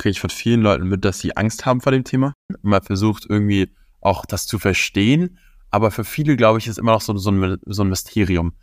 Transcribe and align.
kriege 0.00 0.12
ich 0.12 0.20
von 0.20 0.30
vielen 0.30 0.62
Leuten 0.62 0.88
mit, 0.88 1.04
dass 1.04 1.18
sie 1.18 1.36
Angst 1.36 1.66
haben 1.66 1.80
vor 1.80 1.92
dem 1.92 2.04
Thema. 2.04 2.32
Man 2.62 2.82
versucht 2.82 3.26
irgendwie 3.28 3.70
auch 4.00 4.24
das 4.24 4.46
zu 4.46 4.58
verstehen, 4.58 5.38
aber 5.70 5.90
für 5.90 6.04
viele, 6.04 6.36
glaube 6.36 6.58
ich, 6.58 6.66
ist 6.66 6.78
immer 6.78 6.92
noch 6.92 7.02
so, 7.02 7.16
so, 7.18 7.30
ein, 7.30 7.58
so 7.66 7.84
ein 7.84 7.88
Mysterium. 7.90 8.54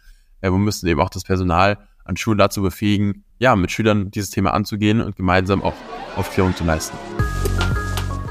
Äh, 0.42 0.50
wir 0.50 0.58
müssen 0.58 0.88
eben 0.88 1.00
auch 1.00 1.12
das 1.12 1.24
Personal 1.24 1.78
an 2.06 2.18
Schulen 2.18 2.40
dazu 2.40 2.62
befähigen, 2.62 3.24
ja, 3.38 3.56
mit 3.56 3.72
Schülern 3.72 4.10
dieses 4.10 4.32
Thema 4.32 4.54
anzugehen 4.54 5.00
und 5.00 5.16
gemeinsam 5.16 5.62
auch 5.62 5.76
Aufklärung 6.16 6.56
zu 6.56 6.64
leisten. 6.64 6.98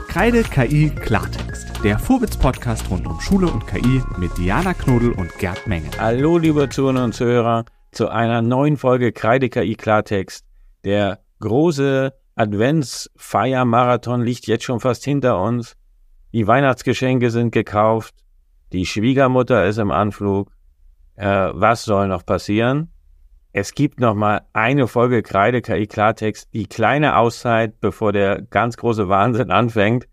Kreide 0.08 0.42
KI 0.42 0.90
Klartext, 0.90 1.84
der 1.84 1.98
Vorwitz-Podcast 1.98 2.90
rund 2.90 3.06
um 3.06 3.20
Schule 3.20 3.46
und 3.46 3.66
KI 3.66 4.02
mit 4.18 4.36
Diana 4.36 4.74
Knodel 4.74 5.12
und 5.12 5.32
Gerd 5.38 5.66
Menge. 5.66 5.90
Hallo, 5.98 6.38
liebe 6.38 6.68
Zuhörer 6.68 7.04
und 7.04 7.14
Zuhörer, 7.14 7.66
zu 7.92 8.08
einer 8.08 8.42
neuen 8.42 8.76
Folge 8.76 9.12
Kreide 9.12 9.48
KI 9.48 9.76
Klartext. 9.76 10.44
Der 10.84 11.20
große 11.38 12.12
Adventsfeiermarathon 12.36 14.22
liegt 14.22 14.46
jetzt 14.46 14.64
schon 14.64 14.80
fast 14.80 15.04
hinter 15.04 15.40
uns. 15.40 15.76
Die 16.32 16.46
Weihnachtsgeschenke 16.46 17.30
sind 17.30 17.50
gekauft. 17.50 18.14
Die 18.72 18.84
Schwiegermutter 18.84 19.66
ist 19.66 19.78
im 19.78 19.90
Anflug. 19.90 20.52
Äh, 21.14 21.26
was 21.26 21.84
soll 21.84 22.08
noch 22.08 22.26
passieren? 22.26 22.92
Es 23.52 23.72
gibt 23.72 24.00
noch 24.00 24.14
mal 24.14 24.42
eine 24.52 24.86
Folge 24.86 25.22
Kreide 25.22 25.62
KI 25.62 25.86
Klartext, 25.86 26.52
die 26.52 26.66
kleine 26.66 27.16
Auszeit, 27.16 27.80
bevor 27.80 28.12
der 28.12 28.42
ganz 28.42 28.76
große 28.76 29.08
Wahnsinn 29.08 29.50
anfängt. 29.50 30.06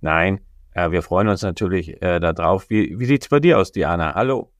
Nein, 0.00 0.40
äh, 0.72 0.90
wir 0.90 1.02
freuen 1.02 1.28
uns 1.28 1.42
natürlich 1.42 2.02
äh, 2.02 2.18
darauf. 2.18 2.68
Wie, 2.70 2.98
wie 2.98 3.04
sieht's 3.04 3.28
bei 3.28 3.38
dir 3.38 3.58
aus, 3.58 3.70
Diana? 3.70 4.14
Hallo. 4.16 4.51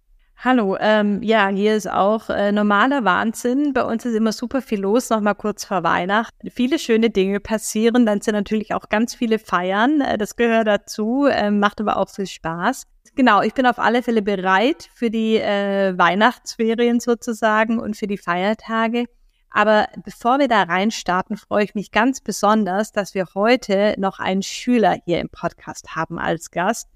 Hallo, 0.44 0.76
ähm, 0.80 1.22
ja, 1.22 1.46
hier 1.50 1.76
ist 1.76 1.88
auch 1.88 2.28
äh, 2.28 2.50
normaler 2.50 3.04
Wahnsinn. 3.04 3.72
Bei 3.72 3.84
uns 3.84 4.04
ist 4.04 4.16
immer 4.16 4.32
super 4.32 4.60
viel 4.60 4.80
los, 4.80 5.08
nochmal 5.08 5.36
kurz 5.36 5.64
vor 5.64 5.84
Weihnachten. 5.84 6.50
Viele 6.50 6.80
schöne 6.80 7.10
Dinge 7.10 7.38
passieren, 7.38 8.06
dann 8.06 8.20
sind 8.20 8.34
natürlich 8.34 8.74
auch 8.74 8.88
ganz 8.88 9.14
viele 9.14 9.38
Feiern. 9.38 10.00
Äh, 10.00 10.18
das 10.18 10.34
gehört 10.34 10.66
dazu, 10.66 11.26
äh, 11.26 11.52
macht 11.52 11.80
aber 11.80 11.96
auch 11.96 12.10
viel 12.10 12.26
Spaß. 12.26 12.88
Genau, 13.14 13.42
ich 13.42 13.54
bin 13.54 13.66
auf 13.66 13.78
alle 13.78 14.02
Fälle 14.02 14.20
bereit 14.20 14.88
für 14.92 15.10
die 15.10 15.36
äh, 15.36 15.96
Weihnachtsferien 15.96 16.98
sozusagen 16.98 17.78
und 17.78 17.96
für 17.96 18.08
die 18.08 18.18
Feiertage. 18.18 19.04
Aber 19.48 19.86
bevor 20.04 20.40
wir 20.40 20.48
da 20.48 20.64
reinstarten, 20.64 21.36
freue 21.36 21.62
ich 21.62 21.76
mich 21.76 21.92
ganz 21.92 22.20
besonders, 22.20 22.90
dass 22.90 23.14
wir 23.14 23.26
heute 23.36 23.94
noch 23.96 24.18
einen 24.18 24.42
Schüler 24.42 24.96
hier 25.04 25.20
im 25.20 25.28
Podcast 25.28 25.94
haben 25.94 26.18
als 26.18 26.50
Gast 26.50 26.88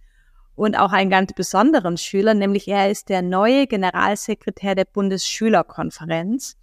und 0.56 0.76
auch 0.76 0.92
einen 0.92 1.10
ganz 1.10 1.32
besonderen 1.32 1.96
Schüler, 1.96 2.34
nämlich 2.34 2.66
er 2.66 2.90
ist 2.90 3.08
der 3.08 3.22
neue 3.22 3.66
Generalsekretär 3.66 4.74
der 4.74 4.86
Bundesschülerkonferenz. 4.86 6.56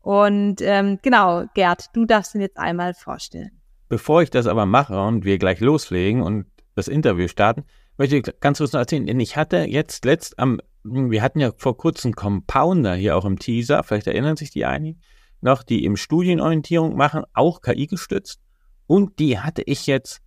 Und 0.00 0.60
ähm, 0.60 0.98
genau, 1.02 1.44
Gerd, 1.54 1.86
du 1.94 2.04
darfst 2.04 2.34
ihn 2.34 2.40
jetzt 2.40 2.58
einmal 2.58 2.94
vorstellen. 2.94 3.50
Bevor 3.88 4.22
ich 4.22 4.30
das 4.30 4.46
aber 4.46 4.66
mache 4.66 5.00
und 5.00 5.24
wir 5.24 5.38
gleich 5.38 5.60
loslegen 5.60 6.22
und 6.22 6.46
das 6.74 6.88
Interview 6.88 7.28
starten, 7.28 7.64
möchte 7.96 8.16
ich 8.16 8.40
ganz 8.40 8.58
kurz 8.58 8.72
noch 8.72 8.80
erzählen, 8.80 9.06
denn 9.06 9.20
ich 9.20 9.36
hatte 9.36 9.58
jetzt 9.58 10.04
letzt 10.04 10.38
am, 10.38 10.60
wir 10.82 11.22
hatten 11.22 11.40
ja 11.40 11.52
vor 11.56 11.76
kurzem 11.76 12.14
Compounder 12.14 12.94
hier 12.94 13.16
auch 13.16 13.24
im 13.24 13.38
Teaser, 13.38 13.82
vielleicht 13.82 14.06
erinnern 14.06 14.36
sich 14.36 14.50
die 14.50 14.66
einigen 14.66 15.00
noch, 15.40 15.62
die 15.62 15.84
im 15.84 15.96
Studienorientierung 15.96 16.96
machen, 16.96 17.24
auch 17.32 17.60
KI 17.60 17.86
gestützt. 17.86 18.40
Und 18.86 19.18
die 19.18 19.38
hatte 19.38 19.62
ich 19.62 19.86
jetzt 19.86 20.20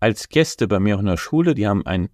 als 0.00 0.28
Gäste 0.28 0.68
bei 0.68 0.80
mir 0.80 0.96
auch 0.96 1.00
in 1.00 1.06
der 1.06 1.16
Schule, 1.16 1.54
die 1.54 1.66
haben 1.66 1.86
ein 1.86 2.08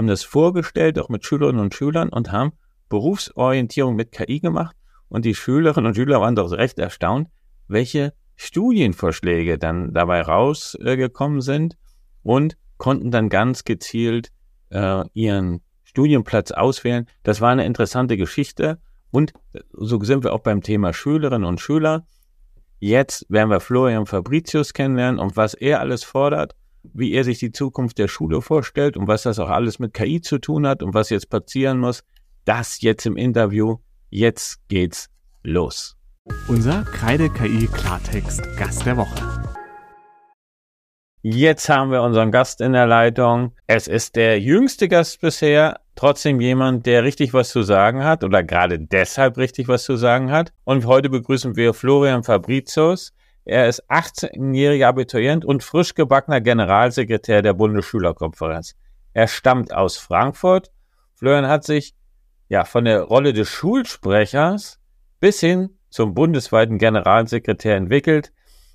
haben 0.00 0.06
das 0.06 0.22
vorgestellt, 0.22 0.98
auch 0.98 1.10
mit 1.10 1.26
Schülerinnen 1.26 1.60
und 1.60 1.74
Schülern 1.74 2.08
und 2.08 2.32
haben 2.32 2.52
Berufsorientierung 2.88 3.96
mit 3.96 4.12
KI 4.12 4.40
gemacht. 4.40 4.74
Und 5.10 5.26
die 5.26 5.34
Schülerinnen 5.34 5.88
und 5.88 5.94
Schüler 5.94 6.22
waren 6.22 6.34
doch 6.34 6.50
recht 6.52 6.78
erstaunt, 6.78 7.28
welche 7.68 8.14
Studienvorschläge 8.36 9.58
dann 9.58 9.92
dabei 9.92 10.22
rausgekommen 10.22 11.42
sind 11.42 11.76
und 12.22 12.56
konnten 12.78 13.10
dann 13.10 13.28
ganz 13.28 13.64
gezielt 13.64 14.32
äh, 14.70 15.04
ihren 15.12 15.60
Studienplatz 15.84 16.50
auswählen. 16.50 17.06
Das 17.22 17.42
war 17.42 17.50
eine 17.50 17.66
interessante 17.66 18.16
Geschichte. 18.16 18.78
Und 19.10 19.34
so 19.70 20.02
sind 20.02 20.24
wir 20.24 20.32
auch 20.32 20.40
beim 20.40 20.62
Thema 20.62 20.94
Schülerinnen 20.94 21.44
und 21.44 21.60
Schüler. 21.60 22.06
Jetzt 22.78 23.26
werden 23.28 23.50
wir 23.50 23.60
Florian 23.60 24.06
Fabricius 24.06 24.72
kennenlernen 24.72 25.20
und 25.20 25.36
was 25.36 25.52
er 25.52 25.80
alles 25.80 26.04
fordert 26.04 26.54
wie 26.82 27.12
er 27.12 27.24
sich 27.24 27.38
die 27.38 27.52
Zukunft 27.52 27.98
der 27.98 28.08
Schule 28.08 28.42
vorstellt 28.42 28.96
und 28.96 29.06
was 29.06 29.22
das 29.22 29.38
auch 29.38 29.50
alles 29.50 29.78
mit 29.78 29.94
KI 29.94 30.20
zu 30.20 30.38
tun 30.38 30.66
hat 30.66 30.82
und 30.82 30.94
was 30.94 31.10
jetzt 31.10 31.30
passieren 31.30 31.78
muss. 31.78 32.02
Das 32.44 32.80
jetzt 32.80 33.06
im 33.06 33.16
Interview. 33.16 33.78
Jetzt 34.08 34.66
geht's 34.68 35.08
los. 35.42 35.96
Unser 36.48 36.82
Kreide 36.82 37.28
KI 37.30 37.68
Klartext 37.72 38.42
Gast 38.56 38.84
der 38.86 38.96
Woche. 38.96 39.40
Jetzt 41.22 41.68
haben 41.68 41.90
wir 41.90 42.02
unseren 42.02 42.30
Gast 42.30 42.62
in 42.62 42.72
der 42.72 42.86
Leitung. 42.86 43.52
Es 43.66 43.88
ist 43.88 44.16
der 44.16 44.40
jüngste 44.40 44.88
Gast 44.88 45.20
bisher, 45.20 45.80
trotzdem 45.94 46.40
jemand, 46.40 46.86
der 46.86 47.04
richtig 47.04 47.34
was 47.34 47.50
zu 47.50 47.62
sagen 47.62 48.02
hat 48.02 48.24
oder 48.24 48.42
gerade 48.42 48.78
deshalb 48.78 49.36
richtig 49.36 49.68
was 49.68 49.84
zu 49.84 49.96
sagen 49.96 50.30
hat. 50.30 50.54
Und 50.64 50.86
heute 50.86 51.10
begrüßen 51.10 51.56
wir 51.56 51.74
Florian 51.74 52.24
Fabricius. 52.24 53.12
Er 53.50 53.66
ist 53.68 53.82
18-jähriger 53.90 54.86
Abiturient 54.86 55.44
und 55.44 55.64
frisch 55.64 55.96
gebackener 55.96 56.40
Generalsekretär 56.40 57.42
der 57.42 57.52
Bundesschülerkonferenz. 57.52 58.76
Er 59.12 59.26
stammt 59.26 59.74
aus 59.74 59.96
Frankfurt. 59.96 60.70
Florian 61.16 61.48
hat 61.48 61.64
sich 61.64 61.96
ja 62.48 62.64
von 62.64 62.84
der 62.84 63.00
Rolle 63.02 63.32
des 63.32 63.48
Schulsprechers 63.48 64.78
bis 65.18 65.40
hin 65.40 65.70
zum 65.88 66.14
bundesweiten 66.14 66.78
Generalsekretär 66.78 67.74
entwickelt. 67.74 68.32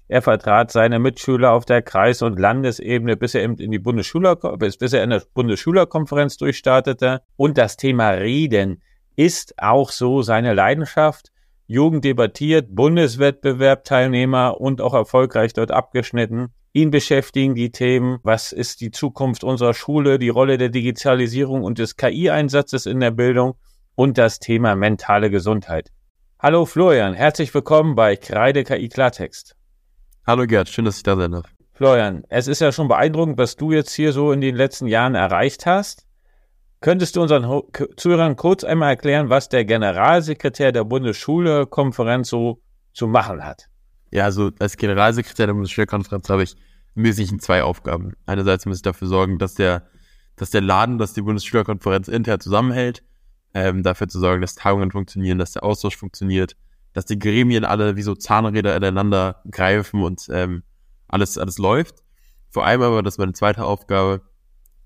Er 0.10 0.22
vertrat 0.22 0.74
seine 0.74 1.00
Mitschüler 1.00 1.54
auf 1.54 1.64
der 1.64 1.82
Kreis- 1.82 2.22
und 2.22 2.38
Landesebene, 2.38 3.16
bis 3.16 3.34
er 3.34 3.44
in 3.44 3.72
die 3.72 3.80
Bundesschüler, 3.80 4.36
bis, 4.58 4.76
bis 4.76 4.92
er 4.92 5.06
in 5.06 5.12
der 5.12 5.24
Bundesschülerkonferenz 5.34 6.36
durchstartete. 6.36 7.22
Und 7.38 7.58
das 7.58 7.78
Thema 7.78 8.10
Reden 8.10 8.84
ist 9.16 9.54
auch 9.58 9.92
so 9.92 10.22
seine 10.22 10.54
Leidenschaft. 10.54 11.32
Jugend 11.68 12.06
debattiert, 12.06 12.76
Bundeswettbewerbteilnehmer 12.76 14.62
und 14.62 14.82
auch 14.82 14.94
erfolgreich 14.94 15.54
dort 15.54 15.72
abgeschnitten. 15.72 16.54
Ihn 16.74 16.92
beschäftigen 16.92 17.56
die 17.56 17.72
Themen, 17.72 18.20
was 18.22 18.52
ist 18.52 18.82
die 18.82 18.92
Zukunft 18.92 19.44
unserer 19.44 19.74
Schule, 19.74 20.20
die 20.20 20.30
Rolle 20.30 20.60
der 20.60 20.70
Digitalisierung 20.70 21.64
und 21.64 21.80
des 21.80 21.96
KI-Einsatzes 21.96 22.86
in 22.86 23.00
der 23.00 23.10
Bildung 23.10 23.56
und 23.96 24.20
das 24.20 24.38
Thema 24.38 24.76
mentale 24.76 25.32
Gesundheit. 25.32 25.92
Hallo 26.38 26.66
Florian, 26.66 27.16
herzlich 27.16 27.52
willkommen 27.52 27.96
bei 27.96 28.16
Kreide 28.16 28.64
KI 28.64 28.88
Klartext. 28.88 29.56
Hallo 30.28 30.46
Gerd, 30.46 30.70
schön, 30.70 30.86
dass 30.86 30.98
ich 30.98 31.04
da 31.04 31.16
sein 31.16 31.32
darf. 31.32 31.46
Florian, 31.74 32.26
es 32.30 32.48
ist 32.48 32.62
ja 32.62 32.72
schon 32.72 32.88
beeindruckend, 32.88 33.40
was 33.40 33.56
du 33.56 33.72
jetzt 33.72 33.94
hier 33.94 34.12
so 34.12 34.32
in 34.32 34.40
den 34.40 34.56
letzten 34.56 34.86
Jahren 34.86 35.16
erreicht 35.16 35.66
hast. 35.66 36.05
Könntest 36.86 37.16
du 37.16 37.24
unseren 37.24 37.64
Zuhörern 37.98 38.36
kurz 38.36 38.64
einmal 38.64 38.90
erklären, 38.90 39.32
was 39.32 39.50
der 39.50 39.66
Generalsekretär 39.66 40.72
der 40.72 40.84
Bundesschulekonferenz 40.84 42.30
so 42.30 42.62
zu 42.94 43.08
machen 43.08 43.44
hat? 43.44 43.70
Ja, 44.12 44.26
also 44.26 44.52
als 44.60 44.78
Generalsekretär 44.78 45.48
der 45.48 45.56
Bundesschülerkonferenz 45.56 46.30
habe 46.30 46.44
ich 46.44 46.56
im 46.94 47.04
Wesentlichen 47.04 47.40
zwei 47.40 47.64
Aufgaben. 47.64 48.14
Einerseits 48.28 48.68
muss 48.68 48.78
ich 48.78 48.82
dafür 48.84 49.08
sorgen, 49.08 49.40
dass 49.40 49.56
der, 49.56 49.88
dass 50.36 50.52
der 50.52 50.62
Laden, 50.62 51.00
dass 51.00 51.14
die 51.14 51.24
Bundesschülerkonferenz 51.24 52.08
intern 52.08 52.40
zusammenhält, 52.40 53.02
ähm, 53.56 53.82
dafür 53.82 54.08
zu 54.08 54.20
sorgen, 54.20 54.42
dass 54.42 54.54
Tagungen 54.54 54.92
funktionieren, 54.92 55.40
dass 55.40 55.54
der 55.54 55.64
Austausch 55.64 55.98
funktioniert, 55.98 56.56
dass 56.94 57.06
die 57.06 57.18
Gremien 57.18 57.66
alle 57.66 57.96
wie 57.96 58.04
so 58.04 58.14
Zahnräder 58.14 58.76
ineinander 58.78 59.42
greifen 59.50 60.04
und 60.04 60.28
ähm, 60.30 60.62
alles, 61.08 61.40
alles 61.40 61.58
läuft. 61.58 62.04
Vor 62.52 62.64
allem 62.64 62.84
aber, 62.84 63.02
das 63.02 63.16
ist 63.16 63.18
meine 63.18 63.34
zweite 63.34 63.66
Aufgabe, 63.66 64.22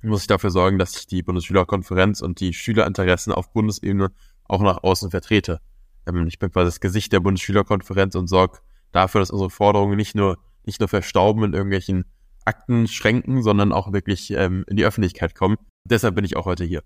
muss 0.01 0.21
ich 0.21 0.27
dafür 0.27 0.51
sorgen, 0.51 0.79
dass 0.79 0.97
ich 0.97 1.07
die 1.07 1.23
Bundesschülerkonferenz 1.23 2.21
und 2.21 2.39
die 2.39 2.53
Schülerinteressen 2.53 3.33
auf 3.33 3.51
Bundesebene 3.51 4.11
auch 4.45 4.61
nach 4.61 4.83
außen 4.83 5.11
vertrete. 5.11 5.59
Ähm, 6.07 6.27
ich 6.27 6.39
bin 6.39 6.51
quasi 6.51 6.67
das 6.67 6.79
Gesicht 6.79 7.11
der 7.11 7.19
Bundesschülerkonferenz 7.19 8.15
und 8.15 8.27
sorge 8.27 8.59
dafür, 8.91 9.19
dass 9.19 9.31
unsere 9.31 9.49
Forderungen 9.49 9.97
nicht 9.97 10.15
nur, 10.15 10.37
nicht 10.65 10.79
nur 10.79 10.89
verstauben 10.89 11.43
in 11.43 11.53
irgendwelchen 11.53 12.05
Aktenschränken, 12.45 13.43
sondern 13.43 13.71
auch 13.73 13.91
wirklich 13.91 14.31
ähm, 14.31 14.65
in 14.67 14.77
die 14.77 14.85
Öffentlichkeit 14.85 15.35
kommen. 15.35 15.57
Deshalb 15.83 16.15
bin 16.15 16.25
ich 16.25 16.35
auch 16.35 16.45
heute 16.45 16.63
hier. 16.63 16.83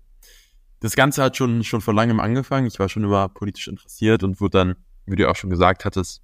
Das 0.80 0.96
Ganze 0.96 1.22
hat 1.22 1.36
schon, 1.36 1.64
schon 1.64 1.80
vor 1.80 1.94
langem 1.94 2.20
angefangen. 2.20 2.66
Ich 2.66 2.78
war 2.78 2.88
schon 2.88 3.04
immer 3.04 3.28
politisch 3.28 3.68
interessiert 3.68 4.22
und 4.22 4.40
wurde 4.40 4.58
dann, 4.58 4.74
wie 5.06 5.16
du 5.16 5.30
auch 5.30 5.36
schon 5.36 5.50
gesagt 5.50 5.84
hattest, 5.84 6.22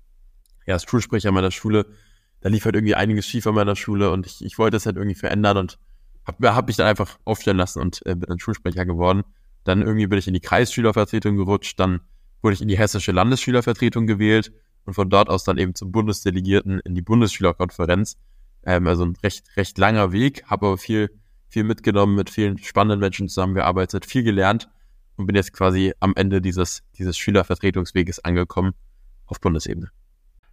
ja, 0.67 0.75
als 0.75 0.85
Schulsprecher 0.85 1.32
meiner 1.32 1.50
Schule, 1.50 1.87
da 2.41 2.49
lief 2.49 2.65
halt 2.65 2.75
irgendwie 2.75 2.94
einiges 2.94 3.26
schief 3.26 3.47
an 3.47 3.55
meiner 3.55 3.76
Schule 3.76 4.11
und 4.11 4.26
ich, 4.26 4.44
ich 4.44 4.59
wollte 4.59 4.76
es 4.76 4.87
halt 4.87 4.97
irgendwie 4.97 5.15
verändern 5.15 5.56
und 5.56 5.79
habe 6.31 6.55
hab 6.55 6.67
mich 6.67 6.77
dann 6.77 6.87
einfach 6.87 7.19
aufstellen 7.25 7.59
lassen 7.59 7.81
und 7.81 8.00
äh, 8.06 8.15
bin 8.15 8.29
dann 8.29 8.38
Schulsprecher 8.38 8.85
geworden. 8.85 9.23
Dann 9.65 9.82
irgendwie 9.82 10.06
bin 10.06 10.19
ich 10.19 10.29
in 10.29 10.35
die 10.35 10.41
Kreisschülervertretung 10.41 11.37
gerutscht, 11.37 11.79
dann 11.79 12.00
wurde 12.43 12.55
ich 12.55 12.62
in 12.62 12.69
die 12.69 12.79
hessische 12.79 13.12
Landesschülervertretung 13.12 14.06
gewählt 14.06 14.53
und 14.87 14.94
von 14.94 15.11
dort 15.11 15.29
aus 15.29 15.44
dann 15.44 15.59
eben 15.59 15.75
zum 15.75 15.93
Bundesdelegierten 15.93 16.81
in 16.81 16.94
die 16.94 17.03
Bundesschülerkonferenz. 17.03 18.17
Ähm, 18.65 18.87
also 18.87 19.05
ein 19.05 19.17
recht, 19.23 19.44
recht 19.56 19.77
langer 19.79 20.12
Weg, 20.12 20.44
habe 20.47 20.67
aber 20.67 20.79
viel, 20.79 21.11
viel 21.49 21.65
mitgenommen, 21.65 22.15
mit 22.15 22.31
vielen 22.31 22.59
spannenden 22.59 23.00
Menschen 23.00 23.29
zusammengearbeitet, 23.29 24.06
viel 24.06 24.23
gelernt 24.23 24.69
und 25.17 25.27
bin 25.27 25.37
jetzt 25.37 25.53
quasi 25.53 25.93
am 26.00 26.15
Ende 26.17 26.41
dieses, 26.41 26.82
dieses 26.99 27.19
Schülervertretungsweges 27.19 28.25
angekommen 28.25 28.73
auf 29.27 29.41
Bundesebene. 29.41 29.91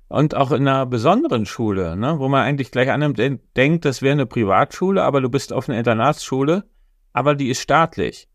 Und 0.09 0.36
auch 0.36 0.51
in 0.51 0.68
einer 0.68 0.86
besonderen 0.86 1.45
Schule, 1.45 1.98
ne, 1.98 2.18
wo 2.19 2.30
man 2.30 2.44
eigentlich 2.44 2.71
gleich 2.71 2.89
annimmt, 2.89 3.19
denkt, 3.57 3.86
das 3.86 4.01
wäre 4.01 4.13
eine 4.13 4.25
Privatschule, 4.25 5.04
aber 5.04 5.19
du 5.19 5.30
bist 5.30 5.51
auf 5.51 5.68
einer 5.68 5.77
Internatsschule, 5.77 6.63
aber 7.12 7.36
die 7.36 7.50
ist 7.50 7.62
staatlich. 7.62 8.30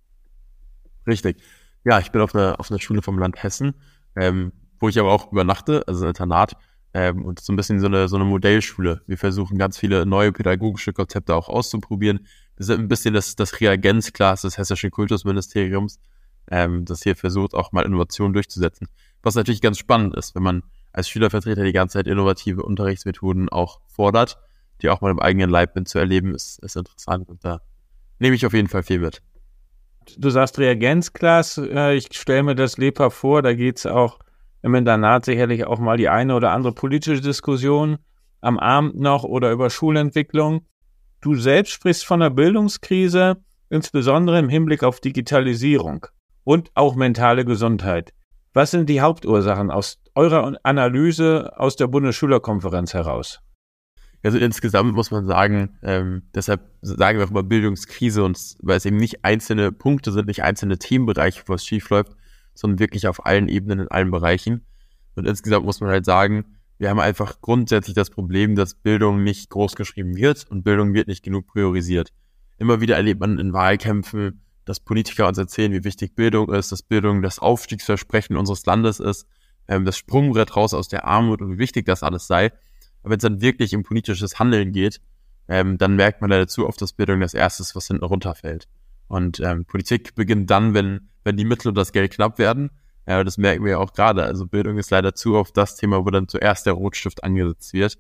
Richtig. 1.07 1.43
Ja, 1.85 1.99
ich 1.99 2.13
bin 2.13 2.21
auf 2.21 2.35
einer, 2.35 2.61
auf 2.61 2.71
einer 2.71 2.81
Schule 2.81 3.01
vom 3.01 3.19
Land 3.19 3.43
Hessen, 3.43 3.75
ähm, 4.17 4.53
wo 4.79 4.89
ich 4.89 4.99
aber 4.99 5.11
auch 5.13 5.33
übernachte, 5.33 5.83
also 5.87 6.05
ein 6.05 6.09
Internat, 6.09 6.57
ähm, 6.95 7.25
und 7.25 7.41
so 7.41 7.53
ein 7.53 7.57
bisschen 7.57 7.81
so 7.81 7.87
eine, 7.87 8.09
so 8.09 8.17
eine 8.17 8.25
Modellschule. 8.25 9.01
Wir 9.07 9.17
versuchen 9.17 9.59
ganz 9.59 9.79
viele 9.79 10.05
neue 10.05 10.33
pädagogische 10.33 10.93
Konzepte 10.93 11.35
auch 11.35 11.49
auszuprobieren. 11.49 12.27
Wir 12.57 12.67
sind 12.67 12.81
ein 12.81 12.89
bisschen 12.89 13.15
das, 13.15 13.35
das 13.35 13.61
Reagenzglas 13.61 14.43
des 14.43 14.59
Hessischen 14.59 14.91
Kultusministeriums, 14.91 16.01
ähm, 16.51 16.85
das 16.85 17.03
hier 17.03 17.17
versucht, 17.17 17.55
auch 17.55 17.73
mal 17.73 17.85
Innovationen 17.87 18.35
durchzusetzen. 18.35 18.89
Was 19.23 19.35
natürlich 19.35 19.63
ganz 19.63 19.79
spannend 19.79 20.15
ist, 20.17 20.35
wenn 20.35 20.43
man 20.43 20.63
als 20.93 21.09
Schülervertreter 21.09 21.65
die 21.65 21.73
ganze 21.73 21.99
Zeit 21.99 22.07
innovative 22.07 22.63
Unterrichtsmethoden 22.63 23.49
auch 23.49 23.81
fordert, 23.87 24.39
die 24.81 24.91
auch 24.91 25.01
mal 25.01 25.11
im 25.11 25.21
eigenen 25.21 25.51
Leib 25.51 25.75
mitzuerleben, 25.75 26.35
ist, 26.35 26.59
ist 26.63 26.77
interessant 26.77 27.29
und 27.29 27.45
da 27.45 27.61
nehme 28.19 28.37
ich 28.37 28.47
auf 28.47 28.53
jeden 28.53 28.69
Fall 28.69 28.83
viel 28.83 29.01
mit. 29.01 29.23
Du 30.19 30.31
sagst 30.31 30.59
Reagenzglas, 30.59 31.59
äh, 31.59 31.95
ich 31.95 32.09
stelle 32.13 32.43
mir 32.43 32.55
das 32.55 32.77
lebhaft 32.77 33.17
vor, 33.17 33.43
da 33.43 33.55
geht 33.55 33.79
es 33.79 33.87
auch 33.87 34.19
im 34.63 34.75
Internat 34.75 35.25
sicherlich 35.25 35.65
auch 35.65 35.79
mal 35.79 35.97
die 35.97 36.09
eine 36.09 36.35
oder 36.35 36.51
andere 36.51 36.73
politische 36.73 37.21
Diskussion 37.21 37.99
am 38.41 38.59
Abend 38.59 38.99
noch 38.99 39.25
oder 39.25 39.53
über 39.53 39.71
Schulentwicklung. 39.71 40.67
Du 41.21 41.35
selbst 41.37 41.71
sprichst 41.71 42.05
von 42.05 42.21
der 42.21 42.31
Bildungskrise, 42.31 43.37
insbesondere 43.71 44.39
im 44.39 44.49
Hinblick 44.49 44.83
auf 44.83 45.01
Digitalisierung 45.01 46.07
und 46.45 46.71
auch 46.75 46.95
mentale 46.97 47.45
Gesundheit. 47.45 48.13
Was 48.55 48.71
sind 48.71 48.89
die 48.91 49.01
Hauptursachen 49.01 49.71
aus 49.71 49.99
eurer 50.15 50.59
Analyse 50.63 51.53
aus 51.57 51.77
der 51.77 51.87
Bundesschülerkonferenz 51.87 52.93
heraus? 52.93 53.41
Also 54.23 54.39
insgesamt 54.39 54.95
muss 54.95 55.11
man 55.11 55.27
sagen, 55.27 55.79
ähm, 55.83 56.25
deshalb 56.35 56.61
sagen 56.83 57.19
wir 57.19 57.25
auch 57.27 57.31
immer 57.31 57.43
Bildungskrise 57.43 58.23
und 58.23 58.39
weil 58.61 58.77
es 58.77 58.85
eben 58.85 58.99
nicht 58.99 59.25
einzelne 59.25 59.73
Punkte 59.73 60.13
sind, 60.13 60.27
nicht 60.27 60.43
einzelne 60.43 60.79
Themenbereiche, 60.79 61.43
wo 61.47 61.55
es 61.55 61.65
schief 61.65 61.89
läuft, 61.89 62.13
sondern 62.55 62.79
wirklich 62.79 63.09
auf 63.09 63.25
allen 63.25 63.49
Ebenen 63.49 63.81
in 63.81 63.89
allen 63.89 64.11
Bereichen. 64.11 64.67
Und 65.17 65.27
insgesamt 65.27 65.65
muss 65.65 65.81
man 65.81 65.91
halt 65.91 66.05
sagen, 66.05 66.59
wir 66.79 66.91
haben 66.91 67.01
einfach 67.01 67.41
grundsätzlich 67.41 67.95
das 67.95 68.11
Problem, 68.11 68.55
dass 68.55 68.75
Bildung 68.75 69.23
nicht 69.23 69.49
groß 69.51 69.77
geschrieben 69.77 70.15
wird 70.17 70.47
und 70.51 70.63
Bildung 70.63 70.93
wird 70.93 71.09
nicht 71.09 71.25
genug 71.25 71.47
priorisiert. 71.47 72.13
Immer 72.59 72.81
wieder 72.81 72.97
erlebt 72.97 73.21
man 73.21 73.39
in 73.39 73.53
Wahlkämpfen, 73.53 74.43
dass 74.65 74.81
Politiker 74.81 75.29
uns 75.29 75.39
erzählen, 75.39 75.73
wie 75.73 75.85
wichtig 75.85 76.15
Bildung 76.15 76.53
ist, 76.53 76.73
dass 76.73 76.83
Bildung 76.83 77.23
das 77.23 77.39
Aufstiegsversprechen 77.39 78.37
unseres 78.37 78.65
Landes 78.67 79.01
ist, 79.01 79.27
ähm, 79.69 79.85
das 79.85 79.97
Sprungbrett 79.97 80.57
raus 80.57 80.75
aus 80.75 80.89
der 80.89 81.05
Armut 81.05 81.41
und 81.41 81.55
wie 81.55 81.59
wichtig 81.59 81.87
das 81.87 82.03
alles 82.03 82.27
sei. 82.27 82.53
Aber 83.03 83.11
wenn 83.11 83.19
es 83.19 83.23
dann 83.23 83.41
wirklich 83.41 83.75
um 83.75 83.83
politisches 83.83 84.39
Handeln 84.39 84.73
geht, 84.73 85.01
ähm, 85.49 85.79
dann 85.79 85.97
merkt 85.97 86.21
man 86.21 86.31
leider 86.31 86.47
zu 86.47 86.67
oft, 86.67 86.81
dass 86.81 86.93
Bildung 86.93 87.21
das 87.21 87.35
Erste 87.35 87.63
ist, 87.63 87.75
was 87.75 87.89
hinten 87.89 88.05
runterfällt. 88.05 88.69
Und 89.09 89.41
ähm, 89.41 89.65
Politik 89.65 90.15
beginnt 90.15 90.51
dann, 90.51 90.75
wenn, 90.75 91.09
wenn 91.25 91.37
die 91.37 91.45
Mittel 91.45 91.69
und 91.69 91.75
das 91.75 91.93
Geld 91.93 92.13
knapp 92.13 92.39
werden. 92.39 92.71
Ja, 93.07 93.25
das 93.25 93.37
merken 93.37 93.65
wir 93.65 93.73
ja 93.73 93.79
auch 93.79 93.93
gerade. 93.93 94.23
Also 94.23 94.47
Bildung 94.47 94.79
ist 94.79 94.91
leider 94.91 95.15
zu 95.15 95.35
oft 95.35 95.57
das 95.57 95.77
Thema, 95.77 96.05
wo 96.05 96.11
dann 96.11 96.29
zuerst 96.29 96.67
der 96.67 96.75
Rotstift 96.75 97.25
angesetzt 97.25 97.73
wird. 97.73 97.99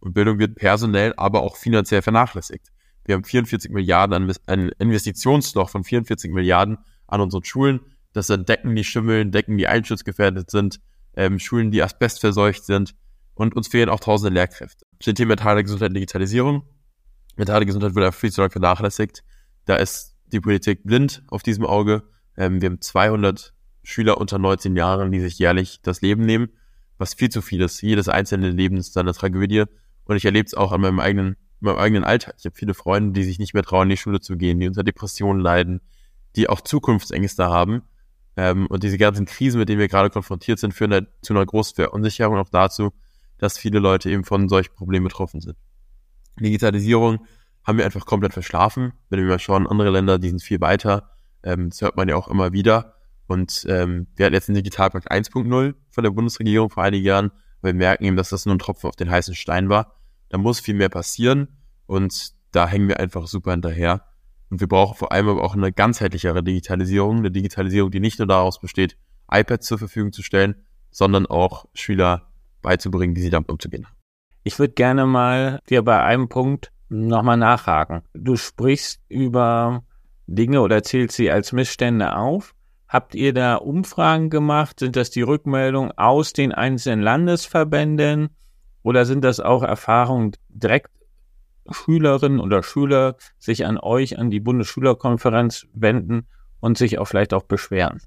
Und 0.00 0.12
Bildung 0.12 0.38
wird 0.38 0.56
personell, 0.56 1.14
aber 1.16 1.42
auch 1.42 1.56
finanziell 1.56 2.02
vernachlässigt. 2.02 2.70
Wir 3.04 3.14
haben 3.14 3.24
44 3.24 3.70
Milliarden 3.70 4.14
an 4.14 4.36
ein 4.46 4.70
Investitionsloch 4.78 5.70
von 5.70 5.84
44 5.84 6.30
Milliarden 6.30 6.78
an 7.06 7.20
unseren 7.20 7.44
Schulen. 7.44 7.80
Das 8.12 8.26
sind 8.26 8.48
Decken, 8.48 8.74
die 8.74 8.84
schimmeln, 8.84 9.32
Decken, 9.32 9.56
die 9.56 9.66
einschutzgefährdet 9.66 10.50
sind, 10.50 10.80
ähm, 11.16 11.38
Schulen, 11.38 11.70
die 11.70 11.82
asbestverseucht 11.82 12.64
sind. 12.64 12.94
Und 13.34 13.56
uns 13.56 13.68
fehlen 13.68 13.88
auch 13.88 14.00
tausende 14.00 14.34
Lehrkräfte. 14.34 14.84
Zu 15.00 15.10
dem 15.10 15.16
Thema 15.16 15.28
mentale 15.30 15.62
Gesundheit 15.62 15.90
und 15.90 15.94
Digitalisierung. 15.94 16.62
Mentale 17.36 17.64
Gesundheit 17.64 17.94
wird 17.94 18.14
viel 18.14 18.30
zu 18.30 18.42
lange 18.42 18.50
vernachlässigt. 18.50 19.22
Da 19.64 19.76
ist 19.76 20.14
die 20.26 20.40
Politik 20.40 20.84
blind 20.84 21.22
auf 21.28 21.42
diesem 21.42 21.64
Auge. 21.64 22.02
Ähm, 22.36 22.60
wir 22.60 22.68
haben 22.68 22.80
200 22.80 23.54
Schüler 23.82 24.18
unter 24.18 24.38
19 24.38 24.76
Jahren, 24.76 25.10
die 25.10 25.20
sich 25.20 25.38
jährlich 25.38 25.80
das 25.82 26.02
Leben 26.02 26.24
nehmen, 26.26 26.50
was 26.98 27.14
viel 27.14 27.30
zu 27.30 27.40
viel 27.40 27.62
ist. 27.62 27.80
Jedes 27.80 28.08
einzelne 28.08 28.50
Leben 28.50 28.76
ist 28.76 28.96
eine 28.98 29.12
Tragödie. 29.12 29.64
Und 30.04 30.16
ich 30.16 30.24
erlebe 30.24 30.46
es 30.46 30.54
auch 30.54 30.72
an 30.72 30.80
meinem 30.80 31.00
eigenen, 31.00 31.36
meinem 31.60 31.78
eigenen 31.78 32.04
Alltag. 32.04 32.34
Ich 32.38 32.44
habe 32.44 32.56
viele 32.56 32.74
Freunde, 32.74 33.12
die 33.12 33.24
sich 33.24 33.38
nicht 33.38 33.54
mehr 33.54 33.62
trauen, 33.62 33.84
in 33.84 33.90
die 33.90 33.96
Schule 33.96 34.20
zu 34.20 34.36
gehen, 34.36 34.60
die 34.60 34.68
unter 34.68 34.82
Depressionen 34.82 35.40
leiden, 35.40 35.80
die 36.36 36.48
auch 36.48 36.60
Zukunftsängste 36.60 37.46
haben. 37.46 37.82
Ähm, 38.36 38.66
und 38.68 38.82
diese 38.82 38.98
ganzen 38.98 39.26
Krisen, 39.26 39.58
mit 39.58 39.68
denen 39.68 39.80
wir 39.80 39.88
gerade 39.88 40.10
konfrontiert 40.10 40.58
sind, 40.58 40.72
führen 40.72 40.92
halt 40.92 41.08
zu 41.22 41.32
einer 41.32 41.44
großen 41.44 41.74
Verunsicherung 41.74 42.34
und 42.34 42.40
auch 42.40 42.50
dazu, 42.50 42.92
dass 43.38 43.58
viele 43.58 43.78
Leute 43.78 44.10
eben 44.10 44.24
von 44.24 44.48
solchen 44.48 44.74
Problemen 44.74 45.04
betroffen 45.04 45.40
sind. 45.40 45.56
Digitalisierung 46.38 47.26
haben 47.64 47.78
wir 47.78 47.84
einfach 47.84 48.06
komplett 48.06 48.32
verschlafen. 48.32 48.92
Wenn 49.08 49.20
wir 49.20 49.26
mal 49.26 49.38
schauen, 49.38 49.66
andere 49.66 49.90
Länder, 49.90 50.18
die 50.18 50.28
sind 50.28 50.42
viel 50.42 50.60
weiter. 50.60 51.10
Ähm, 51.42 51.70
das 51.70 51.80
hört 51.82 51.96
man 51.96 52.08
ja 52.08 52.16
auch 52.16 52.28
immer 52.28 52.52
wieder. 52.52 52.94
Und 53.26 53.64
ähm, 53.68 54.08
wir 54.16 54.26
hatten 54.26 54.34
jetzt 54.34 54.48
den 54.48 54.56
Digitalpakt 54.56 55.10
1.0 55.10 55.74
von 55.90 56.04
der 56.04 56.10
Bundesregierung 56.10 56.70
vor 56.70 56.82
einigen 56.82 57.04
Jahren. 57.04 57.30
Wir 57.62 57.74
merken 57.74 58.04
eben, 58.04 58.16
dass 58.16 58.30
das 58.30 58.46
nur 58.46 58.54
ein 58.54 58.58
Tropfen 58.58 58.88
auf 58.88 58.96
den 58.96 59.10
heißen 59.10 59.34
Stein 59.34 59.68
war. 59.68 59.99
Da 60.30 60.38
muss 60.38 60.60
viel 60.60 60.74
mehr 60.74 60.88
passieren 60.88 61.48
und 61.86 62.32
da 62.52 62.66
hängen 62.66 62.88
wir 62.88 62.98
einfach 62.98 63.26
super 63.26 63.50
hinterher. 63.50 64.06
Und 64.48 64.60
wir 64.60 64.68
brauchen 64.68 64.96
vor 64.96 65.12
allem 65.12 65.28
aber 65.28 65.44
auch 65.44 65.54
eine 65.54 65.72
ganzheitlichere 65.72 66.42
Digitalisierung, 66.42 67.18
eine 67.18 67.30
Digitalisierung, 67.30 67.90
die 67.90 68.00
nicht 68.00 68.18
nur 68.18 68.26
daraus 68.26 68.60
besteht, 68.60 68.96
iPads 69.30 69.66
zur 69.66 69.78
Verfügung 69.78 70.12
zu 70.12 70.22
stellen, 70.22 70.54
sondern 70.90 71.26
auch 71.26 71.66
Schüler 71.74 72.32
beizubringen, 72.62 73.14
wie 73.16 73.20
sie 73.20 73.30
damit 73.30 73.50
umzugehen 73.50 73.86
haben. 73.86 73.96
Ich 74.42 74.58
würde 74.58 74.74
gerne 74.74 75.04
mal 75.04 75.60
dir 75.68 75.82
bei 75.82 76.02
einem 76.02 76.28
Punkt 76.28 76.72
nochmal 76.88 77.36
nachhaken. 77.36 78.02
Du 78.14 78.36
sprichst 78.36 79.00
über 79.08 79.84
Dinge 80.26 80.60
oder 80.62 80.82
zählst 80.82 81.16
sie 81.16 81.30
als 81.30 81.52
Missstände 81.52 82.16
auf. 82.16 82.54
Habt 82.88 83.14
ihr 83.14 83.32
da 83.32 83.56
Umfragen 83.56 84.30
gemacht? 84.30 84.80
Sind 84.80 84.96
das 84.96 85.10
die 85.10 85.22
Rückmeldungen 85.22 85.92
aus 85.96 86.32
den 86.32 86.52
einzelnen 86.52 87.00
Landesverbänden 87.00 88.30
oder 88.82 89.04
sind 89.04 89.22
das 89.22 89.40
auch 89.40 89.62
Erfahrungen 89.62 90.32
direkt 90.48 90.90
Schülerinnen 91.70 92.40
oder 92.40 92.62
Schüler 92.62 93.16
sich 93.38 93.66
an 93.66 93.78
euch, 93.78 94.18
an 94.18 94.30
die 94.30 94.40
Bundesschülerkonferenz 94.40 95.66
wenden 95.72 96.26
und 96.60 96.78
sich 96.78 96.98
auch 96.98 97.06
vielleicht 97.06 97.34
auch 97.34 97.44
beschweren? 97.44 98.00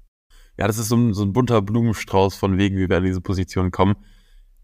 Ja, 0.56 0.66
das 0.66 0.78
ist 0.78 0.88
so 0.88 0.96
ein, 0.96 1.14
so 1.14 1.22
ein 1.22 1.32
bunter 1.32 1.62
Blumenstrauß 1.62 2.36
von 2.36 2.58
Wegen, 2.58 2.76
wie 2.76 2.88
wir 2.88 2.98
in 2.98 3.04
diese 3.04 3.20
Position 3.20 3.70
kommen. 3.70 3.96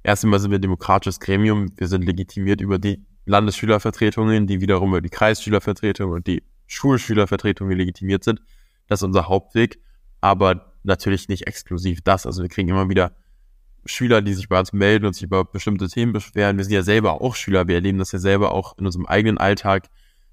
Erst 0.02 0.24
einmal 0.24 0.40
sind 0.40 0.50
wir 0.50 0.58
demokratisches 0.58 1.20
Gremium. 1.20 1.72
Wir 1.76 1.88
sind 1.88 2.04
legitimiert 2.04 2.60
über 2.60 2.78
die 2.78 3.04
Landesschülervertretungen, 3.26 4.46
die 4.46 4.60
wiederum 4.60 4.90
über 4.90 5.00
die 5.00 5.10
Kreisschülervertretung 5.10 6.10
und 6.12 6.26
die 6.26 6.42
Schulschülervertretungen 6.66 7.76
legitimiert 7.76 8.24
sind. 8.24 8.40
Das 8.86 9.00
ist 9.00 9.04
unser 9.04 9.28
Hauptweg, 9.28 9.80
aber 10.20 10.74
natürlich 10.82 11.28
nicht 11.28 11.46
exklusiv 11.46 12.00
das. 12.02 12.26
Also 12.26 12.42
wir 12.42 12.48
kriegen 12.48 12.68
immer 12.68 12.88
wieder 12.88 13.12
Schüler, 13.84 14.22
die 14.22 14.34
sich 14.34 14.48
bei 14.48 14.58
uns 14.58 14.72
melden 14.72 15.06
und 15.06 15.14
sich 15.14 15.24
über 15.24 15.44
bestimmte 15.44 15.88
Themen 15.88 16.12
beschweren. 16.12 16.56
Wir 16.56 16.64
sind 16.64 16.74
ja 16.74 16.82
selber 16.82 17.20
auch 17.20 17.34
Schüler, 17.34 17.68
wir 17.68 17.76
erleben 17.76 17.98
das 17.98 18.12
ja 18.12 18.18
selber 18.18 18.52
auch 18.52 18.76
in 18.78 18.86
unserem 18.86 19.06
eigenen 19.06 19.38
Alltag. 19.38 19.88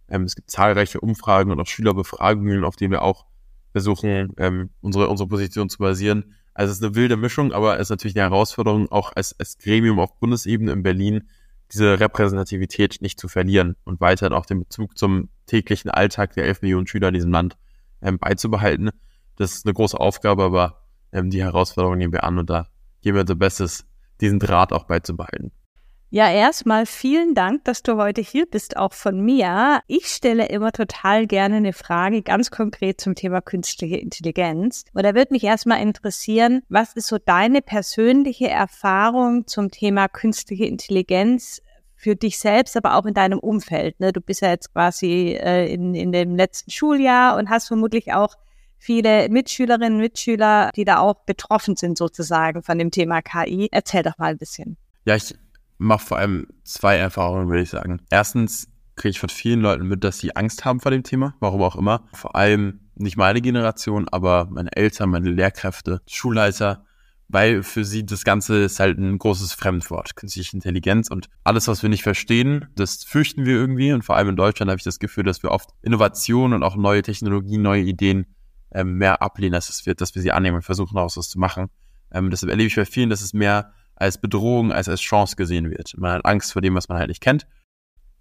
Ähm, 0.10 0.24
es 0.24 0.36
gibt 0.36 0.50
zahlreiche 0.52 1.00
Umfragen 1.00 1.52
und 1.52 1.60
auch 1.60 1.68
Schülerbefragungen, 1.68 2.64
auf 2.64 2.76
denen 2.76 2.92
wir 2.92 3.02
auch 3.02 3.26
versuchen, 3.72 4.34
ähm, 4.38 4.70
unsere, 4.82 5.08
unsere 5.08 5.30
Position 5.30 5.70
zu 5.70 5.80
basieren. 5.80 6.36
Also 6.54 6.72
es 6.72 6.78
ist 6.78 6.84
eine 6.84 6.96
wilde 6.96 7.18
Mischung, 7.18 7.54
aber 7.54 7.76
es 7.76 7.84
ist 7.84 7.90
natürlich 7.92 8.16
eine 8.16 8.30
Herausforderung, 8.30 8.92
auch 8.92 9.12
als, 9.16 9.40
als 9.40 9.58
Gremium 9.58 10.00
auf 10.00 10.20
Bundesebene 10.20 10.72
in 10.72 10.84
Berlin 10.84 11.30
diese 11.72 12.00
Repräsentativität 12.00 12.98
nicht 13.02 13.20
zu 13.20 13.28
verlieren 13.28 13.76
und 13.84 14.00
weiterhin 14.00 14.34
auch 14.34 14.46
den 14.46 14.60
Bezug 14.60 14.98
zum 14.98 15.30
täglichen 15.46 15.92
Alltag 15.92 16.34
der 16.34 16.46
11 16.46 16.62
Millionen 16.62 16.88
Schüler 16.88 17.10
in 17.10 17.14
diesem 17.14 17.32
Land 17.32 17.58
ähm, 18.02 18.18
beizubehalten. 18.18 18.90
Das 19.36 19.54
ist 19.54 19.66
eine 19.66 19.74
große 19.74 20.00
Aufgabe, 20.00 20.44
aber 20.44 20.82
ähm, 21.12 21.30
die 21.30 21.44
Herausforderung 21.44 21.98
nehmen 21.98 22.14
wir 22.14 22.24
an 22.24 22.40
und 22.40 22.50
da 22.50 22.68
geben 23.02 23.16
wir 23.16 23.22
unser 23.22 23.36
Bestes, 23.36 23.86
diesen 24.22 24.40
Draht 24.40 24.74
auch 24.74 24.86
beizubehalten. 24.86 25.52
Ja, 26.10 26.32
erstmal 26.32 26.86
vielen 26.86 27.36
Dank, 27.36 27.66
dass 27.66 27.84
du 27.84 27.98
heute 27.98 28.22
hier 28.22 28.46
bist, 28.46 28.78
auch 28.78 28.94
von 28.94 29.20
mir. 29.20 29.82
Ich 29.88 30.08
stelle 30.08 30.48
immer 30.48 30.72
total 30.72 31.28
gerne 31.28 31.58
eine 31.58 31.74
Frage 31.74 32.22
ganz 32.22 32.50
konkret 32.50 33.02
zum 33.02 33.14
Thema 33.14 33.42
künstliche 33.42 33.98
Intelligenz. 33.98 34.86
Und 34.94 35.04
da 35.04 35.16
würde 35.16 35.34
mich 35.34 35.44
erstmal 35.44 35.82
interessieren, 35.82 36.62
was 36.70 36.94
ist 36.94 37.08
so 37.08 37.18
deine 37.18 37.62
persönliche 37.62 38.48
Erfahrung 38.48 39.48
zum 39.48 39.70
Thema 39.70 40.08
künstliche 40.08 40.64
Intelligenz 40.64 41.62
für 41.98 42.16
dich 42.16 42.40
selbst, 42.40 42.78
aber 42.78 42.96
auch 42.96 43.06
in 43.06 43.14
deinem 43.14 43.40
Umfeld? 43.40 44.00
Ne? 44.00 44.14
Du 44.14 44.22
bist 44.22 44.40
ja 44.40 44.50
jetzt 44.52 44.72
quasi 44.72 45.38
äh, 45.38 45.70
in, 45.74 45.94
in 45.94 46.14
dem 46.14 46.38
letzten 46.38 46.72
Schuljahr 46.72 47.36
und 47.36 47.50
hast 47.50 47.68
vermutlich 47.68 48.14
auch 48.14 48.36
viele 48.78 49.30
Mitschülerinnen 49.30 49.96
und 49.96 50.00
Mitschüler, 50.00 50.72
die 50.76 50.86
da 50.86 51.00
auch 51.00 51.16
betroffen 51.26 51.76
sind 51.76 51.98
sozusagen 51.98 52.64
von 52.64 52.78
dem 52.78 52.92
Thema 52.92 53.22
KI. 53.22 53.70
Erzähl 53.72 54.04
doch 54.04 54.18
mal 54.18 54.32
ein 54.32 54.38
bisschen. 54.38 54.78
Ja, 55.06 55.16
ich 55.16 55.36
mache 55.78 56.06
vor 56.06 56.18
allem 56.18 56.48
zwei 56.64 56.98
Erfahrungen, 56.98 57.50
würde 57.50 57.64
ich 57.64 57.70
sagen. 57.70 58.02
Erstens 58.10 58.70
kriege 58.96 59.12
ich 59.12 59.20
von 59.20 59.30
vielen 59.30 59.62
Leuten 59.62 59.88
mit, 59.88 60.04
dass 60.04 60.20
sie 60.20 60.36
Angst 60.36 60.66
haben 60.66 60.80
vor 60.80 60.92
dem 60.92 61.04
Thema, 61.04 61.36
warum 61.40 61.62
auch 61.62 61.76
immer. 61.76 62.08
Vor 62.14 62.36
allem 62.36 62.82
nicht 62.96 63.16
meine 63.16 63.42
Generation, 63.42 64.08
aber 64.10 64.48
meine 64.50 64.76
Eltern, 64.76 65.12
meine 65.12 65.30
Lehrkräfte, 65.30 66.02
Schulleiter, 66.08 66.84
weil 67.30 67.62
für 67.62 67.84
sie 67.84 68.06
das 68.06 68.24
Ganze 68.24 68.64
ist 68.64 68.80
halt 68.80 68.98
ein 68.98 69.18
großes 69.18 69.54
Fremdwort, 69.54 70.16
künstliche 70.16 70.56
Intelligenz 70.56 71.10
und 71.10 71.30
alles, 71.44 71.68
was 71.68 71.84
wir 71.84 71.90
nicht 71.90 72.04
verstehen, 72.04 72.68
das 72.76 73.04
fürchten 73.04 73.46
wir 73.46 73.54
irgendwie 73.54 73.92
und 73.92 74.04
vor 74.04 74.16
allem 74.16 74.30
in 74.30 74.36
Deutschland 74.36 74.70
habe 74.70 74.80
ich 74.80 74.84
das 74.84 75.00
Gefühl, 75.00 75.26
dass 75.26 75.44
wir 75.44 75.52
oft 75.52 75.70
Innovationen 75.82 76.56
und 76.56 76.64
auch 76.64 76.76
neue 76.76 77.02
Technologien, 77.02 77.62
neue 77.62 77.84
Ideen 77.84 78.26
ähm, 78.78 78.94
mehr 78.94 79.22
ablehnen, 79.22 79.56
als 79.56 79.70
es 79.70 79.86
wird, 79.86 80.02
dass 80.02 80.14
wir 80.14 80.22
sie 80.22 80.32
annehmen 80.32 80.58
und 80.58 80.62
versuchen 80.62 80.96
daraus 80.96 81.18
was 81.18 81.30
zu 81.30 81.40
machen. 81.40 81.70
Ähm, 82.12 82.30
deshalb 82.30 82.52
erlebe 82.52 82.68
ich 82.68 82.76
bei 82.76 82.86
vielen, 82.86 83.10
dass 83.10 83.22
es 83.22 83.34
mehr 83.34 83.74
als 83.96 84.22
Bedrohung 84.22 84.72
als 84.72 84.88
als 84.88 85.02
Chance 85.02 85.36
gesehen 85.36 85.72
wird. 85.72 85.96
Man 85.98 86.12
hat 86.12 86.26
Angst 86.26 86.54
vor 86.54 86.62
dem, 86.62 86.76
was 86.76 86.88
man 86.88 87.00
halt 87.00 87.10
nicht 87.10 87.22
kennt. 87.22 87.48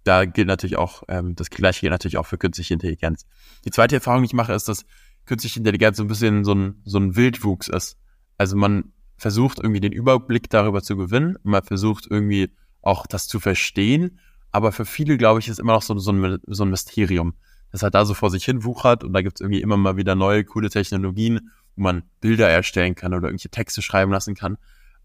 Da 0.03 0.25
gilt 0.25 0.47
natürlich 0.47 0.77
auch, 0.77 1.03
ähm, 1.09 1.35
das 1.35 1.51
gleiche 1.51 1.81
gilt 1.81 1.91
natürlich 1.91 2.17
auch 2.17 2.25
für 2.25 2.39
künstliche 2.39 2.73
Intelligenz. 2.73 3.25
Die 3.65 3.69
zweite 3.69 3.95
Erfahrung, 3.95 4.23
die 4.23 4.27
ich 4.27 4.33
mache, 4.33 4.53
ist, 4.53 4.67
dass 4.67 4.85
künstliche 5.25 5.59
Intelligenz 5.59 5.97
so 5.97 6.03
ein 6.03 6.07
bisschen 6.07 6.43
so 6.43 6.55
ein, 6.55 6.81
so 6.85 6.97
ein 6.97 7.15
Wildwuchs 7.15 7.67
ist. 7.67 7.97
Also 8.37 8.55
man 8.55 8.93
versucht 9.17 9.59
irgendwie 9.59 9.81
den 9.81 9.91
Überblick 9.91 10.49
darüber 10.49 10.81
zu 10.81 10.97
gewinnen. 10.97 11.37
Man 11.43 11.63
versucht 11.63 12.07
irgendwie 12.09 12.51
auch 12.81 13.05
das 13.05 13.27
zu 13.27 13.39
verstehen. 13.39 14.19
Aber 14.51 14.71
für 14.71 14.85
viele, 14.85 15.17
glaube 15.17 15.39
ich, 15.39 15.49
ist 15.49 15.59
immer 15.59 15.73
noch 15.73 15.81
so, 15.81 15.97
so, 15.99 16.11
ein, 16.11 16.39
so 16.47 16.63
ein 16.63 16.69
Mysterium, 16.69 17.35
das 17.71 17.83
halt 17.83 17.95
da 17.95 18.05
so 18.05 18.13
vor 18.13 18.29
sich 18.29 18.45
hin 18.45 18.63
wuchert 18.63 19.03
und 19.03 19.13
da 19.13 19.21
gibt 19.21 19.37
es 19.37 19.41
irgendwie 19.41 19.61
immer 19.61 19.77
mal 19.77 19.97
wieder 19.97 20.15
neue, 20.15 20.43
coole 20.43 20.69
Technologien, 20.69 21.51
wo 21.75 21.83
man 21.83 22.03
Bilder 22.21 22.49
erstellen 22.49 22.95
kann 22.95 23.13
oder 23.13 23.27
irgendwelche 23.27 23.49
Texte 23.49 23.81
schreiben 23.81 24.11
lassen 24.11 24.35
kann. 24.35 24.57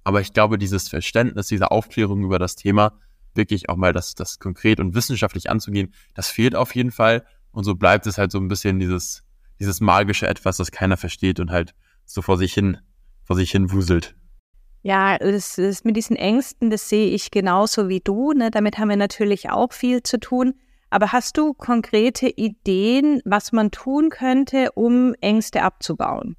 Aber 0.05 0.21
ich 0.21 0.33
glaube, 0.33 0.59
dieses 0.59 0.89
Verständnis, 0.89 1.47
diese 1.47 1.71
Aufklärung 1.71 2.25
über 2.25 2.39
das 2.39 2.57
Thema, 2.57 2.99
wirklich 3.35 3.69
auch 3.69 3.77
mal 3.77 3.93
das, 3.93 4.15
das 4.15 4.39
konkret 4.39 4.81
und 4.81 4.95
wissenschaftlich 4.95 5.51
anzugehen, 5.51 5.93
das 6.15 6.29
fehlt 6.29 6.55
auf 6.55 6.75
jeden 6.75 6.91
Fall. 6.91 7.25
Und 7.53 7.65
so 7.65 7.75
bleibt 7.75 8.07
es 8.07 8.19
halt 8.19 8.33
so 8.33 8.39
ein 8.39 8.49
bisschen 8.49 8.79
dieses, 8.79 9.23
dieses 9.61 9.81
magische 9.81 10.27
Etwas, 10.27 10.57
das 10.57 10.71
keiner 10.71 10.97
versteht 10.97 11.41
und 11.41 11.51
halt 11.51 11.75
so 12.05 12.23
vor 12.23 12.37
sich 12.37 12.55
hin 12.55 12.79
vor 13.25 13.37
sich 13.37 13.51
hin 13.51 13.71
wuselt. 13.73 14.15
Ja, 14.83 15.17
das, 15.19 15.55
das 15.57 15.85
mit 15.85 15.97
diesen 15.97 16.17
Ängsten, 16.17 16.71
das 16.71 16.89
sehe 16.89 17.11
ich 17.11 17.31
genauso 17.31 17.89
wie 17.89 18.01
du. 18.01 18.33
Ne? 18.33 18.51
Damit 18.51 18.79
haben 18.79 18.89
wir 18.89 18.97
natürlich 18.97 19.51
auch 19.51 19.73
viel 19.73 20.03
zu 20.03 20.19
tun. 20.19 20.55
Aber 20.93 21.13
hast 21.13 21.39
du 21.39 21.55
konkrete 21.55 22.29
Ideen, 22.29 23.21
was 23.25 23.53
man 23.53 23.71
tun 23.71 24.11
könnte, 24.11 24.73
um 24.75 25.15
Ängste 25.21 25.63
abzubauen? 25.63 26.37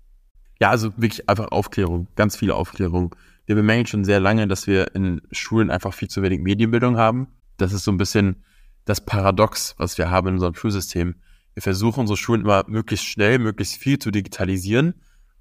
Ja, 0.60 0.70
also 0.70 0.92
wirklich 0.96 1.28
einfach 1.28 1.52
Aufklärung, 1.52 2.08
ganz 2.16 2.38
viel 2.38 2.52
Aufklärung. 2.52 3.16
Wir 3.46 3.56
bemängeln 3.56 3.88
schon 3.88 4.06
sehr 4.06 4.20
lange, 4.20 4.48
dass 4.48 4.68
wir 4.68 4.96
in 4.96 5.22
Schulen 5.32 5.70
einfach 5.70 5.94
viel 5.94 6.08
zu 6.08 6.22
wenig 6.22 6.40
Medienbildung 6.40 6.98
haben. 6.98 7.28
Das 7.58 7.74
ist 7.74 7.84
so 7.84 7.92
ein 7.92 7.98
bisschen 7.98 8.44
das 8.86 9.02
Paradox, 9.02 9.76
was 9.78 9.98
wir 9.98 10.10
haben 10.10 10.28
in 10.28 10.34
unserem 10.36 10.56
Schulsystem. 10.56 11.16
Wir 11.54 11.62
versuchen 11.62 12.02
unsere 12.02 12.18
Schulen 12.18 12.42
immer 12.42 12.64
möglichst 12.68 13.06
schnell, 13.06 13.40
möglichst 13.40 13.76
viel 13.76 14.00
zu 14.00 14.12
digitalisieren 14.12 14.94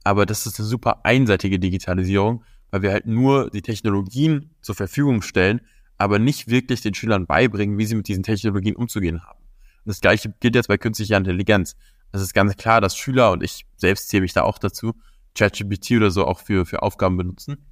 aber 0.04 0.26
das 0.26 0.46
ist 0.46 0.58
eine 0.58 0.68
super 0.68 1.04
einseitige 1.04 1.58
Digitalisierung, 1.58 2.44
weil 2.70 2.82
wir 2.82 2.92
halt 2.92 3.06
nur 3.06 3.50
die 3.50 3.62
Technologien 3.62 4.50
zur 4.60 4.74
Verfügung 4.74 5.22
stellen, 5.22 5.60
aber 6.02 6.18
nicht 6.18 6.48
wirklich 6.48 6.80
den 6.80 6.94
Schülern 6.94 7.26
beibringen, 7.26 7.78
wie 7.78 7.86
sie 7.86 7.94
mit 7.94 8.08
diesen 8.08 8.24
Technologien 8.24 8.74
umzugehen 8.74 9.22
haben. 9.24 9.38
Und 9.38 9.88
das 9.88 10.00
gleiche 10.00 10.34
gilt 10.40 10.56
jetzt 10.56 10.66
bei 10.66 10.76
künstlicher 10.76 11.16
Intelligenz. 11.16 11.76
Es 12.10 12.20
ist 12.20 12.34
ganz 12.34 12.56
klar, 12.56 12.80
dass 12.80 12.96
Schüler, 12.96 13.30
und 13.30 13.44
ich 13.44 13.66
selbst 13.76 14.08
zähle 14.08 14.22
mich 14.22 14.32
da 14.32 14.42
auch 14.42 14.58
dazu, 14.58 14.94
ChatGPT 15.36 15.92
oder 15.92 16.10
so 16.10 16.26
auch 16.26 16.40
für, 16.40 16.66
für 16.66 16.82
Aufgaben 16.82 17.16
benutzen. 17.16 17.64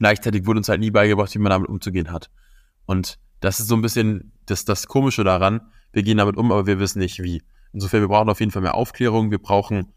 Gleichzeitig 0.00 0.46
wurde 0.46 0.58
uns 0.58 0.68
halt 0.68 0.80
nie 0.80 0.90
beigebracht, 0.90 1.32
wie 1.32 1.38
man 1.38 1.50
damit 1.50 1.68
umzugehen 1.68 2.10
hat. 2.10 2.28
Und 2.86 3.20
das 3.38 3.60
ist 3.60 3.68
so 3.68 3.76
ein 3.76 3.82
bisschen 3.82 4.32
das, 4.46 4.64
das 4.64 4.88
Komische 4.88 5.22
daran. 5.22 5.60
Wir 5.92 6.02
gehen 6.02 6.18
damit 6.18 6.36
um, 6.36 6.50
aber 6.50 6.66
wir 6.66 6.80
wissen 6.80 6.98
nicht 6.98 7.22
wie. 7.22 7.40
Insofern, 7.72 8.00
wir 8.00 8.08
brauchen 8.08 8.28
auf 8.28 8.40
jeden 8.40 8.50
Fall 8.50 8.62
mehr 8.62 8.74
Aufklärung. 8.74 9.30
Wir 9.30 9.38
brauchen 9.38 9.92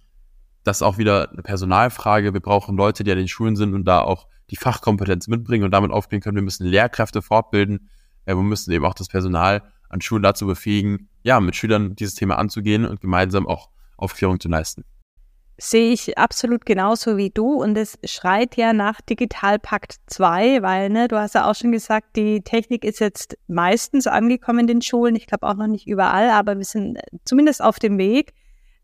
das 0.64 0.84
auch 0.84 1.00
wieder 1.00 1.32
eine 1.32 1.42
Personalfrage. 1.42 2.34
Wir 2.34 2.40
brauchen 2.40 2.78
Leute, 2.78 3.04
die 3.04 3.12
an 3.12 3.18
den 3.18 3.28
Schulen 3.28 3.56
sind 3.56 3.74
und 3.74 3.86
da 3.86 4.02
auch 4.02 4.28
die 4.50 4.56
Fachkompetenz 4.56 5.28
mitbringen 5.28 5.66
und 5.66 5.72
damit 5.72 5.92
aufgehen 5.92 6.22
können. 6.22 6.36
Wir 6.36 6.44
müssen 6.44 6.66
Lehrkräfte 6.66 7.22
fortbilden. 7.22 7.90
wir 8.26 8.36
müssen 8.36 8.72
eben 8.72 8.86
auch 8.86 8.94
das 8.94 9.08
Personal 9.08 9.64
an 9.90 10.02
Schulen 10.02 10.24
dazu 10.24 10.46
befähigen, 10.46 11.10
ja, 11.24 11.40
mit 11.40 11.56
Schülern 11.56 11.96
dieses 11.96 12.16
Thema 12.16 12.38
anzugehen 12.38 12.86
und 12.86 13.02
gemeinsam 13.02 13.48
auch 13.48 13.70
Aufklärung 13.98 14.40
zu 14.40 14.50
leisten. 14.50 14.84
Sehe 15.60 15.92
ich 15.92 16.20
absolut 16.20 16.68
genauso 16.68 17.18
wie 17.18 17.32
du 17.32 17.54
und 17.54 17.76
es 17.78 17.98
schreit 18.04 18.58
ja 18.58 18.74
nach 18.74 19.02
Digitalpakt 19.02 19.96
2, 20.06 20.62
weil 20.62 20.90
ne, 20.90 21.08
du 21.08 21.18
hast 21.18 21.34
ja 21.34 21.50
auch 21.50 21.56
schon 21.56 21.72
gesagt, 21.72 22.16
die 22.16 22.42
Technik 22.42 22.84
ist 22.84 23.00
jetzt 23.00 23.38
meistens 23.48 24.06
angekommen 24.06 24.60
in 24.60 24.68
den 24.68 24.82
Schulen. 24.84 25.16
Ich 25.16 25.26
glaube 25.26 25.48
auch 25.48 25.56
noch 25.56 25.66
nicht 25.66 25.88
überall, 25.88 26.30
aber 26.30 26.58
wir 26.58 26.66
sind 26.66 27.00
zumindest 27.26 27.64
auf 27.64 27.80
dem 27.80 27.98
Weg. 27.98 28.34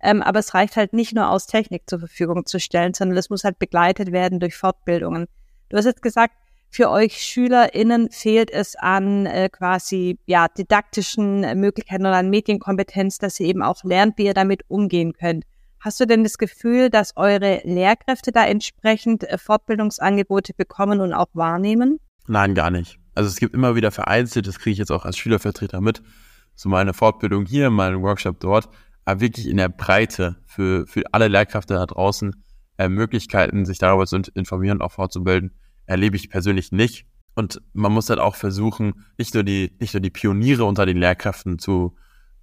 Ähm, 0.01 0.23
aber 0.23 0.39
es 0.39 0.53
reicht 0.55 0.75
halt 0.75 0.93
nicht 0.93 1.13
nur 1.13 1.29
aus, 1.29 1.45
Technik 1.45 1.83
zur 1.87 1.99
Verfügung 1.99 2.45
zu 2.47 2.59
stellen, 2.59 2.93
sondern 2.95 3.17
es 3.17 3.29
muss 3.29 3.43
halt 3.43 3.59
begleitet 3.59 4.11
werden 4.11 4.39
durch 4.39 4.57
Fortbildungen. 4.57 5.27
Du 5.73 5.77
hast 5.79 5.85
jetzt 5.85 6.03
gesagt, 6.03 6.35
für 6.69 6.91
euch 6.91 7.17
SchülerInnen 7.17 8.11
fehlt 8.11 8.51
es 8.51 8.75
an 8.75 9.25
äh, 9.25 9.49
quasi 9.49 10.19
ja 10.27 10.47
didaktischen 10.47 11.39
Möglichkeiten 11.59 12.05
oder 12.05 12.17
an 12.17 12.29
Medienkompetenz, 12.29 13.17
dass 13.17 13.39
ihr 13.39 13.47
eben 13.47 13.63
auch 13.63 13.83
lernt, 13.83 14.19
wie 14.19 14.25
ihr 14.25 14.35
damit 14.35 14.61
umgehen 14.67 15.13
könnt. 15.13 15.45
Hast 15.79 15.99
du 15.99 16.05
denn 16.05 16.21
das 16.21 16.37
Gefühl, 16.37 16.91
dass 16.91 17.17
eure 17.17 17.61
Lehrkräfte 17.63 18.31
da 18.31 18.45
entsprechend 18.45 19.23
äh, 19.23 19.39
Fortbildungsangebote 19.39 20.53
bekommen 20.53 21.01
und 21.01 21.11
auch 21.11 21.29
wahrnehmen? 21.33 21.99
Nein, 22.27 22.53
gar 22.53 22.69
nicht. 22.69 22.99
Also 23.15 23.29
es 23.29 23.37
gibt 23.37 23.55
immer 23.55 23.73
wieder 23.73 23.89
vereinzelt, 23.89 24.45
das 24.45 24.59
kriege 24.59 24.73
ich 24.73 24.77
jetzt 24.77 24.91
auch 24.91 25.05
als 25.05 25.17
Schülervertreter 25.17 25.81
mit, 25.81 26.03
so 26.53 26.69
meine 26.69 26.93
Fortbildung 26.93 27.47
hier, 27.47 27.71
meinen 27.71 28.03
Workshop 28.03 28.39
dort, 28.39 28.69
aber 29.05 29.21
wirklich 29.21 29.47
in 29.47 29.57
der 29.57 29.69
Breite 29.69 30.35
für, 30.45 30.85
für 30.85 31.01
alle 31.13 31.29
Lehrkräfte 31.29 31.73
da 31.73 31.87
draußen 31.87 32.43
äh, 32.77 32.89
Möglichkeiten, 32.89 33.65
sich 33.65 33.77
darüber 33.77 34.05
zu 34.05 34.21
informieren 34.33 34.77
und 34.77 34.83
auch 34.83 34.91
fortzubilden, 34.91 35.51
erlebe 35.85 36.15
ich 36.15 36.29
persönlich 36.29 36.71
nicht. 36.71 37.05
Und 37.35 37.61
man 37.73 37.91
muss 37.91 38.09
halt 38.09 38.19
auch 38.19 38.35
versuchen, 38.35 39.05
nicht 39.17 39.33
nur 39.33 39.43
die, 39.43 39.75
nicht 39.79 39.93
nur 39.93 40.01
die 40.01 40.11
Pioniere 40.11 40.65
unter 40.65 40.85
den 40.85 40.97
Lehrkräften 40.97 41.57
zu, 41.57 41.95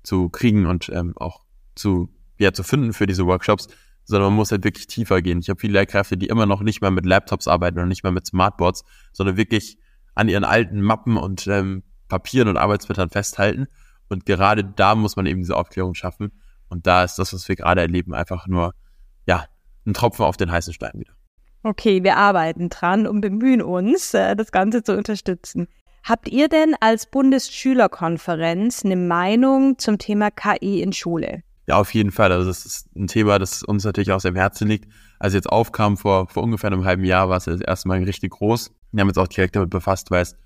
zu 0.02 0.28
kriegen 0.28 0.66
und 0.66 0.88
ähm, 0.88 1.14
auch 1.16 1.44
zu, 1.76 2.12
ja, 2.38 2.52
zu 2.52 2.62
finden 2.62 2.92
für 2.92 3.06
diese 3.06 3.26
Workshops, 3.26 3.68
sondern 4.04 4.30
man 4.30 4.36
muss 4.36 4.50
halt 4.50 4.64
wirklich 4.64 4.88
tiefer 4.88 5.22
gehen. 5.22 5.38
Ich 5.38 5.48
habe 5.48 5.60
viele 5.60 5.74
Lehrkräfte, 5.74 6.16
die 6.16 6.26
immer 6.26 6.46
noch 6.46 6.62
nicht 6.62 6.80
mal 6.80 6.90
mit 6.90 7.06
Laptops 7.06 7.46
arbeiten 7.46 7.78
und 7.78 7.88
nicht 7.88 8.02
mal 8.02 8.10
mit 8.10 8.26
Smartboards, 8.26 8.84
sondern 9.12 9.36
wirklich 9.36 9.78
an 10.14 10.28
ihren 10.28 10.44
alten 10.44 10.80
Mappen 10.82 11.16
und 11.16 11.46
ähm, 11.46 11.84
Papieren 12.08 12.48
und 12.48 12.56
Arbeitsblättern 12.56 13.10
festhalten. 13.10 13.68
Und 14.08 14.26
gerade 14.26 14.64
da 14.64 14.96
muss 14.96 15.14
man 15.14 15.26
eben 15.26 15.40
diese 15.40 15.56
Aufklärung 15.56 15.94
schaffen. 15.94 16.32
Und 16.68 16.86
da 16.86 17.04
ist 17.04 17.18
das, 17.18 17.32
was 17.32 17.48
wir 17.48 17.54
gerade 17.54 17.80
erleben, 17.80 18.12
einfach 18.12 18.48
nur, 18.48 18.74
ja, 19.26 19.46
ein 19.86 19.94
Tropfen 19.94 20.24
auf 20.24 20.36
den 20.36 20.50
heißen 20.50 20.74
Stein 20.74 20.92
wieder. 20.94 21.12
Okay, 21.62 22.02
wir 22.02 22.16
arbeiten 22.16 22.70
dran 22.70 23.06
und 23.06 23.20
bemühen 23.20 23.60
uns, 23.60 24.14
äh, 24.14 24.34
das 24.34 24.50
Ganze 24.50 24.82
zu 24.82 24.96
unterstützen. 24.96 25.68
Habt 26.02 26.28
ihr 26.28 26.48
denn 26.48 26.74
als 26.80 27.06
Bundesschülerkonferenz 27.06 28.84
eine 28.84 28.96
Meinung 28.96 29.78
zum 29.78 29.98
Thema 29.98 30.30
KI 30.30 30.80
in 30.80 30.92
Schule? 30.94 31.42
Ja, 31.66 31.76
auf 31.76 31.92
jeden 31.92 32.10
Fall. 32.10 32.32
Also 32.32 32.48
das 32.48 32.64
ist 32.64 32.96
ein 32.96 33.06
Thema, 33.06 33.38
das 33.38 33.62
uns 33.62 33.84
natürlich 33.84 34.10
auch 34.10 34.20
sehr 34.20 34.30
am 34.30 34.36
Herzen 34.36 34.66
liegt. 34.66 34.90
Als 35.18 35.32
es 35.32 35.34
jetzt 35.34 35.50
aufkam 35.50 35.98
vor, 35.98 36.26
vor 36.28 36.42
ungefähr 36.42 36.72
einem 36.72 36.84
halben 36.86 37.04
Jahr, 37.04 37.28
war 37.28 37.36
es 37.36 37.44
das 37.44 37.60
erste 37.60 37.88
Mal 37.88 38.02
richtig 38.02 38.32
groß. 38.32 38.72
Wir 38.92 39.02
haben 39.02 39.08
uns 39.08 39.18
auch 39.18 39.28
direkt 39.28 39.54
damit 39.54 39.68
befasst, 39.68 40.10
weil 40.10 40.22
es 40.22 40.36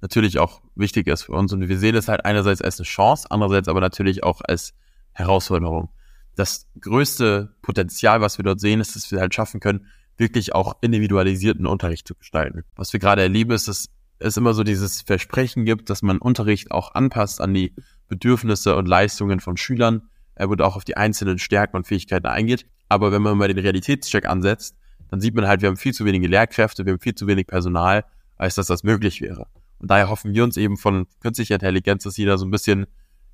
natürlich 0.00 0.38
auch 0.38 0.62
wichtig 0.74 1.06
ist 1.06 1.24
für 1.24 1.32
uns. 1.32 1.52
Und 1.52 1.68
wir 1.68 1.78
sehen 1.78 1.94
es 1.94 2.08
halt 2.08 2.24
einerseits 2.24 2.62
als 2.62 2.80
eine 2.80 2.86
Chance, 2.86 3.26
andererseits 3.30 3.68
aber 3.68 3.80
natürlich 3.80 4.24
auch 4.24 4.40
als 4.42 4.72
Herausforderung. 5.12 5.90
Das 6.34 6.66
größte 6.80 7.54
Potenzial, 7.62 8.20
was 8.22 8.38
wir 8.38 8.44
dort 8.44 8.60
sehen, 8.60 8.80
ist, 8.80 8.96
dass 8.96 9.10
wir 9.12 9.20
halt 9.20 9.34
schaffen 9.34 9.60
können, 9.60 9.86
wirklich 10.16 10.54
auch 10.54 10.76
individualisierten 10.80 11.66
Unterricht 11.66 12.08
zu 12.08 12.14
gestalten. 12.14 12.64
Was 12.74 12.92
wir 12.92 13.00
gerade 13.00 13.22
erleben, 13.22 13.52
ist, 13.52 13.68
dass 13.68 13.88
es 14.18 14.36
immer 14.36 14.54
so 14.54 14.64
dieses 14.64 15.02
Versprechen 15.02 15.64
gibt, 15.64 15.90
dass 15.90 16.02
man 16.02 16.18
Unterricht 16.18 16.70
auch 16.70 16.94
anpasst 16.94 17.40
an 17.40 17.52
die 17.52 17.74
Bedürfnisse 18.08 18.76
und 18.76 18.86
Leistungen 18.86 19.40
von 19.40 19.56
Schülern 19.56 20.08
er 20.36 20.50
wird 20.50 20.62
auch 20.62 20.76
auf 20.76 20.84
die 20.84 20.96
einzelnen 20.96 21.38
Stärken 21.38 21.76
und 21.76 21.86
Fähigkeiten 21.86 22.26
eingeht. 22.26 22.66
Aber 22.88 23.10
wenn 23.10 23.22
man 23.22 23.36
mal 23.36 23.48
den 23.48 23.58
Realitätscheck 23.58 24.26
ansetzt, 24.26 24.76
dann 25.10 25.20
sieht 25.20 25.34
man 25.34 25.48
halt, 25.48 25.62
wir 25.62 25.68
haben 25.68 25.76
viel 25.76 25.94
zu 25.94 26.04
wenige 26.04 26.28
Lehrkräfte, 26.28 26.84
wir 26.84 26.92
haben 26.92 27.00
viel 27.00 27.14
zu 27.14 27.26
wenig 27.26 27.46
Personal, 27.46 28.04
als 28.36 28.54
dass 28.54 28.66
das 28.66 28.84
möglich 28.84 29.20
wäre. 29.22 29.46
Und 29.78 29.90
daher 29.90 30.08
hoffen 30.08 30.34
wir 30.34 30.44
uns 30.44 30.56
eben 30.56 30.76
von 30.76 31.06
künstlicher 31.20 31.54
Intelligenz, 31.54 32.04
dass 32.04 32.16
jeder 32.16 32.38
so 32.38 32.44
ein 32.44 32.50
bisschen 32.50 32.86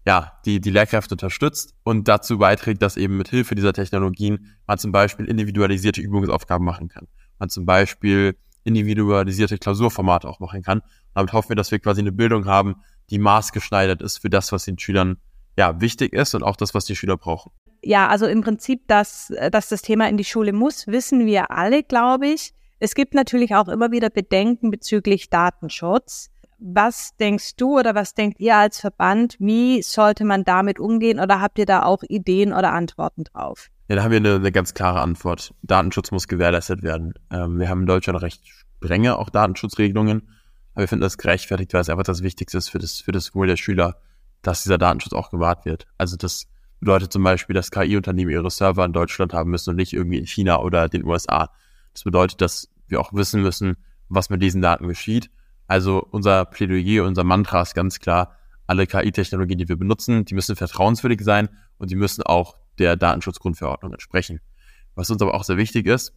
ja, 0.07 0.33
die, 0.45 0.61
die 0.61 0.71
Lehrkräfte 0.71 1.15
unterstützt 1.15 1.75
und 1.85 2.09
dazu 2.09 2.39
beiträgt, 2.39 2.83
dass 2.83 2.97
eben 2.97 3.17
mit 3.17 3.29
Hilfe 3.29 3.55
dieser 3.55 3.73
Technologien 3.73 4.53
man 4.67 4.79
zum 4.79 4.93
Beispiel 4.93 5.27
individualisierte 5.27 6.01
Übungsaufgaben 6.01 6.65
machen 6.65 6.89
kann. 6.89 7.07
Man 7.39 7.49
zum 7.49 7.67
Beispiel 7.67 8.37
individualisierte 8.65 9.59
Klausurformate 9.59 10.29
auch 10.29 10.41
machen 10.41 10.63
kann. 10.63 10.83
damit 11.15 11.33
hoffen 11.33 11.51
wir, 11.51 11.57
dass 11.57 11.71
wir 11.71 11.79
quasi 11.79 12.01
eine 12.01 12.13
Bildung 12.13 12.47
haben, 12.47 12.77
die 13.11 13.19
maßgeschneidert 13.19 14.03
ist 14.03 14.19
für 14.19 14.31
das, 14.31 14.53
was 14.53 14.65
den 14.65 14.79
Schülern 14.79 15.19
ja 15.57 15.81
wichtig 15.81 16.13
ist 16.13 16.35
und 16.35 16.43
auch 16.43 16.57
das, 16.57 16.75
was 16.75 16.85
die 16.85 16.97
Schüler 16.97 17.17
brauchen. 17.17 17.53
Ja, 17.83 18.09
also 18.09 18.27
im 18.27 18.43
Prinzip, 18.43 18.87
dass, 18.87 19.33
dass 19.51 19.69
das 19.69 19.83
Thema 19.83 20.09
in 20.09 20.17
die 20.17 20.25
Schule 20.25 20.53
muss, 20.53 20.87
wissen 20.87 21.27
wir 21.27 21.51
alle, 21.51 21.83
glaube 21.83 22.29
ich. 22.29 22.55
Es 22.79 22.95
gibt 22.95 23.15
natürlich 23.15 23.55
auch 23.55 23.69
immer 23.69 23.91
wieder 23.91 24.11
Bedenken 24.11 24.71
bezüglich 24.71 25.31
Datenschutz 25.31 26.32
Was 26.65 27.17
denkst 27.17 27.57
du 27.57 27.81
oder 27.81 27.97
was 27.97 28.15
denkt 28.15 28.39
ihr 28.39 28.57
als 28.57 28.79
Verband? 28.79 29.35
Wie 29.41 29.83
sollte 29.83 30.25
man 30.25 30.45
damit 30.45 30.79
umgehen 30.79 31.19
oder 31.19 31.41
habt 31.41 31.59
ihr 31.59 31.67
da 31.67 31.83
auch 31.83 32.05
Ideen 32.09 32.53
oder 32.53 32.73
Antworten 32.73 33.25
drauf? 33.25 33.69
Ja, 33.89 33.97
da 33.97 34.05
haben 34.05 34.13
wir 34.13 34.19
eine, 34.19 34.37
eine 34.37 34.53
ganz 34.53 34.73
klare 34.73 35.01
Antwort. 35.01 35.53
Datenschutz 35.63 36.13
muss 36.13 36.29
gewährleistet 36.29 36.85
werden. 36.85 37.15
Ähm, 37.33 37.59
wir 37.59 37.69
haben 37.69 37.81
in 37.81 37.87
Deutschland 37.87 38.23
recht 38.23 38.43
strenge 38.79 39.19
auch 39.19 39.29
Datenschutzregelungen, 39.29 40.29
aber 40.75 40.85
wir 40.85 40.89
finden 40.89 41.03
das 41.03 41.19
gerechtfertigt, 41.19 41.75
weil 41.75 41.81
es 41.81 41.89
einfach 41.89 42.05
das 42.05 42.23
Wichtigste 42.23 42.59
ist 42.59 42.69
für 42.69 42.79
das, 42.79 43.01
für 43.01 43.11
das 43.11 43.35
Wohl 43.35 43.49
der 43.49 43.57
Schüler, 43.57 43.97
dass 44.43 44.63
dieser 44.63 44.79
Datenschutz 44.79 45.15
auch 45.15 45.31
gewahrt 45.31 45.65
wird. 45.65 45.89
Also 45.99 46.17
das 46.17 46.47
bedeutet 46.79 47.13
zum 47.13 47.25
Beispiel, 47.25 47.55
dass 47.55 47.73
KI-Unternehmen 47.73 48.31
ihre 48.31 48.51
Server 48.53 48.85
in 48.85 48.93
Deutschland 48.93 49.33
haben 49.35 49.51
müssen 49.51 49.71
und 49.71 49.77
nicht 49.77 49.93
irgendwie 49.93 50.19
in 50.19 50.27
China 50.27 50.61
oder 50.61 50.89
den 50.89 51.05
USA. 51.05 51.51
Das 51.93 52.05
bedeutet, 52.05 52.41
dass 52.41 52.69
wir 52.87 53.01
auch 53.01 53.13
wissen 53.13 53.43
müssen, 53.43 53.77
was 54.09 54.31
mit 54.31 54.43
diesen 54.43 54.63
Daten 54.63 54.87
geschieht. 54.87 55.29
Also 55.73 56.07
unser 56.11 56.45
Plädoyer, 56.45 57.03
unser 57.07 57.25
Mantra 57.25 57.63
ist 57.63 57.75
ganz 57.75 57.99
klar, 57.99 58.37
alle 58.67 58.87
KI-Technologien, 58.87 59.57
die 59.57 59.71
wir 59.71 59.79
benutzen, 59.79 60.27
die 60.27 60.35
müssen 60.35 60.55
vertrauenswürdig 60.55 61.23
sein 61.23 61.49
und 61.79 61.91
die 61.91 61.95
müssen 61.97 62.23
auch 62.25 62.59
der 62.79 62.95
Datenschutzgrundverordnung 62.97 63.91
entsprechen. 63.91 64.41
Was 64.97 65.09
uns 65.09 65.23
aber 65.23 65.33
auch 65.33 65.45
sehr 65.45 65.57
wichtig 65.57 65.87
ist, 65.87 66.13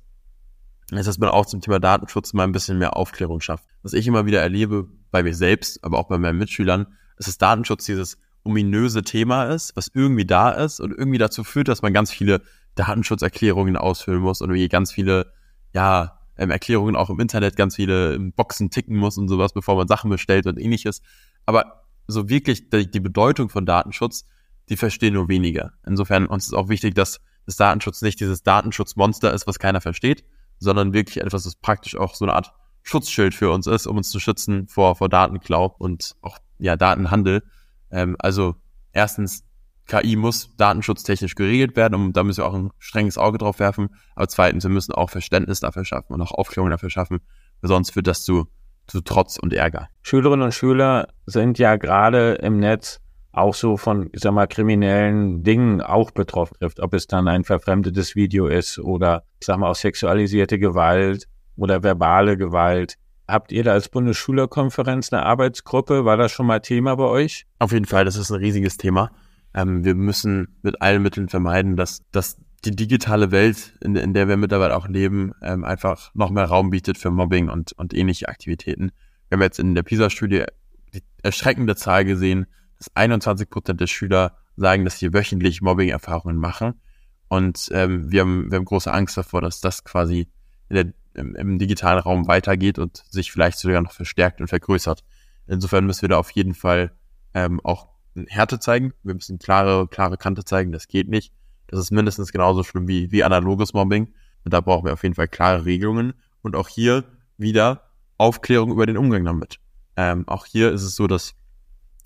ist, 0.91 1.07
dass 1.07 1.19
man 1.19 1.29
auch 1.29 1.45
zum 1.45 1.61
Thema 1.61 1.79
Datenschutz 1.79 2.33
mal 2.33 2.43
ein 2.43 2.51
bisschen 2.51 2.79
mehr 2.79 2.97
Aufklärung 2.97 3.39
schafft. 3.39 3.63
Was 3.81 3.93
ich 3.93 4.05
immer 4.07 4.25
wieder 4.25 4.41
erlebe 4.41 4.89
bei 5.09 5.23
mir 5.23 5.33
selbst, 5.33 5.81
aber 5.85 5.99
auch 5.99 6.09
bei 6.09 6.17
meinen 6.17 6.37
Mitschülern, 6.37 6.87
ist, 7.17 7.29
dass 7.29 7.37
Datenschutz 7.37 7.85
dieses 7.85 8.17
ominöse 8.43 9.03
Thema 9.03 9.45
ist, 9.45 9.73
was 9.77 9.89
irgendwie 9.93 10.25
da 10.25 10.49
ist 10.49 10.81
und 10.81 10.91
irgendwie 10.91 11.17
dazu 11.17 11.45
führt, 11.45 11.69
dass 11.69 11.81
man 11.81 11.93
ganz 11.93 12.11
viele 12.11 12.41
Datenschutzerklärungen 12.75 13.77
ausfüllen 13.77 14.19
muss 14.19 14.41
und 14.41 14.49
irgendwie 14.49 14.67
ganz 14.67 14.91
viele, 14.91 15.31
ja, 15.73 16.19
ähm, 16.37 16.51
Erklärungen 16.51 16.95
auch 16.95 17.09
im 17.09 17.19
Internet, 17.19 17.55
ganz 17.55 17.75
viele 17.75 18.19
Boxen 18.19 18.69
ticken 18.69 18.97
muss 18.97 19.17
und 19.17 19.27
sowas, 19.27 19.53
bevor 19.53 19.75
man 19.75 19.87
Sachen 19.87 20.09
bestellt 20.09 20.47
und 20.47 20.59
ähnliches. 20.59 21.01
Aber 21.45 21.83
so 22.07 22.29
wirklich 22.29 22.69
die, 22.69 22.89
die 22.89 22.99
Bedeutung 22.99 23.49
von 23.49 23.65
Datenschutz, 23.65 24.25
die 24.69 24.77
verstehen 24.77 25.13
nur 25.13 25.29
weniger. 25.29 25.73
Insofern 25.85 26.27
uns 26.27 26.47
ist 26.47 26.53
auch 26.53 26.69
wichtig, 26.69 26.95
dass 26.95 27.19
das 27.45 27.55
Datenschutz 27.57 28.01
nicht 28.01 28.19
dieses 28.19 28.43
Datenschutzmonster 28.43 29.33
ist, 29.33 29.47
was 29.47 29.59
keiner 29.59 29.81
versteht, 29.81 30.25
sondern 30.57 30.93
wirklich 30.93 31.17
etwas, 31.17 31.45
was 31.45 31.55
praktisch 31.55 31.95
auch 31.95 32.15
so 32.15 32.25
eine 32.25 32.33
Art 32.33 32.53
Schutzschild 32.81 33.33
für 33.33 33.51
uns 33.51 33.67
ist, 33.67 33.87
um 33.87 33.97
uns 33.97 34.09
zu 34.09 34.19
schützen 34.19 34.67
vor, 34.67 34.95
vor 34.95 35.09
Datenklau 35.09 35.75
und 35.77 36.15
auch 36.21 36.37
ja, 36.59 36.75
Datenhandel. 36.75 37.43
Ähm, 37.91 38.15
also 38.19 38.55
erstens, 38.91 39.43
KI 39.87 40.15
muss 40.15 40.55
datenschutztechnisch 40.57 41.35
geregelt 41.35 41.75
werden 41.75 41.95
und 41.95 42.13
da 42.13 42.23
müssen 42.23 42.41
wir 42.41 42.47
auch 42.47 42.53
ein 42.53 42.71
strenges 42.79 43.17
Auge 43.17 43.37
drauf 43.37 43.59
werfen. 43.59 43.89
Aber 44.15 44.27
zweitens, 44.27 44.63
wir 44.63 44.71
müssen 44.71 44.93
auch 44.93 45.09
Verständnis 45.09 45.59
dafür 45.59 45.85
schaffen 45.85 46.13
und 46.13 46.21
auch 46.21 46.31
Aufklärung 46.31 46.69
dafür 46.69 46.89
schaffen, 46.89 47.19
weil 47.61 47.69
sonst 47.69 47.91
führt 47.91 48.07
das 48.07 48.23
zu, 48.23 48.47
zu 48.87 49.01
Trotz 49.01 49.37
und 49.37 49.53
Ärger. 49.53 49.89
Schülerinnen 50.01 50.45
und 50.45 50.53
Schüler 50.53 51.07
sind 51.25 51.59
ja 51.59 51.75
gerade 51.75 52.33
im 52.35 52.59
Netz 52.59 52.99
auch 53.31 53.53
so 53.53 53.77
von, 53.77 54.09
ich 54.13 54.21
sag 54.21 54.31
mal, 54.31 54.47
kriminellen 54.47 55.43
Dingen 55.43 55.81
auch 55.81 56.11
betroffen 56.11 56.55
trifft. 56.59 56.79
Ob 56.79 56.93
es 56.93 57.07
dann 57.07 57.27
ein 57.27 57.43
verfremdetes 57.43 58.15
Video 58.15 58.47
ist 58.47 58.79
oder, 58.79 59.23
ich 59.39 59.45
sag 59.45 59.57
mal, 59.57 59.69
auch 59.69 59.75
sexualisierte 59.75 60.57
Gewalt 60.57 61.27
oder 61.57 61.83
verbale 61.83 62.37
Gewalt. 62.37 62.95
Habt 63.27 63.51
ihr 63.51 63.63
da 63.63 63.73
als 63.73 63.89
Bundesschülerkonferenz 63.89 65.11
eine 65.11 65.23
Arbeitsgruppe? 65.23 66.05
War 66.05 66.15
das 66.15 66.31
schon 66.31 66.45
mal 66.45 66.59
Thema 66.59 66.95
bei 66.95 67.05
euch? 67.05 67.45
Auf 67.59 67.71
jeden 67.71 67.85
Fall, 67.85 68.05
das 68.05 68.15
ist 68.15 68.31
ein 68.31 68.39
riesiges 68.39 68.77
Thema. 68.77 69.11
Ähm, 69.55 69.85
wir 69.85 69.95
müssen 69.95 70.57
mit 70.61 70.81
allen 70.81 71.01
Mitteln 71.01 71.29
vermeiden, 71.29 71.77
dass, 71.77 72.03
dass 72.11 72.37
die 72.65 72.75
digitale 72.75 73.31
Welt, 73.31 73.73
in, 73.81 73.95
in 73.95 74.13
der 74.13 74.27
wir 74.27 74.37
mittlerweile 74.37 74.75
auch 74.75 74.87
leben, 74.87 75.31
ähm, 75.41 75.63
einfach 75.63 76.11
noch 76.13 76.29
mehr 76.29 76.45
Raum 76.45 76.71
bietet 76.71 76.97
für 76.97 77.09
Mobbing 77.09 77.49
und, 77.49 77.71
und 77.73 77.93
ähnliche 77.93 78.27
Aktivitäten. 78.27 78.91
Wir 79.29 79.37
haben 79.37 79.43
jetzt 79.43 79.59
in 79.59 79.73
der 79.73 79.83
PISA-Studie 79.83 80.43
die 80.93 81.03
erschreckende 81.23 81.75
Zahl 81.75 82.03
gesehen, 82.03 82.47
dass 82.77 82.93
21 82.95 83.49
Prozent 83.49 83.79
der 83.79 83.87
Schüler 83.87 84.37
sagen, 84.57 84.83
dass 84.83 84.99
sie 84.99 85.13
wöchentlich 85.13 85.61
Mobbing-Erfahrungen 85.61 86.37
machen. 86.37 86.81
Und 87.29 87.69
ähm, 87.71 88.11
wir, 88.11 88.21
haben, 88.21 88.51
wir 88.51 88.57
haben 88.57 88.65
große 88.65 88.91
Angst 88.91 89.17
davor, 89.17 89.41
dass 89.41 89.61
das 89.61 89.83
quasi 89.85 90.27
der, 90.69 90.93
im, 91.13 91.35
im 91.35 91.59
digitalen 91.59 91.99
Raum 91.99 92.27
weitergeht 92.27 92.77
und 92.77 93.03
sich 93.09 93.31
vielleicht 93.31 93.57
sogar 93.57 93.81
noch 93.81 93.93
verstärkt 93.93 94.41
und 94.41 94.47
vergrößert. 94.47 95.03
Insofern 95.47 95.85
müssen 95.85 96.01
wir 96.01 96.09
da 96.09 96.17
auf 96.17 96.31
jeden 96.31 96.53
Fall 96.53 96.91
ähm, 97.33 97.61
auch 97.63 97.94
Härte 98.27 98.59
zeigen. 98.59 98.93
Wir 99.03 99.13
müssen 99.13 99.39
klare, 99.39 99.87
klare 99.87 100.17
Kante 100.17 100.43
zeigen. 100.43 100.71
Das 100.71 100.87
geht 100.87 101.09
nicht. 101.09 101.33
Das 101.67 101.79
ist 101.79 101.91
mindestens 101.91 102.31
genauso 102.31 102.63
schlimm 102.63 102.87
wie, 102.87 103.11
wie 103.11 103.23
analoges 103.23 103.73
Mobbing. 103.73 104.13
Und 104.43 104.53
da 104.53 104.61
brauchen 104.61 104.85
wir 104.85 104.93
auf 104.93 105.03
jeden 105.03 105.15
Fall 105.15 105.27
klare 105.27 105.65
Regelungen. 105.65 106.13
Und 106.41 106.55
auch 106.55 106.67
hier 106.67 107.03
wieder 107.37 107.89
Aufklärung 108.17 108.71
über 108.71 108.85
den 108.85 108.97
Umgang 108.97 109.25
damit. 109.25 109.59
Ähm, 109.97 110.27
auch 110.27 110.45
hier 110.45 110.71
ist 110.71 110.83
es 110.83 110.95
so, 110.95 111.07
dass 111.07 111.35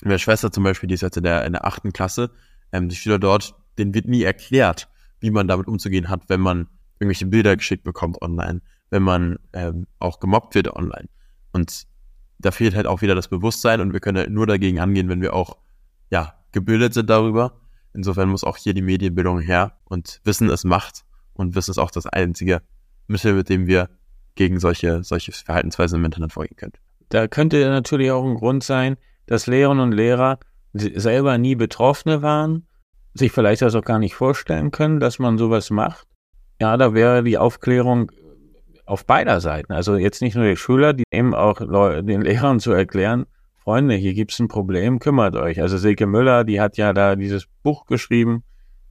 meine 0.03 0.19
Schwester 0.19 0.51
zum 0.51 0.63
Beispiel, 0.63 0.87
die 0.87 0.95
ist 0.95 1.01
jetzt 1.01 1.17
in 1.17 1.23
der, 1.23 1.45
in 1.45 1.53
der 1.53 1.65
achten 1.65 1.91
Klasse, 1.91 2.31
ähm, 2.71 2.89
die 2.89 2.95
Schüler 2.95 3.19
dort, 3.19 3.55
denen 3.77 3.93
wird 3.93 4.07
nie 4.07 4.23
erklärt, 4.23 4.89
wie 5.19 5.31
man 5.31 5.47
damit 5.47 5.67
umzugehen 5.67 6.09
hat, 6.09 6.23
wenn 6.27 6.39
man 6.39 6.67
irgendwelche 6.99 7.25
Bilder 7.25 7.55
geschickt 7.57 7.83
bekommt 7.83 8.21
online, 8.21 8.61
wenn 8.89 9.03
man 9.03 9.37
ähm, 9.53 9.87
auch 9.99 10.19
gemobbt 10.19 10.55
wird 10.55 10.73
online. 10.73 11.09
Und 11.51 11.87
da 12.39 12.51
fehlt 12.51 12.75
halt 12.75 12.87
auch 12.87 13.01
wieder 13.01 13.15
das 13.15 13.27
Bewusstsein 13.27 13.81
und 13.81 13.93
wir 13.93 13.99
können 13.99 14.17
halt 14.17 14.29
nur 14.29 14.47
dagegen 14.47 14.79
angehen, 14.79 15.09
wenn 15.09 15.21
wir 15.21 15.33
auch 15.33 15.57
ja 16.09 16.33
gebildet 16.51 16.93
sind 16.93 17.09
darüber. 17.09 17.59
Insofern 17.93 18.29
muss 18.29 18.43
auch 18.43 18.57
hier 18.57 18.73
die 18.73 18.81
Medienbildung 18.81 19.39
her 19.39 19.73
und 19.85 20.21
Wissen 20.23 20.49
es 20.49 20.63
macht 20.63 21.03
und 21.33 21.55
Wissen 21.55 21.71
ist 21.71 21.77
auch 21.77 21.91
das 21.91 22.05
einzige 22.05 22.61
Mittel, 23.07 23.33
mit 23.33 23.49
dem 23.49 23.67
wir 23.67 23.89
gegen 24.35 24.59
solche, 24.59 25.03
solche 25.03 25.31
Verhaltensweisen 25.31 25.99
im 25.99 26.05
Internet 26.05 26.33
vorgehen 26.33 26.55
können. 26.55 26.73
Da 27.09 27.27
könnte 27.27 27.67
natürlich 27.69 28.11
auch 28.11 28.23
ein 28.23 28.35
Grund 28.35 28.63
sein, 28.63 28.97
dass 29.25 29.47
Lehrerinnen 29.47 29.83
und 29.83 29.91
Lehrer 29.91 30.39
selber 30.73 31.37
nie 31.37 31.55
Betroffene 31.55 32.21
waren, 32.21 32.67
sich 33.13 33.31
vielleicht 33.31 33.61
das 33.63 33.75
auch 33.75 33.83
gar 33.83 33.99
nicht 33.99 34.13
vorstellen 34.13 34.71
können, 34.71 34.99
dass 34.99 35.19
man 35.19 35.37
sowas 35.37 35.71
macht. 35.71 36.07
Ja, 36.61 36.77
da 36.77 36.93
wäre 36.93 37.23
die 37.23 37.37
Aufklärung 37.37 38.11
auf 38.85 39.05
beider 39.05 39.41
Seiten. 39.41 39.71
Also 39.71 39.95
jetzt 39.95 40.21
nicht 40.21 40.35
nur 40.35 40.45
die 40.45 40.57
Schüler, 40.57 40.93
die 40.93 41.03
eben 41.11 41.33
auch 41.33 41.59
den 41.59 42.21
Lehrern 42.21 42.59
zu 42.59 42.71
erklären, 42.71 43.25
Freunde, 43.63 43.95
hier 43.95 44.13
gibt's 44.13 44.39
ein 44.39 44.47
Problem, 44.47 44.99
kümmert 44.99 45.35
euch. 45.35 45.61
Also 45.61 45.77
Silke 45.77 46.07
Müller, 46.07 46.43
die 46.43 46.61
hat 46.61 46.77
ja 46.77 46.93
da 46.93 47.15
dieses 47.15 47.45
Buch 47.61 47.85
geschrieben, 47.85 48.43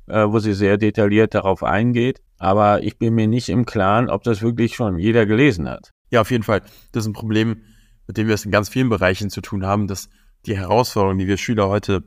äh, 0.07 0.26
wo 0.26 0.38
sie 0.38 0.52
sehr 0.52 0.76
detailliert 0.76 1.35
darauf 1.35 1.62
eingeht. 1.62 2.20
Aber 2.38 2.83
ich 2.83 2.98
bin 2.98 3.14
mir 3.14 3.26
nicht 3.26 3.48
im 3.48 3.66
Klaren, 3.66 4.09
ob 4.09 4.22
das 4.22 4.42
wirklich 4.42 4.76
schon 4.76 4.98
jeder 4.98 5.26
gelesen 5.26 5.68
hat. 5.68 5.90
Ja, 6.11 6.20
auf 6.20 6.31
jeden 6.31 6.44
Fall. 6.44 6.61
Das 6.92 7.04
ist 7.04 7.09
ein 7.09 7.12
Problem, 7.12 7.62
mit 8.07 8.16
dem 8.16 8.28
wir 8.28 8.35
es 8.35 8.44
in 8.44 8.50
ganz 8.50 8.68
vielen 8.68 8.88
Bereichen 8.88 9.31
zu 9.31 9.40
tun 9.40 9.66
haben, 9.66 9.87
dass 9.87 10.09
die 10.46 10.57
Herausforderungen, 10.57 11.18
die 11.18 11.26
wir 11.26 11.37
Schüler 11.37 11.68
heute, 11.68 12.04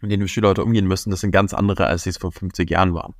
mit 0.00 0.10
denen 0.10 0.22
wir 0.22 0.28
Schüler 0.28 0.50
heute 0.50 0.64
umgehen 0.64 0.86
müssen, 0.86 1.10
das 1.10 1.20
sind 1.20 1.32
ganz 1.32 1.52
andere, 1.52 1.86
als 1.86 2.04
sie 2.04 2.10
es 2.10 2.18
vor 2.18 2.32
50 2.32 2.70
Jahren 2.70 2.94
waren. 2.94 3.14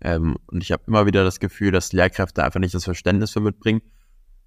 Ähm, 0.00 0.36
und 0.46 0.62
ich 0.62 0.72
habe 0.72 0.82
immer 0.86 1.06
wieder 1.06 1.24
das 1.24 1.40
Gefühl, 1.40 1.72
dass 1.72 1.92
Lehrkräfte 1.92 2.44
einfach 2.44 2.60
nicht 2.60 2.74
das 2.74 2.84
Verständnis 2.84 3.32
für 3.32 3.40
mitbringen, 3.40 3.82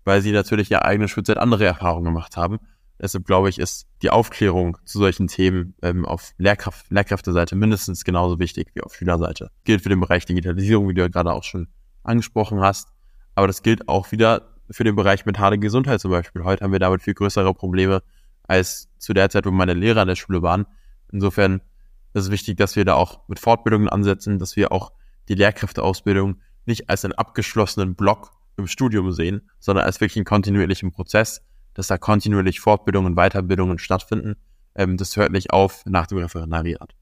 weil 0.03 0.21
sie 0.21 0.31
natürlich 0.31 0.69
ja 0.69 0.81
eigene 0.81 1.07
Schulzeit 1.07 1.37
andere 1.37 1.65
Erfahrungen 1.65 2.05
gemacht 2.05 2.37
haben. 2.37 2.59
Deshalb 3.03 3.25
glaube 3.25 3.49
ich, 3.49 3.59
ist 3.59 3.85
die 4.01 4.11
Aufklärung 4.11 4.77
zu 4.85 4.97
solchen 4.97 5.27
Themen 5.27 5.75
ähm, 5.81 6.05
auf 6.05 6.31
Lehrkraft, 6.37 6.89
Lehrkräfteseite 6.89 7.53
mindestens 7.53 8.05
genauso 8.05 8.39
wichtig 8.39 8.69
wie 8.75 8.81
auf 8.81 8.95
Schülerseite. 8.95 9.51
Gilt 9.65 9.81
für 9.81 9.89
den 9.89 9.99
Bereich 9.99 10.25
Digitalisierung, 10.25 10.87
wie 10.87 10.93
du 10.93 11.01
ja 11.01 11.09
gerade 11.09 11.33
auch 11.33 11.43
schon 11.43 11.67
angesprochen 12.03 12.61
hast. 12.61 12.93
Aber 13.35 13.45
das 13.45 13.61
gilt 13.61 13.89
auch 13.89 14.13
wieder 14.13 14.53
für 14.71 14.85
den 14.85 14.95
Bereich 14.95 15.25
mentale 15.25 15.59
Gesundheit 15.59 15.99
zum 15.99 16.11
Beispiel. 16.11 16.45
Heute 16.45 16.63
haben 16.63 16.71
wir 16.71 16.79
damit 16.79 17.01
viel 17.01 17.13
größere 17.13 17.53
Probleme 17.53 18.03
als 18.43 18.87
zu 18.99 19.13
der 19.13 19.29
Zeit, 19.29 19.45
wo 19.45 19.51
meine 19.51 19.73
Lehrer 19.73 20.03
in 20.03 20.07
der 20.07 20.15
Schule 20.15 20.41
waren. 20.41 20.65
Insofern 21.11 21.59
ist 22.13 22.23
es 22.23 22.31
wichtig, 22.31 22.55
dass 22.55 22.77
wir 22.77 22.85
da 22.85 22.93
auch 22.93 23.27
mit 23.27 23.37
Fortbildungen 23.37 23.89
ansetzen, 23.89 24.39
dass 24.39 24.55
wir 24.55 24.71
auch 24.71 24.93
die 25.27 25.35
Lehrkräfteausbildung 25.35 26.39
nicht 26.65 26.89
als 26.89 27.03
einen 27.03 27.15
abgeschlossenen 27.15 27.95
Block 27.95 28.31
im 28.55 28.67
Studium 28.67 29.11
sehen, 29.11 29.49
sondern 29.59 29.83
als 29.83 29.99
wirklich 29.99 30.15
einen 30.15 30.25
kontinuierlichen 30.25 30.93
Prozess, 30.93 31.41
dass 31.73 31.87
da 31.87 31.97
kontinuierlich 31.97 32.59
Fortbildungen 32.59 33.15
Weiterbildungen 33.15 33.79
stattfinden. 33.79 34.35
Ähm, 34.75 34.97
das 34.97 35.15
hört 35.17 35.31
nicht 35.31 35.51
auf 35.51 35.83
nach 35.85 36.07
dem 36.07 36.19
Referendariat. 36.19 36.93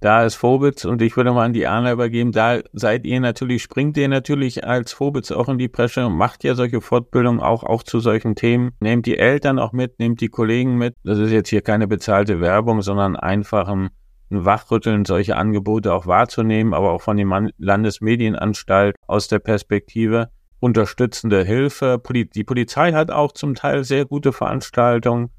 Da 0.00 0.24
ist 0.24 0.36
Vobitz 0.42 0.84
und 0.84 1.00
ich 1.00 1.16
würde 1.16 1.32
mal 1.32 1.46
an 1.46 1.54
die 1.54 1.66
Anna 1.66 1.90
übergeben, 1.90 2.30
da 2.30 2.60
seid 2.74 3.06
ihr 3.06 3.18
natürlich, 3.18 3.62
springt 3.62 3.96
ihr 3.96 4.08
natürlich 4.08 4.64
als 4.66 4.92
Vobitz 4.92 5.32
auch 5.32 5.48
in 5.48 5.56
die 5.56 5.68
Presche 5.68 6.06
und 6.06 6.16
macht 6.16 6.44
ja 6.44 6.54
solche 6.54 6.82
Fortbildungen 6.82 7.40
auch, 7.40 7.64
auch 7.64 7.82
zu 7.82 8.00
solchen 8.00 8.34
Themen. 8.34 8.72
Nehmt 8.78 9.06
die 9.06 9.16
Eltern 9.16 9.58
auch 9.58 9.72
mit, 9.72 9.98
nehmt 9.98 10.20
die 10.20 10.28
Kollegen 10.28 10.76
mit. 10.76 10.94
Das 11.02 11.18
ist 11.18 11.30
jetzt 11.30 11.48
hier 11.48 11.62
keine 11.62 11.88
bezahlte 11.88 12.40
Werbung, 12.40 12.82
sondern 12.82 13.16
einfach 13.16 13.68
ein, 13.68 13.90
Wachrütteln, 14.28 15.04
solche 15.04 15.36
Angebote 15.36 15.94
auch 15.94 16.06
wahrzunehmen, 16.06 16.74
aber 16.74 16.90
auch 16.90 17.00
von 17.00 17.16
der 17.16 17.50
Landesmedienanstalt 17.58 18.96
aus 19.06 19.28
der 19.28 19.38
Perspektive 19.38 20.30
unterstützende 20.60 21.44
Hilfe. 21.44 22.00
Die 22.34 22.44
Polizei 22.44 22.92
hat 22.92 23.10
auch 23.10 23.32
zum 23.32 23.54
Teil 23.54 23.84
sehr 23.84 24.04
gute 24.04 24.32
Veranstaltungen. 24.32 25.30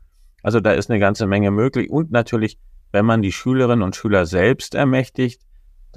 Also 0.44 0.60
da 0.60 0.72
ist 0.72 0.90
eine 0.90 1.00
ganze 1.00 1.28
Menge 1.28 1.52
möglich 1.52 1.90
und 1.90 2.12
natürlich 2.12 2.58
wenn 2.92 3.06
man 3.06 3.22
die 3.22 3.32
Schülerinnen 3.32 3.84
und 3.84 3.96
Schüler 3.96 4.26
selbst 4.26 4.76
ermächtigt, 4.76 5.42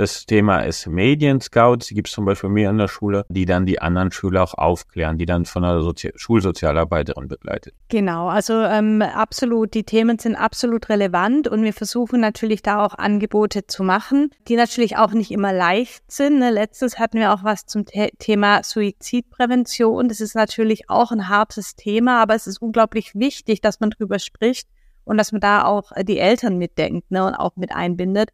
Das 0.01 0.25
Thema 0.25 0.61
ist 0.61 0.87
Medien-Scouts, 0.87 1.89
die 1.89 1.95
gibt 1.95 2.09
es 2.09 2.15
zum 2.15 2.25
Beispiel 2.25 2.49
mir 2.49 2.71
in 2.71 2.79
der 2.79 2.89
Schule, 2.89 3.27
die 3.29 3.45
dann 3.45 3.67
die 3.67 3.83
anderen 3.83 4.11
Schüler 4.11 4.43
auch 4.43 4.55
aufklären, 4.55 5.19
die 5.19 5.27
dann 5.27 5.45
von 5.45 5.63
einer 5.63 5.83
Sozi 5.83 6.11
Schulsozialarbeiterin 6.17 7.29
begleitet. 7.29 7.75
Genau, 7.91 8.29
also 8.29 8.55
ähm, 8.63 9.03
absolut, 9.03 9.75
die 9.75 9.85
Themen 9.85 10.19
sind 10.19 10.37
absolut 10.37 10.89
relevant 10.89 11.49
und 11.49 11.63
wir 11.63 11.75
versuchen 11.75 12.19
natürlich 12.19 12.63
da 12.63 12.83
auch 12.83 12.95
Angebote 12.95 13.67
zu 13.67 13.83
machen, 13.83 14.31
die 14.49 14.57
natürlich 14.57 14.97
auch 14.97 15.13
nicht 15.13 15.31
immer 15.31 15.53
leicht 15.53 16.11
sind. 16.11 16.39
Ne? 16.39 16.49
Letztens 16.49 16.99
hatten 16.99 17.19
wir 17.19 17.35
auch 17.35 17.45
was 17.45 17.67
zum 17.67 17.85
The 17.87 18.09
Thema 18.19 18.63
Suizidprävention. 18.63 20.09
Das 20.09 20.23
ist 20.23 20.35
natürlich 20.35 20.89
auch 20.89 21.13
ein 21.13 21.29
hartes 21.29 21.77
Thema, 21.77 22.23
aber 22.23 22.35
es 22.35 22.47
ist 22.47 22.63
unglaublich 22.63 23.15
wichtig, 23.17 23.61
dass 23.61 23.81
man 23.81 23.91
drüber 23.91 24.19
spricht 24.19 24.67
und 25.05 25.19
dass 25.19 25.31
man 25.31 25.43
da 25.43 25.65
auch 25.65 25.93
die 26.05 26.21
Eltern 26.21 26.57
mitdenkt 26.57 27.11
ne, 27.11 27.27
und 27.27 27.35
auch 27.35 27.57
mit 27.57 27.73
einbindet. 27.73 28.31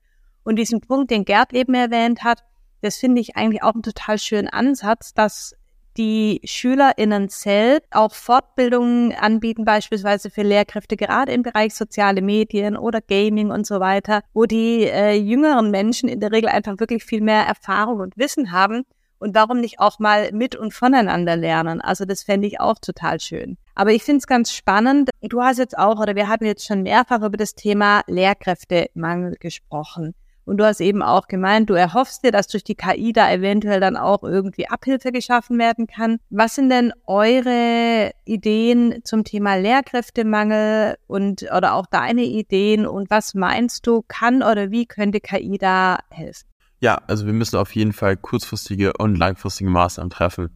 Und 0.47 0.57
diesen 0.57 0.81
Punkt, 0.81 1.11
den 1.11 1.25
Gerd 1.25 1.53
eben 1.53 1.75
erwähnt 1.75 2.23
hat, 2.23 2.45
das 2.81 2.99
finde 2.99 3.21
ich 3.21 3.37
eigentlich 3.37 3.65
auch 3.65 3.75
einen 3.75 3.83
total 3.83 4.17
schönen 4.17 4.47
Ansatz, 4.47 5.13
dass 5.13 5.57
die 5.97 6.41
SchülerInnen 6.45 7.29
selbst 7.29 7.89
auch 7.91 8.15
Fortbildungen 8.15 9.13
anbieten, 9.13 9.65
beispielsweise 9.65 10.31
für 10.31 10.43
Lehrkräfte, 10.43 10.97
gerade 10.97 11.33
im 11.33 11.43
Bereich 11.43 11.75
soziale 11.75 12.23
Medien 12.23 12.77
oder 12.77 13.01
Gaming 13.01 13.51
und 13.51 13.67
so 13.67 13.81
weiter, 13.81 14.23
wo 14.35 14.45
die 14.45 14.85
äh, 14.85 15.15
jüngeren 15.15 15.73
Menschen 15.73 16.09
in 16.09 16.21
der 16.21 16.31
Regel 16.31 16.49
einfach 16.49 16.79
wirklich 16.79 17.03
viel 17.03 17.23
mehr 17.23 17.43
Erfahrung 17.43 17.99
und 17.99 18.17
Wissen 18.17 18.53
haben. 18.53 18.85
Und 19.19 19.35
warum 19.35 19.59
nicht 19.59 19.81
auch 19.81 19.99
mal 19.99 20.31
mit 20.31 20.55
und 20.55 20.73
voneinander 20.73 21.37
lernen? 21.37 21.81
Also 21.81 22.05
das 22.05 22.23
fände 22.23 22.47
ich 22.47 22.61
auch 22.61 22.79
total 22.79 23.19
schön. 23.19 23.57
Aber 23.75 23.91
ich 23.91 24.05
finde 24.05 24.19
es 24.19 24.29
ganz 24.29 24.53
spannend. 24.53 25.11
Du 25.23 25.43
hast 25.43 25.59
jetzt 25.59 25.77
auch, 25.77 25.99
oder 25.99 26.15
wir 26.15 26.29
hatten 26.29 26.45
jetzt 26.45 26.65
schon 26.65 26.83
mehrfach 26.83 27.23
über 27.23 27.37
das 27.37 27.57
Thema 27.57 28.03
Lehrkräftemangel 28.07 29.35
gesprochen. 29.41 30.15
Und 30.47 30.59
du 30.59 30.65
hast 30.65 30.81
eben 30.81 31.03
auch 31.03 31.27
gemeint, 31.27 31.69
du 31.69 31.75
erhoffst 31.75 32.25
dir, 32.25 32.31
dass 32.31 32.47
durch 32.47 32.63
die 32.63 32.77
KI 32.77 33.13
da 33.13 33.31
eventuell 33.33 33.81
dann 33.81 33.97
auch 33.97 34.23
irgendwie 34.23 34.69
Abhilfe 34.69 35.11
geschaffen 35.11 35.59
werden 35.59 35.89
kann. 35.89 36.19
Was 36.31 36.55
sind 36.55 36.71
denn 36.71 36.93
eure 37.05 38.13
Ideen 38.25 39.01
zum 39.03 39.25
Thema 39.25 39.57
Lehrkräftemangel 39.57 40.99
und 41.09 41.43
oder 41.55 41.75
auch 41.75 41.87
deine 41.87 42.23
Ideen 42.23 42.87
und 42.87 43.11
was 43.11 43.35
meinst 43.35 43.89
du, 43.89 44.05
kann 44.07 44.37
oder 44.45 44.71
wie 44.71 44.87
könnte 44.87 45.19
KI 45.19 45.59
da 45.59 45.99
helfen? 46.11 46.47
Ja, 46.79 47.03
also 47.09 47.27
wir 47.27 47.33
müssen 47.33 47.57
auf 47.57 47.75
jeden 47.75 47.93
Fall 47.93 48.17
kurzfristige 48.17 48.93
und 48.93 49.17
langfristige 49.17 49.69
Maßnahmen 49.69 50.11
treffen, 50.11 50.51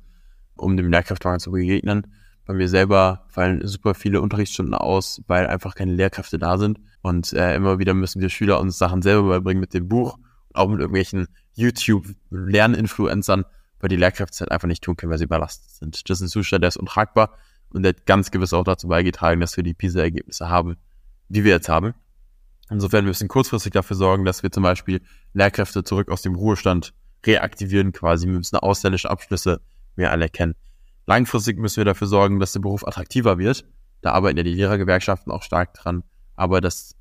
um 0.57 0.77
dem 0.77 0.89
Lehrkräftemangel 0.89 1.41
zu 1.41 1.51
begegnen. 1.51 2.15
Bei 2.51 2.57
mir 2.57 2.69
selber 2.69 3.27
fallen 3.29 3.65
super 3.65 3.95
viele 3.95 4.21
Unterrichtsstunden 4.21 4.75
aus, 4.75 5.23
weil 5.29 5.47
einfach 5.47 5.77
keine 5.77 5.93
Lehrkräfte 5.93 6.37
da 6.37 6.59
sind. 6.59 6.81
Und 7.01 7.33
äh, 7.33 7.55
immer 7.55 7.79
wieder 7.79 7.95
müssen 7.95 8.21
wir 8.21 8.29
Schüler 8.29 8.59
uns 8.59 8.77
Sachen 8.77 9.03
selber 9.03 9.29
beibringen 9.29 9.61
mit 9.61 9.73
dem 9.73 9.87
Buch 9.87 10.19
und 10.49 10.57
auch 10.57 10.69
mit 10.69 10.81
irgendwelchen 10.81 11.29
YouTube-Lerninfluencern, 11.53 13.45
weil 13.79 13.89
die 13.89 13.95
Lehrkräfte 13.95 14.35
es 14.35 14.41
halt 14.41 14.51
einfach 14.51 14.67
nicht 14.67 14.83
tun 14.83 14.97
können, 14.97 15.13
weil 15.13 15.19
sie 15.19 15.27
überlastet 15.27 15.71
sind. 15.71 16.11
Das 16.11 16.19
ist 16.19 16.27
ein 16.27 16.29
Zustand, 16.29 16.65
der 16.65 16.69
ist 16.71 16.77
untragbar 16.77 17.37
und 17.73 17.85
der 17.85 17.91
hat 17.91 18.05
ganz 18.05 18.33
gewiss 18.33 18.53
auch 18.53 18.65
dazu 18.65 18.89
beigetragen, 18.89 19.41
dass 19.41 19.57
wir 19.57 19.63
die 19.63 19.73
PISA-Ergebnisse 19.73 20.49
haben, 20.49 20.77
die 21.29 21.45
wir 21.45 21.53
jetzt 21.53 21.69
haben. 21.69 21.95
Insofern 22.69 23.05
müssen 23.05 23.27
wir 23.27 23.29
kurzfristig 23.29 23.75
dafür 23.75 23.95
sorgen, 23.95 24.25
dass 24.25 24.43
wir 24.43 24.51
zum 24.51 24.65
Beispiel 24.65 25.03
Lehrkräfte 25.35 25.85
zurück 25.85 26.11
aus 26.11 26.23
dem 26.23 26.35
Ruhestand 26.35 26.95
reaktivieren 27.25 27.93
quasi. 27.93 28.27
Wir 28.27 28.35
müssen 28.35 28.57
ausländische 28.57 29.09
Abschlüsse 29.09 29.61
mehr 29.95 30.11
anerkennen. 30.11 30.57
Langfristig 31.11 31.59
müssen 31.59 31.79
wir 31.79 31.85
dafür 31.85 32.07
sorgen, 32.07 32.39
dass 32.39 32.53
der 32.53 32.61
Beruf 32.61 32.87
attraktiver 32.87 33.37
wird. 33.37 33.65
Da 34.01 34.13
arbeiten 34.13 34.37
ja 34.37 34.45
die 34.45 34.55
Lehrergewerkschaften 34.55 35.33
auch 35.33 35.43
stark 35.43 35.75
dran. 35.75 36.05
Aber 36.37 36.61
dass 36.61 36.95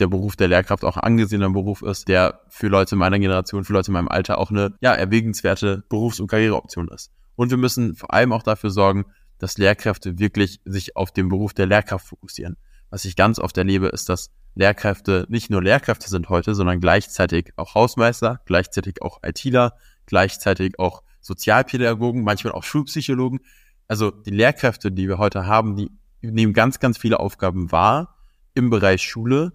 der 0.00 0.08
Beruf 0.08 0.34
der 0.34 0.48
Lehrkraft 0.48 0.84
auch 0.84 0.96
ein 0.96 1.04
angesehener 1.04 1.48
Beruf 1.48 1.80
ist, 1.80 2.08
der 2.08 2.40
für 2.48 2.66
Leute 2.66 2.96
meiner 2.96 3.20
Generation, 3.20 3.62
für 3.62 3.72
Leute 3.72 3.90
in 3.90 3.92
meinem 3.92 4.08
Alter 4.08 4.38
auch 4.38 4.50
eine 4.50 4.74
ja, 4.80 4.92
erwägenswerte 4.92 5.84
Berufs- 5.88 6.18
und 6.18 6.26
Karriereoption 6.26 6.88
ist. 6.88 7.12
Und 7.36 7.50
wir 7.52 7.56
müssen 7.56 7.94
vor 7.94 8.12
allem 8.12 8.32
auch 8.32 8.42
dafür 8.42 8.70
sorgen, 8.70 9.04
dass 9.38 9.58
Lehrkräfte 9.58 10.18
wirklich 10.18 10.60
sich 10.64 10.96
auf 10.96 11.12
den 11.12 11.28
Beruf 11.28 11.54
der 11.54 11.66
Lehrkraft 11.66 12.08
fokussieren. 12.08 12.56
Was 12.90 13.04
ich 13.04 13.14
ganz 13.14 13.38
oft 13.38 13.56
erlebe, 13.56 13.86
ist, 13.86 14.08
dass 14.08 14.32
Lehrkräfte 14.56 15.24
nicht 15.28 15.50
nur 15.50 15.62
Lehrkräfte 15.62 16.08
sind 16.08 16.30
heute, 16.30 16.56
sondern 16.56 16.80
gleichzeitig 16.80 17.52
auch 17.54 17.76
Hausmeister, 17.76 18.40
gleichzeitig 18.44 19.02
auch 19.02 19.20
ITler, 19.22 19.76
gleichzeitig 20.06 20.80
auch 20.80 21.04
Sozialpädagogen, 21.22 22.22
manchmal 22.22 22.52
auch 22.52 22.64
Schulpsychologen. 22.64 23.40
Also 23.88 24.10
die 24.10 24.30
Lehrkräfte, 24.30 24.92
die 24.92 25.08
wir 25.08 25.18
heute 25.18 25.46
haben, 25.46 25.76
die 25.76 25.90
nehmen 26.20 26.52
ganz, 26.52 26.78
ganz 26.78 26.98
viele 26.98 27.18
Aufgaben 27.18 27.72
wahr 27.72 28.18
im 28.54 28.68
Bereich 28.68 29.02
Schule, 29.02 29.52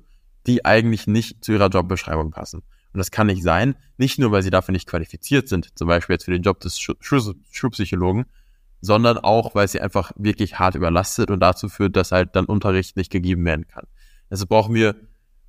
die 0.48 0.66
eigentlich 0.66 1.08
nicht 1.08 1.44
zu 1.44 1.52
ihrer 1.52 1.70
Jobbeschreibung 1.70 2.32
passen. 2.32 2.64
Und 2.94 2.98
das 2.98 3.12
kann 3.12 3.28
nicht 3.28 3.44
sein, 3.44 3.76
nicht 3.98 4.18
nur, 4.18 4.32
weil 4.32 4.42
sie 4.42 4.50
dafür 4.50 4.72
nicht 4.72 4.88
qualifiziert 4.88 5.50
sind, 5.50 5.78
zum 5.78 5.88
Beispiel 5.88 6.16
jetzt 6.16 6.26
für 6.26 6.32
den 6.32 6.42
Job 6.42 6.60
des 6.62 6.80
Schulpsychologen, 6.80 8.26
sondern 8.82 9.18
auch, 9.18 9.56
weil 9.56 9.68
sie 9.68 9.82
einfach 9.82 10.12
wirklich 10.16 10.58
hart 10.58 10.76
überlastet 10.76 11.30
und 11.30 11.40
dazu 11.42 11.70
führt, 11.70 11.96
dass 11.96 12.12
halt 12.12 12.36
dann 12.36 12.46
Unterricht 12.46 12.96
nicht 12.96 13.12
gegeben 13.12 13.44
werden 13.46 13.68
kann. 13.68 13.86
Also 14.30 14.46
brauchen 14.48 14.74
wir 14.74 14.96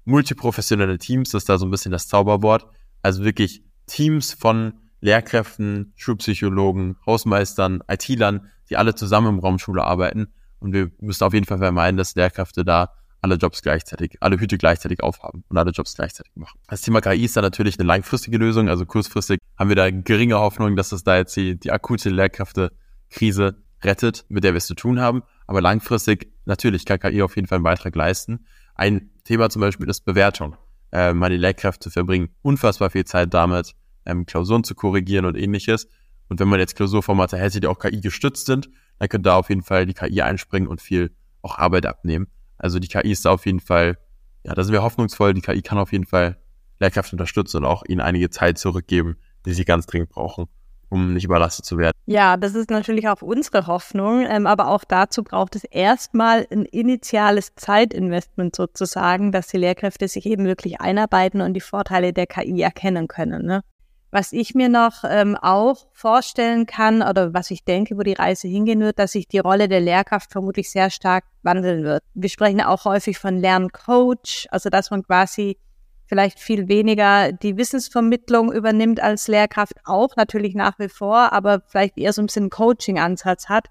multiprofessionelle 0.04 0.98
Teams, 0.98 1.30
das 1.30 1.42
ist 1.42 1.48
da 1.48 1.58
so 1.58 1.66
ein 1.66 1.70
bisschen 1.70 1.92
das 1.92 2.08
Zauberwort. 2.08 2.66
Also 3.02 3.24
wirklich 3.24 3.62
Teams 3.86 4.32
von 4.32 4.74
Lehrkräften, 5.00 5.92
Schulpsychologen, 5.96 6.96
Hausmeistern, 7.06 7.82
IT-Lern, 7.88 8.48
die 8.68 8.76
alle 8.76 8.94
zusammen 8.94 9.34
im 9.34 9.38
Raum 9.38 9.58
Schule 9.58 9.84
arbeiten. 9.84 10.28
Und 10.60 10.72
wir 10.72 10.90
müssen 11.00 11.24
auf 11.24 11.34
jeden 11.34 11.46
Fall 11.46 11.58
vermeiden, 11.58 11.96
dass 11.96 12.14
Lehrkräfte 12.14 12.64
da 12.64 12.92
alle 13.20 13.36
Jobs 13.36 13.62
gleichzeitig, 13.62 14.16
alle 14.20 14.38
Hüte 14.38 14.58
gleichzeitig 14.58 15.02
aufhaben 15.02 15.44
und 15.48 15.56
alle 15.56 15.70
Jobs 15.70 15.94
gleichzeitig 15.94 16.32
machen. 16.36 16.58
Das 16.68 16.82
Thema 16.82 17.00
KI 17.00 17.24
ist 17.24 17.36
da 17.36 17.42
natürlich 17.42 17.78
eine 17.78 17.86
langfristige 17.86 18.38
Lösung. 18.38 18.68
Also 18.68 18.86
kurzfristig 18.86 19.40
haben 19.56 19.68
wir 19.68 19.76
da 19.76 19.90
geringe 19.90 20.38
Hoffnung, 20.38 20.76
dass 20.76 20.92
es 20.92 21.04
da 21.04 21.16
jetzt 21.16 21.36
die, 21.36 21.58
die 21.58 21.72
akute 21.72 22.10
Lehrkräftekrise 22.10 23.56
rettet, 23.82 24.24
mit 24.28 24.44
der 24.44 24.52
wir 24.52 24.58
es 24.58 24.66
zu 24.66 24.74
tun 24.74 25.00
haben. 25.00 25.22
Aber 25.46 25.60
langfristig 25.60 26.32
natürlich 26.44 26.84
kann 26.84 26.98
KI 27.00 27.22
auf 27.22 27.36
jeden 27.36 27.48
Fall 27.48 27.56
einen 27.56 27.64
Beitrag 27.64 27.94
leisten. 27.94 28.46
Ein 28.74 29.10
Thema 29.24 29.50
zum 29.50 29.60
Beispiel 29.60 29.88
ist 29.88 30.04
Bewertung. 30.04 30.56
Äh, 30.92 31.12
meine 31.12 31.36
Lehrkräfte 31.36 31.90
verbringen 31.90 32.28
unfassbar 32.42 32.90
viel 32.90 33.04
Zeit 33.04 33.34
damit, 33.34 33.74
ähm, 34.08 34.26
Klausuren 34.26 34.64
zu 34.64 34.74
korrigieren 34.74 35.24
und 35.24 35.36
ähnliches. 35.36 35.88
Und 36.28 36.40
wenn 36.40 36.48
man 36.48 36.58
jetzt 36.58 36.74
Klausurformate 36.76 37.38
hätte, 37.38 37.60
die 37.60 37.66
auch 37.66 37.78
KI 37.78 38.00
gestützt 38.00 38.46
sind, 38.46 38.68
dann 38.98 39.08
könnte 39.08 39.28
da 39.28 39.36
auf 39.36 39.48
jeden 39.48 39.62
Fall 39.62 39.86
die 39.86 39.94
KI 39.94 40.22
einspringen 40.22 40.68
und 40.68 40.80
viel 40.80 41.12
auch 41.42 41.58
Arbeit 41.58 41.86
abnehmen. 41.86 42.26
Also 42.58 42.78
die 42.78 42.88
KI 42.88 43.12
ist 43.12 43.24
da 43.24 43.30
auf 43.30 43.46
jeden 43.46 43.60
Fall, 43.60 43.98
ja, 44.42 44.54
da 44.54 44.64
sind 44.64 44.72
wir 44.72 44.82
hoffnungsvoll. 44.82 45.34
Die 45.34 45.40
KI 45.40 45.62
kann 45.62 45.78
auf 45.78 45.92
jeden 45.92 46.06
Fall 46.06 46.36
Lehrkräfte 46.80 47.14
unterstützen 47.14 47.58
und 47.58 47.64
auch 47.64 47.84
ihnen 47.86 48.00
einige 48.00 48.30
Zeit 48.30 48.58
zurückgeben, 48.58 49.16
die 49.46 49.52
sie 49.52 49.64
ganz 49.64 49.86
dringend 49.86 50.10
brauchen, 50.10 50.46
um 50.88 51.14
nicht 51.14 51.24
überlastet 51.24 51.64
zu 51.64 51.78
werden. 51.78 51.92
Ja, 52.06 52.36
das 52.36 52.54
ist 52.54 52.70
natürlich 52.70 53.08
auch 53.08 53.22
unsere 53.22 53.66
Hoffnung, 53.66 54.26
ähm, 54.28 54.46
aber 54.46 54.68
auch 54.68 54.84
dazu 54.84 55.22
braucht 55.22 55.56
es 55.56 55.64
erstmal 55.64 56.46
ein 56.50 56.64
initiales 56.64 57.54
Zeitinvestment 57.54 58.56
sozusagen, 58.56 59.30
dass 59.30 59.48
die 59.48 59.58
Lehrkräfte 59.58 60.08
sich 60.08 60.26
eben 60.26 60.46
wirklich 60.46 60.80
einarbeiten 60.80 61.40
und 61.40 61.54
die 61.54 61.60
Vorteile 61.60 62.12
der 62.12 62.26
KI 62.26 62.62
erkennen 62.62 63.08
können. 63.08 63.44
Ne? 63.44 63.62
Was 64.10 64.32
ich 64.32 64.54
mir 64.54 64.68
noch 64.68 65.04
ähm, 65.04 65.36
auch 65.36 65.86
vorstellen 65.92 66.64
kann 66.64 67.02
oder 67.02 67.34
was 67.34 67.50
ich 67.50 67.64
denke, 67.64 67.98
wo 67.98 68.02
die 68.02 68.14
Reise 68.14 68.48
hingehen 68.48 68.80
wird, 68.80 68.98
dass 68.98 69.12
sich 69.12 69.28
die 69.28 69.38
Rolle 69.38 69.68
der 69.68 69.80
Lehrkraft 69.80 70.32
vermutlich 70.32 70.70
sehr 70.70 70.88
stark 70.90 71.24
wandeln 71.42 71.84
wird. 71.84 72.02
Wir 72.14 72.30
sprechen 72.30 72.62
auch 72.62 72.86
häufig 72.86 73.18
von 73.18 73.36
Lerncoach, 73.36 74.46
also 74.50 74.70
dass 74.70 74.90
man 74.90 75.02
quasi 75.02 75.58
vielleicht 76.06 76.40
viel 76.40 76.68
weniger 76.68 77.32
die 77.32 77.58
Wissensvermittlung 77.58 78.50
übernimmt 78.50 79.00
als 79.00 79.28
Lehrkraft, 79.28 79.74
auch 79.84 80.16
natürlich 80.16 80.54
nach 80.54 80.78
wie 80.78 80.88
vor, 80.88 81.32
aber 81.32 81.60
vielleicht 81.66 81.98
eher 81.98 82.14
so 82.14 82.22
ein 82.22 82.26
bisschen 82.26 82.48
Coaching-Ansatz 82.48 83.50
hat. 83.50 83.66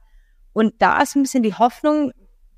Und 0.54 0.76
da 0.80 1.02
ist 1.02 1.16
ein 1.16 1.24
bisschen 1.24 1.42
die 1.42 1.56
Hoffnung 1.56 2.12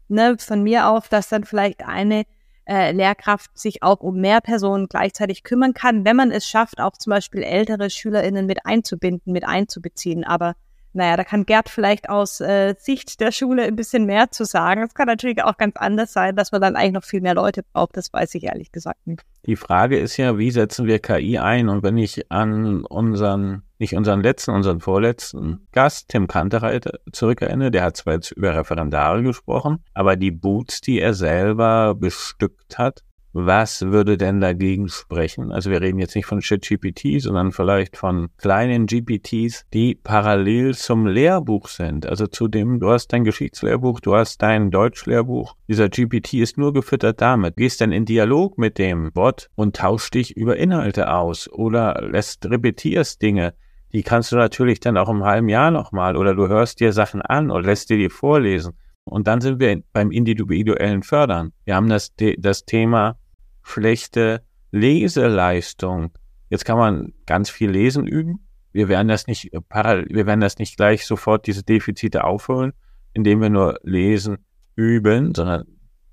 ne, 0.09 0.35
von 0.37 0.63
mir 0.63 0.87
auch, 0.87 1.07
dass 1.07 1.29
dann 1.29 1.45
vielleicht 1.45 1.85
eine 1.85 2.23
äh, 2.69 2.91
Lehrkraft 2.91 3.57
sich 3.57 3.81
auch 3.81 4.01
um 4.01 4.21
mehr 4.21 4.41
Personen 4.41 4.87
gleichzeitig 4.87 5.43
kümmern 5.43 5.73
kann, 5.73 6.05
wenn 6.05 6.15
man 6.15 6.31
es 6.31 6.45
schafft, 6.45 6.79
auch 6.79 6.93
zum 6.93 7.11
Beispiel 7.11 7.41
ältere 7.41 7.89
SchülerInnen 7.89 8.45
mit 8.45 8.65
einzubinden, 8.65 9.33
mit 9.33 9.45
einzubeziehen. 9.45 10.23
Aber 10.23 10.55
naja, 10.93 11.17
da 11.17 11.23
kann 11.23 11.45
Gerd 11.45 11.69
vielleicht 11.69 12.09
aus 12.09 12.41
äh, 12.41 12.75
Sicht 12.77 13.21
der 13.21 13.31
Schule 13.31 13.63
ein 13.63 13.75
bisschen 13.75 14.05
mehr 14.05 14.31
zu 14.31 14.43
sagen. 14.43 14.83
Es 14.83 14.93
kann 14.93 15.07
natürlich 15.07 15.43
auch 15.43 15.57
ganz 15.57 15.75
anders 15.77 16.13
sein, 16.13 16.35
dass 16.35 16.51
man 16.51 16.61
dann 16.61 16.75
eigentlich 16.75 16.93
noch 16.93 17.03
viel 17.03 17.21
mehr 17.21 17.35
Leute 17.35 17.63
braucht. 17.73 17.97
Das 17.97 18.11
weiß 18.13 18.35
ich 18.35 18.43
ehrlich 18.43 18.71
gesagt 18.71 19.05
nicht. 19.05 19.23
Die 19.45 19.55
Frage 19.55 19.99
ist 19.99 20.17
ja, 20.17 20.37
wie 20.37 20.51
setzen 20.51 20.85
wir 20.85 20.99
KI 20.99 21.37
ein? 21.37 21.69
Und 21.69 21.83
wenn 21.83 21.97
ich 21.97 22.31
an 22.31 22.85
unseren, 22.85 23.63
nicht 23.79 23.95
unseren 23.95 24.21
letzten, 24.21 24.51
unseren 24.51 24.81
vorletzten 24.81 25.67
Gast, 25.71 26.09
Tim 26.09 26.27
Kantereit, 26.27 26.89
zurückerinnere, 27.11 27.71
der 27.71 27.83
hat 27.83 27.97
zwar 27.97 28.15
jetzt 28.15 28.31
über 28.31 28.55
Referendare 28.55 29.23
gesprochen, 29.23 29.83
aber 29.93 30.15
die 30.15 30.31
Boots, 30.31 30.81
die 30.81 30.99
er 30.99 31.13
selber 31.13 31.95
bestückt 31.95 32.77
hat, 32.77 33.03
was 33.31 33.83
würde 33.83 34.17
denn 34.17 34.41
dagegen 34.41 34.89
sprechen? 34.89 35.51
Also 35.51 35.69
wir 35.69 35.81
reden 35.81 35.99
jetzt 35.99 36.15
nicht 36.15 36.25
von 36.25 36.39
ChatGPT, 36.39 37.21
sondern 37.21 37.51
vielleicht 37.51 37.95
von 37.95 38.29
kleinen 38.37 38.87
GPTs, 38.87 39.65
die 39.71 39.93
parallel 39.95 40.73
zum 40.73 41.05
Lehrbuch 41.05 41.67
sind. 41.67 42.07
Also 42.07 42.25
zu 42.25 42.47
dem, 42.47 42.79
du 42.79 42.89
hast 42.89 43.13
dein 43.13 43.23
Geschichtslehrbuch, 43.23 43.99
du 43.99 44.15
hast 44.15 44.41
dein 44.41 44.71
Deutschlehrbuch. 44.71 45.55
Dieser 45.67 45.89
GPT 45.89 46.35
ist 46.35 46.57
nur 46.57 46.73
gefüttert 46.73 47.21
damit. 47.21 47.55
Gehst 47.55 47.81
dann 47.81 47.91
in 47.91 48.05
Dialog 48.05 48.57
mit 48.57 48.79
dem 48.79 49.11
Bot 49.11 49.49
und 49.53 49.75
tauschst 49.75 50.15
dich 50.15 50.35
über 50.35 50.57
Inhalte 50.57 51.13
aus 51.13 51.47
oder 51.51 52.01
lässt, 52.01 52.49
repetierst 52.49 53.21
Dinge. 53.21 53.53
Die 53.91 54.03
kannst 54.03 54.31
du 54.31 54.35
natürlich 54.35 54.79
dann 54.79 54.97
auch 54.97 55.09
im 55.09 55.23
halben 55.23 55.49
Jahr 55.49 55.71
nochmal 55.71 56.15
oder 56.15 56.35
du 56.35 56.47
hörst 56.47 56.79
dir 56.79 56.93
Sachen 56.93 57.21
an 57.21 57.49
oder 57.49 57.63
lässt 57.63 57.89
dir 57.89 57.97
die 57.97 58.09
vorlesen. 58.09 58.73
Und 59.03 59.27
dann 59.27 59.41
sind 59.41 59.59
wir 59.59 59.81
beim 59.91 60.11
individuellen 60.11 61.01
Fördern. 61.01 61.51
Wir 61.65 61.75
haben 61.75 61.89
das, 61.89 62.13
das 62.37 62.65
Thema 62.65 63.17
schlechte 63.63 64.43
Leseleistung. 64.71 66.11
Jetzt 66.49 66.65
kann 66.65 66.77
man 66.77 67.13
ganz 67.25 67.49
viel 67.49 67.71
lesen 67.71 68.05
üben. 68.05 68.47
Wir 68.71 68.87
werden 68.87 69.07
das 69.07 69.25
nicht 69.25 69.51
wir 69.51 70.25
werden 70.25 70.41
das 70.41 70.59
nicht 70.59 70.77
gleich 70.77 71.05
sofort 71.05 71.47
diese 71.47 71.63
Defizite 71.63 72.23
aufholen, 72.23 72.73
indem 73.13 73.41
wir 73.41 73.49
nur 73.49 73.79
lesen 73.81 74.45
üben, 74.75 75.33
sondern 75.33 75.65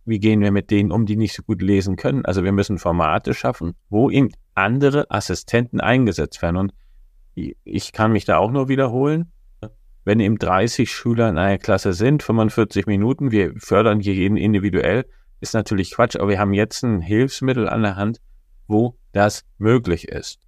wie 0.06 0.18
gehen 0.18 0.40
wir 0.40 0.52
mit 0.52 0.70
denen 0.70 0.92
um, 0.92 1.04
die 1.04 1.16
nicht 1.16 1.34
so 1.34 1.42
gut 1.42 1.60
lesen 1.60 1.96
können? 1.96 2.24
Also 2.24 2.44
wir 2.44 2.52
müssen 2.52 2.78
Formate 2.78 3.34
schaffen, 3.34 3.74
wo 3.90 4.08
eben 4.08 4.30
andere 4.54 5.10
Assistenten 5.10 5.80
eingesetzt 5.80 6.40
werden. 6.40 6.56
Und 6.56 6.72
ich 7.64 7.92
kann 7.92 8.12
mich 8.12 8.25
da 8.25 8.38
auch 8.38 8.51
nur 8.51 8.68
wiederholen 8.68 9.31
wenn 10.07 10.20
eben 10.20 10.38
30 10.38 10.90
Schüler 10.90 11.29
in 11.29 11.37
einer 11.37 11.59
Klasse 11.59 11.92
sind, 11.92 12.22
45 12.22 12.87
Minuten, 12.87 13.33
wir 13.33 13.55
fördern 13.59 13.99
hier 13.99 14.14
jeden 14.14 14.37
individuell, 14.37 15.05
ist 15.40 15.53
natürlich 15.53 15.90
Quatsch, 15.90 16.14
aber 16.14 16.29
wir 16.29 16.38
haben 16.38 16.55
jetzt 16.55 16.85
ein 16.85 17.01
Hilfsmittel 17.01 17.68
an 17.68 17.83
der 17.83 17.96
Hand, 17.96 18.20
wo 18.68 18.96
das 19.12 19.44
möglich 19.59 20.07
ist. 20.07 20.38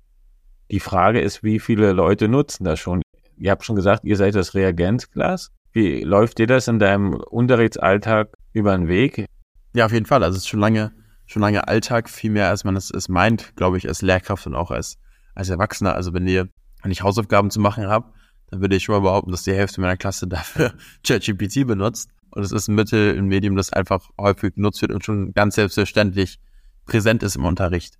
Die 0.70 0.78
Frage 0.78 1.20
ist, 1.20 1.42
wie 1.42 1.58
viele 1.58 1.92
Leute 1.92 2.28
nutzen 2.28 2.62
das 2.62 2.78
schon? 2.78 3.02
Ihr 3.36 3.50
habt 3.50 3.64
schon 3.64 3.74
gesagt, 3.74 4.04
ihr 4.04 4.16
seid 4.16 4.36
das 4.36 4.54
Reagenzglas. 4.54 5.50
Wie 5.72 6.04
läuft 6.04 6.38
dir 6.38 6.46
das 6.46 6.68
in 6.68 6.78
deinem 6.78 7.14
Unterrichtsalltag 7.14 8.28
über 8.52 8.76
den 8.76 8.86
Weg? 8.86 9.26
Ja, 9.74 9.86
auf 9.86 9.92
jeden 9.92 10.06
Fall. 10.06 10.22
Also 10.22 10.36
es 10.36 10.44
ist 10.44 10.48
schon 10.48 10.60
lange, 10.60 10.92
schon 11.26 11.42
lange 11.42 11.66
Alltag, 11.66 12.08
viel 12.08 12.30
mehr 12.30 12.48
als 12.48 12.62
man 12.62 12.76
es, 12.76 12.90
es 12.90 13.08
meint, 13.08 13.56
glaube 13.56 13.76
ich, 13.76 13.88
als 13.88 14.02
Lehrkraft 14.02 14.46
und 14.46 14.54
auch 14.54 14.70
als, 14.70 14.98
als 15.34 15.50
Erwachsener. 15.50 15.96
Also 15.96 16.14
wenn 16.14 16.28
ihr, 16.28 16.48
wenn 16.82 16.90
ich 16.90 17.02
Hausaufgaben 17.02 17.50
zu 17.50 17.60
machen 17.60 17.86
habe, 17.86 18.12
dann 18.50 18.60
würde 18.60 18.76
ich 18.76 18.84
schon 18.84 18.94
mal 18.94 19.00
behaupten, 19.00 19.30
dass 19.30 19.42
die 19.42 19.54
Hälfte 19.54 19.80
meiner 19.80 19.96
Klasse 19.96 20.26
dafür 20.28 20.74
ChatGPT 21.06 21.66
benutzt. 21.66 22.10
Und 22.30 22.42
es 22.42 22.52
ist 22.52 22.68
ein 22.68 22.74
Mittel, 22.74 23.16
ein 23.16 23.26
Medium, 23.26 23.56
das 23.56 23.72
einfach 23.72 24.10
häufig 24.20 24.54
genutzt 24.54 24.82
wird 24.82 24.92
und 24.92 25.04
schon 25.04 25.32
ganz 25.32 25.54
selbstverständlich 25.54 26.40
präsent 26.84 27.22
ist 27.22 27.36
im 27.36 27.44
Unterricht. 27.44 27.98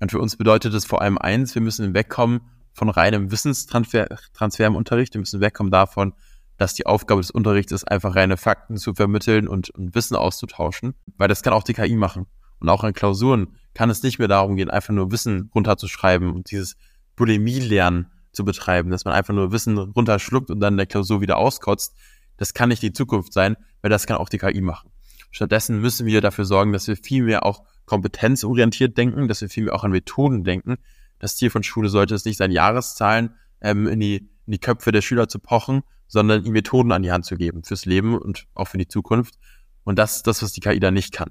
Und 0.00 0.10
für 0.10 0.18
uns 0.18 0.36
bedeutet 0.36 0.74
es 0.74 0.84
vor 0.84 1.02
allem 1.02 1.18
eins, 1.18 1.54
wir 1.54 1.62
müssen 1.62 1.94
wegkommen 1.94 2.40
von 2.72 2.88
reinem 2.88 3.30
Wissenstransfer 3.30 4.08
Transfer 4.34 4.66
im 4.66 4.76
Unterricht. 4.76 5.14
Wir 5.14 5.20
müssen 5.20 5.40
wegkommen 5.40 5.70
davon, 5.70 6.12
dass 6.58 6.74
die 6.74 6.86
Aufgabe 6.86 7.20
des 7.20 7.30
Unterrichts 7.30 7.72
ist, 7.72 7.84
einfach 7.84 8.14
reine 8.14 8.36
Fakten 8.36 8.76
zu 8.76 8.94
vermitteln 8.94 9.48
und, 9.48 9.70
und 9.70 9.94
Wissen 9.94 10.16
auszutauschen, 10.16 10.94
weil 11.16 11.28
das 11.28 11.42
kann 11.42 11.52
auch 11.52 11.62
die 11.62 11.74
KI 11.74 11.96
machen. 11.96 12.26
Und 12.58 12.68
auch 12.68 12.84
in 12.84 12.94
Klausuren 12.94 13.48
kann 13.74 13.90
es 13.90 14.02
nicht 14.02 14.18
mehr 14.18 14.28
darum 14.28 14.56
gehen, 14.56 14.70
einfach 14.70 14.94
nur 14.94 15.10
Wissen 15.12 15.50
runterzuschreiben 15.54 16.32
und 16.32 16.50
dieses 16.50 16.76
Bulimie-Lernen 17.16 18.10
zu 18.36 18.44
betreiben, 18.44 18.90
dass 18.90 19.04
man 19.04 19.14
einfach 19.14 19.34
nur 19.34 19.50
Wissen 19.50 19.78
runterschluckt 19.78 20.50
und 20.50 20.60
dann 20.60 20.76
der 20.76 20.86
Klausur 20.86 21.20
wieder 21.20 21.38
auskotzt. 21.38 21.96
Das 22.36 22.54
kann 22.54 22.68
nicht 22.68 22.82
die 22.82 22.92
Zukunft 22.92 23.32
sein, 23.32 23.56
weil 23.80 23.90
das 23.90 24.06
kann 24.06 24.16
auch 24.16 24.28
die 24.28 24.38
KI 24.38 24.60
machen. 24.60 24.90
Stattdessen 25.30 25.80
müssen 25.80 26.06
wir 26.06 26.20
dafür 26.20 26.44
sorgen, 26.44 26.72
dass 26.72 26.86
wir 26.86 26.96
viel 26.96 27.24
mehr 27.24 27.44
auch 27.44 27.64
kompetenzorientiert 27.86 28.96
denken, 28.96 29.28
dass 29.28 29.40
wir 29.40 29.48
viel 29.48 29.64
mehr 29.64 29.74
auch 29.74 29.84
an 29.84 29.90
Methoden 29.90 30.44
denken. 30.44 30.76
Das 31.18 31.36
Ziel 31.36 31.50
von 31.50 31.62
Schule 31.62 31.88
sollte 31.88 32.14
es 32.14 32.24
nicht 32.24 32.36
sein, 32.36 32.50
Jahreszahlen 32.50 33.34
ähm, 33.60 33.86
in, 33.86 34.00
die, 34.00 34.16
in 34.46 34.52
die 34.52 34.58
Köpfe 34.58 34.92
der 34.92 35.02
Schüler 35.02 35.28
zu 35.28 35.38
pochen, 35.38 35.82
sondern 36.08 36.44
die 36.44 36.50
Methoden 36.50 36.92
an 36.92 37.02
die 37.02 37.12
Hand 37.12 37.24
zu 37.24 37.36
geben 37.36 37.64
fürs 37.64 37.86
Leben 37.86 38.16
und 38.16 38.46
auch 38.54 38.68
für 38.68 38.78
die 38.78 38.88
Zukunft. 38.88 39.34
Und 39.84 39.98
das 39.98 40.16
ist 40.16 40.26
das, 40.26 40.42
was 40.42 40.52
die 40.52 40.60
KI 40.60 40.78
da 40.78 40.90
nicht 40.90 41.12
kann. 41.12 41.30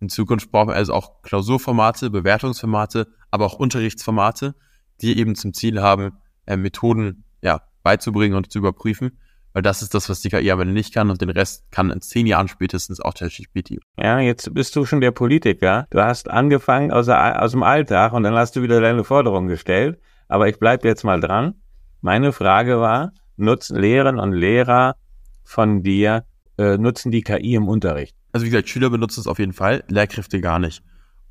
In 0.00 0.08
Zukunft 0.08 0.50
brauchen 0.50 0.68
wir 0.68 0.76
also 0.76 0.92
auch 0.92 1.22
Klausurformate, 1.22 2.10
Bewertungsformate, 2.10 3.08
aber 3.30 3.46
auch 3.46 3.54
Unterrichtsformate, 3.54 4.54
die 5.00 5.18
eben 5.18 5.34
zum 5.34 5.54
Ziel 5.54 5.80
haben, 5.80 6.12
äh, 6.46 6.56
Methoden 6.56 7.24
ja, 7.42 7.62
beizubringen 7.82 8.36
und 8.36 8.50
zu 8.50 8.58
überprüfen. 8.58 9.18
Weil 9.52 9.62
das 9.62 9.82
ist 9.82 9.94
das, 9.94 10.08
was 10.08 10.20
die 10.20 10.30
KI 10.30 10.50
aber 10.50 10.64
nicht 10.64 10.92
kann 10.92 11.10
und 11.10 11.20
den 11.20 11.30
Rest 11.30 11.70
kann 11.70 11.90
in 11.90 12.00
zehn 12.00 12.26
Jahren 12.26 12.48
spätestens 12.48 13.00
auch 13.00 13.14
ChatGPT. 13.14 13.78
Ja, 13.96 14.18
jetzt 14.18 14.52
bist 14.52 14.74
du 14.74 14.84
schon 14.84 15.00
der 15.00 15.12
Politiker. 15.12 15.86
Du 15.90 16.02
hast 16.02 16.28
angefangen 16.28 16.90
aus, 16.90 17.06
der, 17.06 17.40
aus 17.40 17.52
dem 17.52 17.62
Alltag 17.62 18.12
und 18.14 18.24
dann 18.24 18.34
hast 18.34 18.56
du 18.56 18.62
wieder 18.62 18.80
deine 18.80 19.04
Forderung 19.04 19.46
gestellt. 19.46 20.00
Aber 20.26 20.48
ich 20.48 20.58
bleibe 20.58 20.88
jetzt 20.88 21.04
mal 21.04 21.20
dran. 21.20 21.54
Meine 22.00 22.32
Frage 22.32 22.80
war, 22.80 23.12
nutzen 23.36 23.78
Lehrerinnen 23.78 24.20
und 24.20 24.32
Lehrer 24.32 24.96
von 25.44 25.82
dir, 25.82 26.24
äh, 26.58 26.76
nutzen 26.76 27.12
die 27.12 27.22
KI 27.22 27.54
im 27.54 27.68
Unterricht? 27.68 28.16
Also 28.32 28.46
wie 28.46 28.50
gesagt, 28.50 28.68
Schüler 28.68 28.90
benutzen 28.90 29.20
es 29.20 29.28
auf 29.28 29.38
jeden 29.38 29.52
Fall, 29.52 29.84
Lehrkräfte 29.88 30.40
gar 30.40 30.58
nicht. 30.58 30.82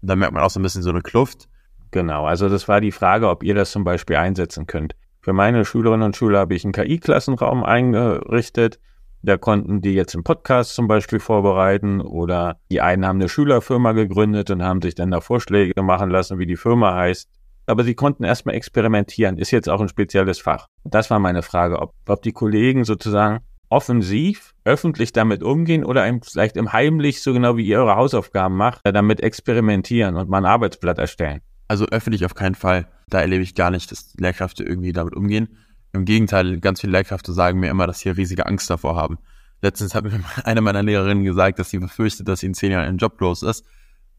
Und 0.01 0.09
da 0.09 0.15
merkt 0.15 0.33
man 0.33 0.43
auch 0.43 0.49
so 0.49 0.59
ein 0.59 0.63
bisschen 0.63 0.83
so 0.83 0.89
eine 0.89 1.01
Kluft. 1.01 1.49
Genau, 1.91 2.25
also 2.25 2.47
das 2.47 2.67
war 2.67 2.79
die 2.79 2.91
Frage, 2.91 3.29
ob 3.29 3.43
ihr 3.43 3.53
das 3.53 3.71
zum 3.71 3.83
Beispiel 3.83 4.15
einsetzen 4.15 4.65
könnt. 4.65 4.95
Für 5.23 5.31
meine 5.31 5.63
Schülerinnen 5.63 6.07
und 6.07 6.17
Schüler 6.17 6.39
habe 6.39 6.53
ich 6.53 6.65
einen 6.65 6.73
KI-Klassenraum 6.73 7.63
eingerichtet. 7.63 8.77
Da 9.21 9.37
konnten 9.37 9.79
die 9.79 9.93
jetzt 9.93 10.15
einen 10.15 10.25
Podcast 10.25 10.75
zum 10.75 10.89
Beispiel 10.89 11.21
vorbereiten 11.21 12.01
oder 12.01 12.57
die 12.69 12.81
einen 12.81 13.05
haben 13.05 13.21
eine 13.21 13.29
Schülerfirma 13.29 13.93
gegründet 13.93 14.51
und 14.51 14.61
haben 14.61 14.81
sich 14.81 14.95
dann 14.95 15.11
da 15.11 15.21
Vorschläge 15.21 15.81
machen 15.81 16.09
lassen, 16.09 16.39
wie 16.39 16.45
die 16.45 16.57
Firma 16.57 16.93
heißt. 16.93 17.29
Aber 17.67 17.85
sie 17.85 17.95
konnten 17.95 18.25
erstmal 18.25 18.55
experimentieren, 18.55 19.37
ist 19.37 19.51
jetzt 19.51 19.69
auch 19.69 19.79
ein 19.79 19.87
spezielles 19.87 20.39
Fach. 20.39 20.67
Das 20.83 21.09
war 21.09 21.19
meine 21.19 21.41
Frage, 21.41 21.79
ob, 21.79 21.93
ob 22.05 22.21
die 22.21 22.33
Kollegen 22.33 22.83
sozusagen 22.83 23.39
offensiv, 23.69 24.53
öffentlich 24.65 25.13
damit 25.13 25.41
umgehen 25.41 25.85
oder 25.85 26.03
vielleicht 26.21 26.57
im 26.57 26.73
Heimlich, 26.73 27.23
so 27.23 27.31
genau 27.31 27.55
wie 27.55 27.65
ihr 27.65 27.79
eure 27.79 27.95
Hausaufgaben 27.95 28.57
macht, 28.57 28.81
damit 28.83 29.21
experimentieren 29.21 30.17
und 30.17 30.29
mal 30.29 30.39
ein 30.39 30.45
Arbeitsblatt 30.45 30.97
erstellen. 30.97 31.39
Also 31.67 31.85
öffentlich 31.87 32.25
auf 32.25 32.35
keinen 32.35 32.55
Fall. 32.55 32.87
Da 33.07 33.21
erlebe 33.21 33.43
ich 33.43 33.55
gar 33.55 33.71
nicht, 33.71 33.91
dass 33.91 34.13
Lehrkräfte 34.17 34.63
irgendwie 34.63 34.93
damit 34.93 35.15
umgehen. 35.15 35.57
Im 35.93 36.05
Gegenteil, 36.05 36.59
ganz 36.59 36.81
viele 36.81 36.93
Lehrkräfte 36.93 37.33
sagen 37.33 37.59
mir 37.59 37.69
immer, 37.69 37.87
dass 37.87 37.99
sie 37.99 38.09
riesige 38.09 38.45
Angst 38.45 38.69
davor 38.69 38.95
haben. 38.95 39.19
Letztens 39.61 39.95
hat 39.95 40.03
mir 40.03 40.19
eine 40.43 40.61
meiner 40.61 40.83
Lehrerinnen 40.83 41.23
gesagt, 41.23 41.59
dass 41.59 41.69
sie 41.69 41.79
befürchtet, 41.79 42.27
dass 42.27 42.41
sie 42.41 42.47
in 42.47 42.53
zehn 42.53 42.71
Jahren 42.71 42.87
ein 42.87 42.97
Job 42.97 43.19
los 43.21 43.43
ist, 43.43 43.65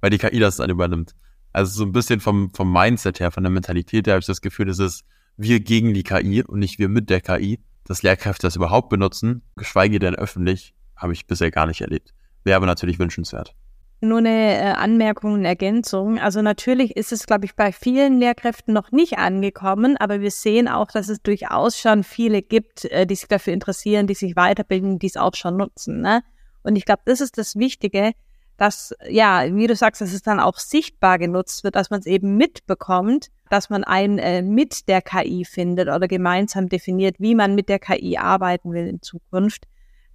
weil 0.01 0.11
die 0.11 0.19
KI 0.19 0.39
das 0.39 0.57
dann 0.57 0.71
übernimmt. 0.71 1.15
Also 1.53 1.73
so 1.73 1.85
ein 1.85 1.93
bisschen 1.93 2.21
vom, 2.21 2.51
vom 2.53 2.73
Mindset 2.73 3.21
her, 3.21 3.31
von 3.31 3.43
der 3.45 3.51
Mentalität 3.51 4.07
her 4.07 4.15
habe 4.15 4.21
ich 4.21 4.27
das 4.27 4.41
Gefühl, 4.41 4.69
es 4.69 4.79
ist 4.79 5.05
wir 5.37 5.61
gegen 5.61 5.95
die 5.95 6.03
KI 6.03 6.43
und 6.43 6.59
nicht 6.59 6.79
wir 6.79 6.89
mit 6.89 7.11
der 7.11 7.21
KI. 7.21 7.61
Dass 7.87 8.03
Lehrkräfte 8.03 8.47
das 8.47 8.57
überhaupt 8.57 8.89
benutzen, 8.89 9.43
geschweige 9.57 9.99
denn 9.99 10.15
öffentlich, 10.15 10.75
habe 10.97 11.13
ich 11.13 11.27
bisher 11.27 11.51
gar 11.51 11.67
nicht 11.67 11.83
erlebt. 11.83 12.15
Wäre 12.43 12.57
aber 12.57 12.67
natürlich 12.67 12.99
wünschenswert. 12.99 13.55
Nur 14.01 14.19
eine 14.19 14.59
äh, 14.59 14.73
Anmerkung 14.73 15.33
und 15.33 15.45
Ergänzung. 15.45 16.19
Also 16.19 16.43
natürlich 16.43 16.97
ist 16.97 17.13
es, 17.13 17.27
glaube 17.27 17.47
ich, 17.47 17.57
bei 17.57 17.73
vielen 17.73 18.19
Lehrkräften 18.19 18.75
noch 18.75 18.93
nicht 18.93 19.19
angekommen, 19.19 19.97
aber 19.97 20.21
wir 20.21 20.31
sehen 20.31 20.69
auch, 20.69 20.89
dass 20.91 21.09
es 21.09 21.23
durchaus 21.23 21.79
schon 21.79 22.05
viele 22.05 22.43
gibt, 22.43 22.85
äh, 22.87 23.07
die 23.07 23.15
sich 23.15 23.29
dafür 23.29 23.55
interessieren, 23.55 24.07
die 24.07 24.15
sich 24.15 24.37
weiterbilden, 24.37 24.99
die 24.99 25.07
es 25.07 25.17
auch 25.17 25.35
schon 25.35 25.57
nutzen. 25.57 26.01
Ne? 26.03 26.23
Und 26.63 26.77
ich 26.77 26.85
glaube, 26.85 27.03
das 27.07 27.21
ist 27.21 27.39
das 27.39 27.57
Wichtige, 27.57 28.13
dass, 28.57 28.95
ja, 29.09 29.45
wie 29.55 29.67
du 29.67 29.75
sagst, 29.75 30.01
dass 30.01 30.13
es 30.13 30.23
dann 30.23 30.41
auch 30.41 30.59
sichtbar 30.59 31.19
genutzt 31.19 31.65
wird, 31.65 31.77
dass 31.77 31.91
man 31.91 32.01
es 32.01 32.07
eben 32.07 32.37
mitbekommt, 32.37 33.29
dass 33.51 33.71
man 33.71 33.85
ein 33.85 34.19
äh, 34.19 34.43
mit 34.43 34.89
der 34.89 35.03
KI 35.03 35.45
findet 35.45 35.89
oder 35.89 36.09
gemeinsam 36.09 36.69
definiert, 36.69 37.17
wie 37.19 37.35
man 37.35 37.55
mit 37.55 37.69
der 37.69 37.79
KI 37.79 38.17
arbeiten 38.17 38.73
will 38.73 38.87
in 38.87 39.03
Zukunft. 39.03 39.65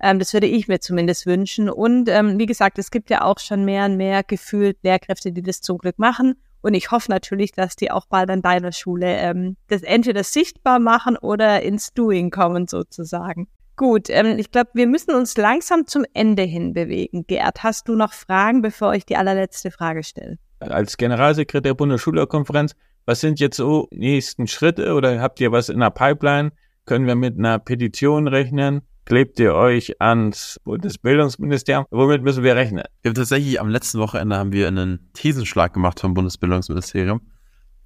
Ähm, 0.02 0.20
das 0.20 0.34
würde 0.34 0.48
ich 0.48 0.68
mir 0.68 0.80
zumindest 0.80 1.26
wünschen. 1.26 1.70
Und 1.70 2.10
ähm, 2.10 2.40
wie 2.40 2.46
gesagt, 2.46 2.80
es 2.80 2.92
gibt 2.92 3.10
ja 3.10 3.24
auch 3.24 3.40
schon 3.40 3.66
mehr 3.66 3.86
und 3.86 3.98
mehr 3.98 4.24
gefühlt 4.24 4.78
Lehrkräfte, 4.84 5.32
die 5.32 5.44
das 5.44 5.62
zum 5.62 5.78
Glück 5.78 6.00
machen. 6.00 6.36
Und 6.62 6.74
ich 6.74 6.92
hoffe 6.92 7.10
natürlich, 7.10 7.54
dass 7.54 7.76
die 7.76 7.92
auch 7.92 8.06
bald 8.06 8.30
an 8.30 8.42
deiner 8.42 8.72
Schule 8.72 9.08
ähm, 9.08 9.56
das 9.68 9.82
entweder 9.82 10.24
sichtbar 10.24 10.80
machen 10.80 11.18
oder 11.18 11.62
ins 11.62 11.94
Doing 11.94 12.32
kommen 12.32 12.68
sozusagen. 12.68 13.48
Gut, 13.78 14.10
ähm, 14.10 14.38
ich 14.38 14.52
glaube, 14.52 14.72
wir 14.74 14.88
müssen 14.88 15.16
uns 15.16 15.38
langsam 15.38 15.88
zum 15.88 16.04
Ende 16.14 16.44
hin 16.44 16.74
bewegen. 16.74 17.26
Gerd, 17.28 17.64
hast 17.64 17.88
du 17.88 17.96
noch 17.96 18.12
Fragen, 18.12 18.62
bevor 18.62 18.94
ich 18.94 19.06
die 19.06 19.16
allerletzte 19.16 19.72
Frage 19.72 20.04
stelle? 20.04 20.38
Als 20.60 20.98
Generalsekretär 20.98 21.62
der 21.62 21.74
Bundesschülerkonferenz, 21.76 22.76
was 23.06 23.22
sind 23.22 23.40
jetzt 23.40 23.56
so 23.56 23.88
nächsten 23.92 24.48
Schritte 24.48 24.94
oder 24.94 25.22
habt 25.22 25.40
ihr 25.40 25.54
was 25.54 25.70
in 25.70 25.80
der 25.80 25.92
Pipeline? 25.92 26.52
Können 26.86 27.08
wir 27.08 27.16
mit 27.16 27.38
einer 27.38 27.58
Petition 27.58 28.28
rechnen? 28.28 28.82
Klebt 29.10 29.40
ihr 29.40 29.56
euch 29.56 30.00
ans 30.00 30.60
Bundesbildungsministerium? 30.64 31.86
Womit 31.90 32.22
müssen 32.22 32.44
wir 32.44 32.56
rechnen? 32.56 32.84
Wir 33.02 33.10
haben 33.10 33.16
tatsächlich 33.16 33.60
am 33.60 33.68
letzten 33.68 34.00
Wochenende 34.00 34.38
haben 34.38 34.52
wir 34.52 34.68
einen 34.68 35.10
Thesenschlag 35.14 35.74
gemacht 35.74 36.00
vom 36.00 36.14
Bundesbildungsministerium. 36.14 37.20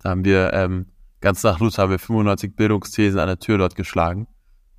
Da 0.02 0.10
haben 0.10 0.26
wir 0.26 0.52
ähm, 0.54 0.88
ganz 1.22 1.42
nach 1.44 1.60
Luther 1.62 1.84
haben 1.84 1.92
wir 1.92 2.00
95 2.00 2.58
Bildungsthesen 2.58 3.20
an 3.22 3.28
der 3.28 3.40
Tür 3.40 3.58
dort 3.58 3.76
geschlagen. 3.76 4.28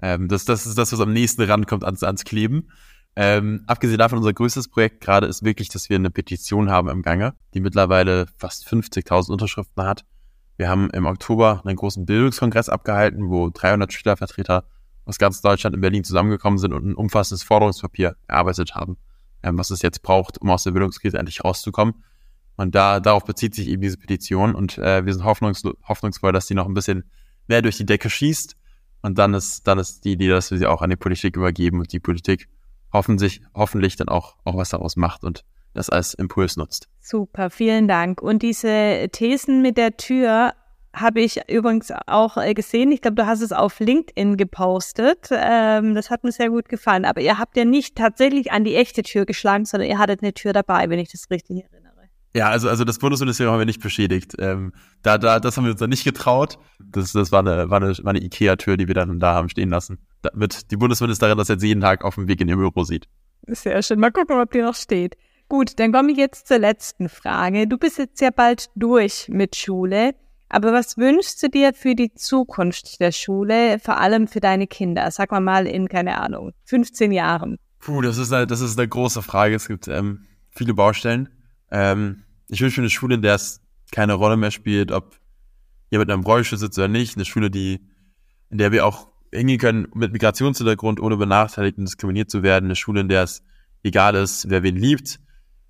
Ähm, 0.02 0.28
das, 0.28 0.44
das 0.44 0.66
ist 0.66 0.76
das, 0.76 0.92
was 0.92 1.00
am 1.00 1.14
nächsten 1.14 1.40
rankommt 1.42 1.82
ans, 1.82 2.02
ans 2.02 2.24
Kleben. 2.24 2.68
Ähm, 3.16 3.62
abgesehen 3.66 3.98
davon, 3.98 4.18
unser 4.18 4.34
größtes 4.34 4.68
Projekt 4.68 5.00
gerade 5.00 5.26
ist 5.26 5.44
wirklich, 5.44 5.70
dass 5.70 5.88
wir 5.88 5.96
eine 5.96 6.10
Petition 6.10 6.68
haben 6.68 6.90
im 6.90 7.00
Gange, 7.00 7.32
die 7.54 7.60
mittlerweile 7.60 8.26
fast 8.36 8.68
50.000 8.68 9.30
Unterschriften 9.32 9.82
hat. 9.82 10.04
Wir 10.58 10.68
haben 10.68 10.90
im 10.90 11.06
Oktober 11.06 11.62
einen 11.64 11.76
großen 11.76 12.04
Bildungskongress 12.04 12.68
abgehalten, 12.68 13.30
wo 13.30 13.48
300 13.48 13.90
Schülervertreter 13.90 14.64
aus 15.04 15.18
ganz 15.18 15.40
Deutschland 15.40 15.74
in 15.74 15.80
Berlin 15.80 16.04
zusammengekommen 16.04 16.58
sind 16.58 16.72
und 16.72 16.86
ein 16.86 16.94
umfassendes 16.94 17.42
Forderungspapier 17.42 18.16
erarbeitet 18.26 18.74
haben, 18.74 18.96
ähm, 19.42 19.58
was 19.58 19.70
es 19.70 19.82
jetzt 19.82 20.02
braucht, 20.02 20.38
um 20.40 20.50
aus 20.50 20.64
der 20.64 20.70
Bildungskrise 20.72 21.18
endlich 21.18 21.44
rauszukommen. 21.44 22.02
Und 22.56 22.74
da 22.74 23.00
darauf 23.00 23.24
bezieht 23.24 23.54
sich 23.54 23.68
eben 23.68 23.82
diese 23.82 23.98
Petition 23.98 24.54
und 24.54 24.78
äh, 24.78 25.04
wir 25.04 25.12
sind 25.12 25.24
hoffnungs 25.24 25.62
hoffnungsvoll, 25.88 26.32
dass 26.32 26.46
die 26.46 26.54
noch 26.54 26.66
ein 26.66 26.74
bisschen 26.74 27.04
mehr 27.48 27.62
durch 27.62 27.76
die 27.76 27.86
Decke 27.86 28.08
schießt. 28.08 28.56
Und 29.02 29.18
dann 29.18 29.34
ist, 29.34 29.66
dann 29.66 29.78
ist 29.78 30.04
die 30.04 30.12
Idee, 30.12 30.28
dass 30.28 30.50
wir 30.50 30.58
sie 30.58 30.66
auch 30.66 30.80
an 30.80 30.90
die 30.90 30.96
Politik 30.96 31.36
übergeben 31.36 31.80
und 31.80 31.92
die 31.92 32.00
Politik 32.00 32.48
hoffentlich, 32.92 33.42
hoffentlich 33.54 33.96
dann 33.96 34.08
auch, 34.08 34.36
auch 34.44 34.56
was 34.56 34.70
daraus 34.70 34.96
macht 34.96 35.24
und 35.24 35.44
das 35.74 35.90
als 35.90 36.14
Impuls 36.14 36.56
nutzt. 36.56 36.88
Super, 37.00 37.50
vielen 37.50 37.88
Dank. 37.88 38.22
Und 38.22 38.42
diese 38.42 39.08
Thesen 39.12 39.60
mit 39.60 39.76
der 39.76 39.96
Tür 39.96 40.54
habe 40.94 41.20
ich 41.20 41.40
übrigens 41.48 41.92
auch 42.06 42.36
äh, 42.36 42.54
gesehen. 42.54 42.92
Ich 42.92 43.02
glaube, 43.02 43.16
du 43.16 43.26
hast 43.26 43.40
es 43.40 43.52
auf 43.52 43.80
LinkedIn 43.80 44.36
gepostet. 44.36 45.28
Ähm, 45.30 45.94
das 45.94 46.10
hat 46.10 46.24
mir 46.24 46.32
sehr 46.32 46.50
gut 46.50 46.68
gefallen. 46.68 47.04
Aber 47.04 47.20
ihr 47.20 47.38
habt 47.38 47.56
ja 47.56 47.64
nicht 47.64 47.96
tatsächlich 47.96 48.52
an 48.52 48.64
die 48.64 48.76
echte 48.76 49.02
Tür 49.02 49.26
geschlagen, 49.26 49.64
sondern 49.64 49.88
ihr 49.88 49.98
hattet 49.98 50.22
eine 50.22 50.32
Tür 50.32 50.52
dabei, 50.52 50.88
wenn 50.88 50.98
ich 50.98 51.10
das 51.10 51.30
richtig 51.30 51.64
erinnere. 51.64 51.84
Ja, 52.36 52.48
also, 52.48 52.68
also 52.68 52.84
das 52.84 52.98
Bundesministerium 52.98 53.52
haben 53.52 53.60
wir 53.60 53.66
nicht 53.66 53.82
beschädigt. 53.82 54.34
Ähm, 54.38 54.72
da, 55.02 55.18
da, 55.18 55.38
das 55.38 55.56
haben 55.56 55.64
wir 55.64 55.70
uns 55.70 55.80
dann 55.80 55.90
nicht 55.90 56.04
getraut. 56.04 56.58
Das, 56.80 57.12
das 57.12 57.30
war 57.30 57.40
eine, 57.40 57.70
war 57.70 57.80
eine, 57.80 57.96
war 57.98 58.10
eine 58.10 58.22
Ikea-Tür, 58.22 58.76
die 58.76 58.88
wir 58.88 58.94
dann 58.94 59.20
da 59.20 59.34
haben 59.34 59.48
stehen 59.48 59.70
lassen. 59.70 59.98
Damit 60.22 60.70
die 60.70 60.76
Bundesministerin 60.76 61.38
das 61.38 61.48
jetzt 61.48 61.62
jeden 61.62 61.80
Tag 61.80 62.04
auf 62.04 62.16
dem 62.16 62.26
Weg 62.26 62.40
in 62.40 62.48
ihr 62.48 62.56
Büro 62.56 62.82
sieht. 62.82 63.08
Sehr 63.46 63.82
schön. 63.82 64.00
Mal 64.00 64.10
gucken, 64.10 64.40
ob 64.40 64.50
die 64.50 64.62
noch 64.62 64.74
steht. 64.74 65.16
Gut, 65.48 65.78
dann 65.78 65.92
komme 65.92 66.10
ich 66.10 66.18
jetzt 66.18 66.48
zur 66.48 66.58
letzten 66.58 67.08
Frage. 67.08 67.68
Du 67.68 67.76
bist 67.76 67.98
jetzt 67.98 68.20
ja 68.20 68.30
bald 68.30 68.70
durch 68.74 69.28
mit 69.28 69.54
Schule. 69.54 70.14
Aber 70.48 70.72
was 70.72 70.96
wünschst 70.96 71.42
du 71.42 71.48
dir 71.48 71.72
für 71.74 71.94
die 71.94 72.12
Zukunft 72.14 73.00
der 73.00 73.12
Schule, 73.12 73.78
vor 73.78 73.98
allem 73.98 74.28
für 74.28 74.40
deine 74.40 74.66
Kinder? 74.66 75.10
Sag 75.10 75.30
mal 75.30 75.40
mal 75.40 75.66
in, 75.66 75.88
keine 75.88 76.20
Ahnung, 76.20 76.52
15 76.66 77.12
Jahren. 77.12 77.58
Puh, 77.80 78.02
das 78.02 78.18
ist 78.18 78.32
eine, 78.32 78.46
das 78.46 78.60
ist 78.60 78.78
eine 78.78 78.88
große 78.88 79.22
Frage. 79.22 79.54
Es 79.54 79.68
gibt 79.68 79.88
ähm, 79.88 80.26
viele 80.50 80.74
Baustellen. 80.74 81.28
Ähm, 81.70 82.22
ich 82.48 82.60
wünsche 82.60 82.80
mir 82.80 82.84
eine 82.84 82.90
Schule, 82.90 83.16
in 83.16 83.22
der 83.22 83.34
es 83.34 83.60
keine 83.90 84.14
Rolle 84.14 84.36
mehr 84.36 84.50
spielt, 84.50 84.92
ob 84.92 85.18
jemand 85.90 86.10
in 86.10 86.14
einem 86.14 86.24
Rollstuhl 86.24 86.58
sitzt 86.58 86.78
oder 86.78 86.88
nicht. 86.88 87.16
Eine 87.16 87.24
Schule, 87.24 87.50
die, 87.50 87.80
in 88.50 88.58
der 88.58 88.72
wir 88.72 88.86
auch 88.86 89.08
hingehen 89.32 89.58
können 89.58 89.88
mit 89.94 90.12
Migrationshintergrund, 90.12 91.00
ohne 91.00 91.16
benachteiligt 91.16 91.78
und 91.78 91.84
diskriminiert 91.84 92.30
zu 92.30 92.42
werden. 92.42 92.66
Eine 92.66 92.76
Schule, 92.76 93.00
in 93.00 93.08
der 93.08 93.24
es 93.24 93.42
egal 93.82 94.14
ist, 94.14 94.48
wer 94.48 94.62
wen 94.62 94.76
liebt. 94.76 95.20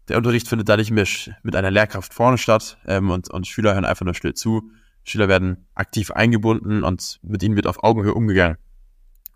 Der 0.08 0.18
Unterricht 0.18 0.48
findet 0.48 0.68
da 0.68 0.76
nicht 0.76 0.90
mehr 0.90 1.06
mit 1.42 1.56
einer 1.56 1.70
Lehrkraft 1.70 2.12
vorne 2.12 2.38
statt 2.38 2.78
ähm, 2.86 3.10
und, 3.10 3.30
und 3.30 3.46
Schüler 3.46 3.74
hören 3.74 3.84
einfach 3.84 4.04
nur 4.04 4.14
still 4.14 4.34
zu. 4.34 4.70
Schüler 5.02 5.28
werden 5.28 5.66
aktiv 5.74 6.10
eingebunden 6.10 6.82
und 6.82 7.20
mit 7.22 7.42
ihnen 7.42 7.56
wird 7.56 7.66
auf 7.66 7.82
Augenhöhe 7.82 8.14
umgegangen. 8.14 8.58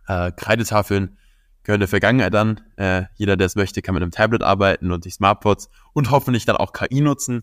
Äh, 0.07 0.33
Kreidetafeln 0.33 1.17
gehören 1.63 1.81
der 1.81 1.89
Vergangenheit 1.89 2.35
an. 2.35 2.61
Äh, 2.77 3.05
jeder, 3.17 3.37
der 3.37 3.47
es 3.47 3.57
möchte, 3.57 3.83
kann 3.83 3.95
mit 3.95 4.03
einem 4.03 4.11
Tablet 4.11 4.43
arbeiten 4.43 4.91
und 4.93 5.05
die 5.05 5.11
Smartboards 5.11 5.69
und 5.93 6.11
hoffentlich 6.11 6.47
dann 6.47 6.57
auch 6.57 6.73
KI 6.73 7.01
nutzen. 7.01 7.43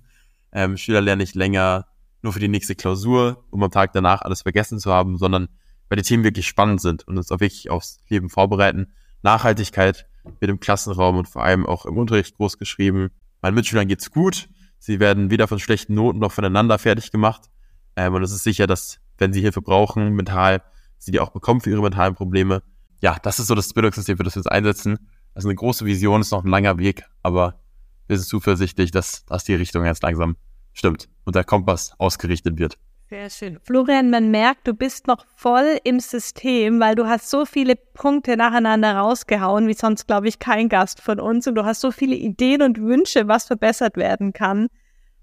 Ähm, 0.52 0.78
Schüler 0.78 1.02
lernen 1.02 1.20
nicht 1.20 1.36
länger 1.36 1.88
nur 2.22 2.34
für 2.34 2.40
die 2.40 2.48
nächste 2.48 2.76
Klausur, 2.76 3.46
um 3.52 3.62
am 3.62 3.72
Tag 3.72 3.94
danach 3.94 4.22
alles 4.22 4.42
vergessen 4.42 4.80
zu 4.80 4.92
haben, 4.92 5.18
sondern 5.18 5.48
weil 5.90 5.98
die 5.98 6.04
Themen 6.04 6.24
wirklich 6.24 6.48
spannend 6.48 6.82
sind 6.82 7.08
und 7.08 7.18
uns 7.18 7.32
auch 7.32 7.40
wirklich 7.40 7.70
aufs 7.70 8.00
Leben 8.10 8.30
vorbereiten. 8.30 8.94
Nachhaltigkeit 9.22 10.08
wird 10.40 10.52
im 10.52 10.60
Klassenraum 10.60 11.18
und 11.18 11.28
vor 11.28 11.44
allem 11.44 11.66
auch 11.66 11.86
im 11.86 11.98
Unterricht 11.98 12.36
groß 12.38 12.58
geschrieben. 12.58 13.12
Meinen 13.42 13.56
Mitschülern 13.56 13.88
geht's 13.88 14.12
gut. 14.12 14.50
Sie 14.80 15.00
werden 15.00 15.30
weder 15.30 15.48
von 15.48 15.60
schlechten 15.60 15.94
Noten 15.94 16.20
noch 16.20 16.32
voneinander 16.32 16.78
fertig 16.78 17.12
gemacht. 17.12 17.50
Ähm, 17.96 18.14
und 18.14 18.24
es 18.24 18.32
ist 18.32 18.44
sicher, 18.44 18.68
dass, 18.68 19.00
wenn 19.18 19.34
sie 19.34 19.42
Hilfe 19.42 19.62
brauchen, 19.62 20.14
mental, 20.14 20.62
sie 20.98 21.12
die 21.12 21.20
auch 21.20 21.32
bekommen 21.32 21.62
für 21.62 21.70
ihre 21.70 21.82
mentalen 21.82 22.16
Probleme 22.16 22.62
ja, 23.02 23.18
das 23.22 23.40
ist 23.40 23.48
so 23.48 23.56
das 23.56 23.74
Bildungssystem, 23.74 24.18
für 24.18 24.24
das 24.24 24.36
wir 24.36 24.40
uns 24.40 24.48
einsetzen. 24.48 24.98
Ist 25.36 25.46
eine 25.46 25.56
große 25.56 25.86
Vision, 25.86 26.22
ist 26.22 26.32
noch 26.32 26.44
ein 26.44 26.50
langer 26.50 26.78
Weg, 26.80 27.04
aber 27.24 27.60
wir 28.08 28.18
sind 28.18 28.28
zuversichtlich, 28.28 28.92
dass, 28.92 29.26
dass 29.26 29.44
die 29.44 29.54
Richtung 29.54 29.86
jetzt 29.86 30.02
langsam 30.04 30.38
stimmt 30.74 31.10
und 31.24 31.36
der 31.36 31.44
Kompass 31.44 31.94
ausgerichtet 32.00 32.58
wird. 32.58 32.80
Sehr 33.10 33.30
schön. 33.30 33.60
Florian, 33.64 34.10
man 34.10 34.32
merkt, 34.32 34.68
du 34.68 34.74
bist 34.74 35.06
noch 35.06 35.26
voll 35.36 35.78
im 35.84 36.00
System, 36.00 36.80
weil 36.80 36.96
du 36.96 37.08
hast 37.08 37.30
so 37.30 37.46
viele 37.46 37.76
Punkte 37.76 38.36
nacheinander 38.36 38.96
rausgehauen, 38.96 39.68
wie 39.68 39.76
sonst, 39.76 40.08
glaube 40.08 40.28
ich, 40.28 40.40
kein 40.40 40.70
Gast 40.70 41.02
von 41.02 41.20
uns. 41.20 41.46
Und 41.46 41.56
du 41.56 41.66
hast 41.66 41.82
so 41.82 41.92
viele 41.92 42.16
Ideen 42.16 42.64
und 42.64 42.82
Wünsche, 42.82 43.28
was 43.28 43.46
verbessert 43.46 43.96
werden 43.96 44.34
kann. 44.34 44.70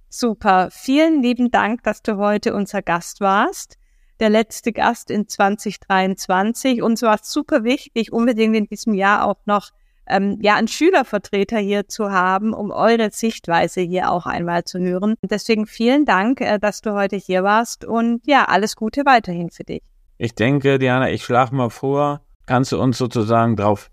Super. 0.08 0.68
Vielen 0.70 1.22
lieben 1.22 1.50
Dank, 1.50 1.82
dass 1.82 2.02
du 2.02 2.18
heute 2.18 2.54
unser 2.54 2.82
Gast 2.82 3.20
warst 3.20 3.78
der 4.22 4.30
letzte 4.30 4.72
Gast 4.72 5.10
in 5.10 5.26
2023. 5.26 6.80
Und 6.80 6.94
es 6.94 7.02
war 7.02 7.18
super 7.22 7.64
wichtig, 7.64 8.12
unbedingt 8.12 8.56
in 8.56 8.66
diesem 8.66 8.94
Jahr 8.94 9.26
auch 9.26 9.40
noch 9.46 9.70
ähm, 10.12 10.38
ja, 10.40 10.56
einen 10.56 10.68
Schülervertreter 10.68 11.58
hier 11.58 11.88
zu 11.88 12.10
haben, 12.10 12.52
um 12.52 12.70
eure 12.70 13.10
Sichtweise 13.10 13.80
hier 13.80 14.10
auch 14.10 14.26
einmal 14.26 14.64
zu 14.64 14.78
hören. 14.78 15.14
Deswegen 15.22 15.66
vielen 15.66 16.04
Dank, 16.04 16.40
äh, 16.40 16.58
dass 16.58 16.80
du 16.80 16.92
heute 16.92 17.16
hier 17.16 17.42
warst 17.42 17.84
und 17.84 18.20
ja, 18.26 18.44
alles 18.44 18.76
Gute 18.76 19.04
weiterhin 19.04 19.50
für 19.50 19.64
dich. 19.64 19.82
Ich 20.18 20.34
denke, 20.34 20.78
Diana, 20.78 21.10
ich 21.10 21.24
schlage 21.24 21.54
mal 21.54 21.70
vor, 21.70 22.20
kannst 22.46 22.72
du 22.72 22.80
uns 22.80 22.98
sozusagen 22.98 23.56
drauf 23.56 23.90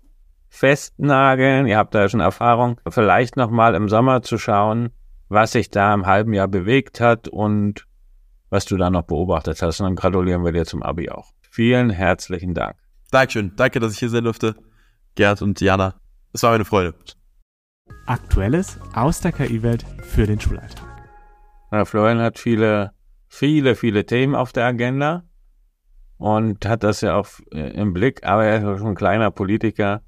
festnageln, 0.48 1.66
ihr 1.66 1.78
habt 1.78 1.94
da 1.94 2.02
ja 2.02 2.08
schon 2.08 2.20
Erfahrung, 2.20 2.80
vielleicht 2.88 3.36
nochmal 3.36 3.74
im 3.74 3.88
Sommer 3.88 4.22
zu 4.22 4.36
schauen, 4.36 4.90
was 5.28 5.52
sich 5.52 5.70
da 5.70 5.94
im 5.94 6.06
halben 6.06 6.32
Jahr 6.32 6.48
bewegt 6.48 7.00
hat 7.00 7.28
und 7.28 7.86
was 8.50 8.64
du 8.64 8.76
da 8.76 8.90
noch 8.90 9.02
beobachtet 9.02 9.62
hast. 9.62 9.80
Und 9.80 9.86
dann 9.86 9.96
gratulieren 9.96 10.44
wir 10.44 10.52
dir 10.52 10.66
zum 10.66 10.82
Abi 10.82 11.08
auch. 11.08 11.30
Vielen 11.50 11.90
herzlichen 11.90 12.52
Dank. 12.54 12.76
Dankeschön. 13.10 13.52
Danke, 13.56 13.80
dass 13.80 13.92
ich 13.92 13.98
hier 14.00 14.08
sein 14.08 14.24
durfte. 14.24 14.56
Gerd 15.14 15.42
und 15.42 15.60
Jana. 15.60 15.94
Es 16.32 16.44
war 16.44 16.52
eine 16.52 16.64
Freude. 16.64 16.94
Aktuelles 18.06 18.78
aus 18.94 19.20
der 19.20 19.32
KI-Welt 19.32 19.84
für 20.04 20.26
den 20.26 20.40
Schulalltag. 20.40 20.86
Ja, 21.72 21.84
Florian 21.84 22.20
hat 22.20 22.38
viele, 22.38 22.92
viele, 23.26 23.74
viele 23.74 24.06
Themen 24.06 24.36
auf 24.36 24.52
der 24.52 24.66
Agenda 24.66 25.24
und 26.18 26.66
hat 26.66 26.84
das 26.84 27.00
ja 27.00 27.16
auch 27.16 27.26
äh, 27.52 27.72
im 27.72 27.92
Blick, 27.92 28.24
aber 28.24 28.44
er 28.44 28.58
ist 28.58 28.78
schon 28.78 28.90
ein 28.90 28.94
kleiner 28.94 29.32
Politiker. 29.32 30.02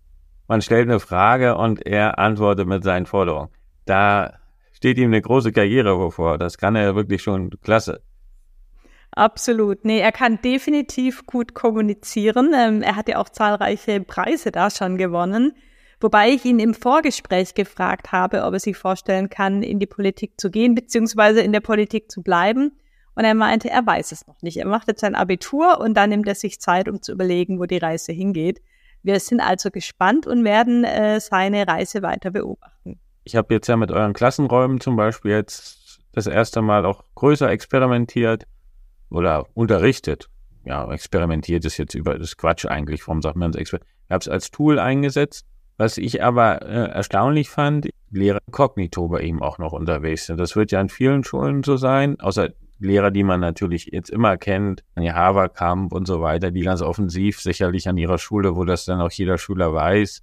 Man 0.46 0.62
stellt 0.62 0.88
eine 0.88 1.00
Frage 1.00 1.56
und 1.56 1.84
er 1.84 2.20
antwortet 2.20 2.68
mit 2.68 2.84
seinen 2.84 3.06
Forderungen. 3.06 3.48
Da 3.84 4.34
steht 4.72 4.98
ihm 4.98 5.10
eine 5.10 5.22
große 5.22 5.50
Karriere 5.50 5.98
bevor. 5.98 6.38
Das 6.38 6.56
kann 6.56 6.76
er 6.76 6.94
wirklich 6.94 7.22
schon 7.22 7.50
klasse. 7.62 8.00
Absolut. 9.10 9.84
Nee, 9.84 9.98
er 9.98 10.12
kann 10.12 10.40
definitiv 10.40 11.26
gut 11.26 11.54
kommunizieren. 11.54 12.52
Ähm, 12.56 12.82
er 12.82 12.94
hat 12.94 13.08
ja 13.08 13.18
auch 13.18 13.28
zahlreiche 13.28 14.00
Preise 14.00 14.52
da 14.52 14.70
schon 14.70 14.98
gewonnen. 14.98 15.52
Wobei 16.02 16.30
ich 16.30 16.44
ihn 16.44 16.58
im 16.58 16.74
Vorgespräch 16.74 17.54
gefragt 17.54 18.10
habe, 18.10 18.42
ob 18.42 18.54
er 18.54 18.60
sich 18.60 18.76
vorstellen 18.76 19.30
kann, 19.30 19.62
in 19.62 19.78
die 19.78 19.86
Politik 19.86 20.32
zu 20.36 20.50
gehen, 20.50 20.74
beziehungsweise 20.74 21.40
in 21.42 21.52
der 21.52 21.60
Politik 21.60 22.10
zu 22.10 22.22
bleiben. 22.22 22.72
Und 23.14 23.24
er 23.24 23.34
meinte, 23.34 23.70
er 23.70 23.86
weiß 23.86 24.10
es 24.10 24.26
noch 24.26 24.42
nicht. 24.42 24.56
Er 24.56 24.66
macht 24.66 24.88
jetzt 24.88 25.00
sein 25.00 25.14
Abitur 25.14 25.80
und 25.80 25.94
dann 25.94 26.10
nimmt 26.10 26.26
er 26.26 26.34
sich 26.34 26.60
Zeit, 26.60 26.88
um 26.88 27.02
zu 27.02 27.12
überlegen, 27.12 27.60
wo 27.60 27.66
die 27.66 27.78
Reise 27.78 28.10
hingeht. 28.10 28.60
Wir 29.04 29.20
sind 29.20 29.40
also 29.40 29.70
gespannt 29.70 30.26
und 30.26 30.44
werden 30.44 30.82
äh, 30.82 31.20
seine 31.20 31.68
Reise 31.68 32.02
weiter 32.02 32.32
beobachten. 32.32 32.98
Ich 33.22 33.36
habe 33.36 33.54
jetzt 33.54 33.68
ja 33.68 33.76
mit 33.76 33.92
euren 33.92 34.12
Klassenräumen 34.12 34.80
zum 34.80 34.96
Beispiel 34.96 35.30
jetzt 35.30 36.00
das 36.10 36.26
erste 36.26 36.62
Mal 36.62 36.84
auch 36.84 37.04
größer 37.14 37.48
experimentiert 37.48 38.48
oder 39.08 39.46
unterrichtet. 39.54 40.28
Ja, 40.64 40.90
experimentiert 40.90 41.64
ist 41.64 41.76
jetzt 41.76 41.94
über 41.94 42.18
das 42.18 42.36
Quatsch 42.36 42.66
eigentlich. 42.66 43.06
Warum 43.06 43.22
sagt 43.22 43.36
man 43.36 43.52
das? 43.52 43.62
Ich 43.62 43.72
habe 43.72 43.82
es 44.08 44.28
als 44.28 44.50
Tool 44.50 44.80
eingesetzt. 44.80 45.46
Was 45.82 45.98
ich 45.98 46.22
aber 46.22 46.62
äh, 46.62 46.92
erstaunlich 46.92 47.50
fand, 47.50 47.88
Lehrer 48.12 48.38
Kognito 48.52 49.08
bei 49.08 49.22
ihm 49.22 49.42
auch 49.42 49.58
noch 49.58 49.72
unterwegs 49.72 50.26
sind. 50.26 50.38
Das 50.38 50.54
wird 50.54 50.70
ja 50.70 50.78
an 50.78 50.88
vielen 50.88 51.24
Schulen 51.24 51.64
so 51.64 51.76
sein, 51.76 52.20
außer 52.20 52.50
Lehrer, 52.78 53.10
die 53.10 53.24
man 53.24 53.40
natürlich 53.40 53.88
jetzt 53.90 54.08
immer 54.08 54.36
kennt, 54.36 54.84
Anja 54.94 55.14
Haverkamp 55.14 55.92
und 55.92 56.06
so 56.06 56.20
weiter, 56.20 56.52
die 56.52 56.60
ganz 56.60 56.82
offensiv 56.82 57.40
sicherlich 57.40 57.88
an 57.88 57.98
ihrer 57.98 58.18
Schule, 58.18 58.54
wo 58.54 58.64
das 58.64 58.84
dann 58.84 59.00
auch 59.00 59.10
jeder 59.10 59.38
Schüler 59.38 59.74
weiß. 59.74 60.22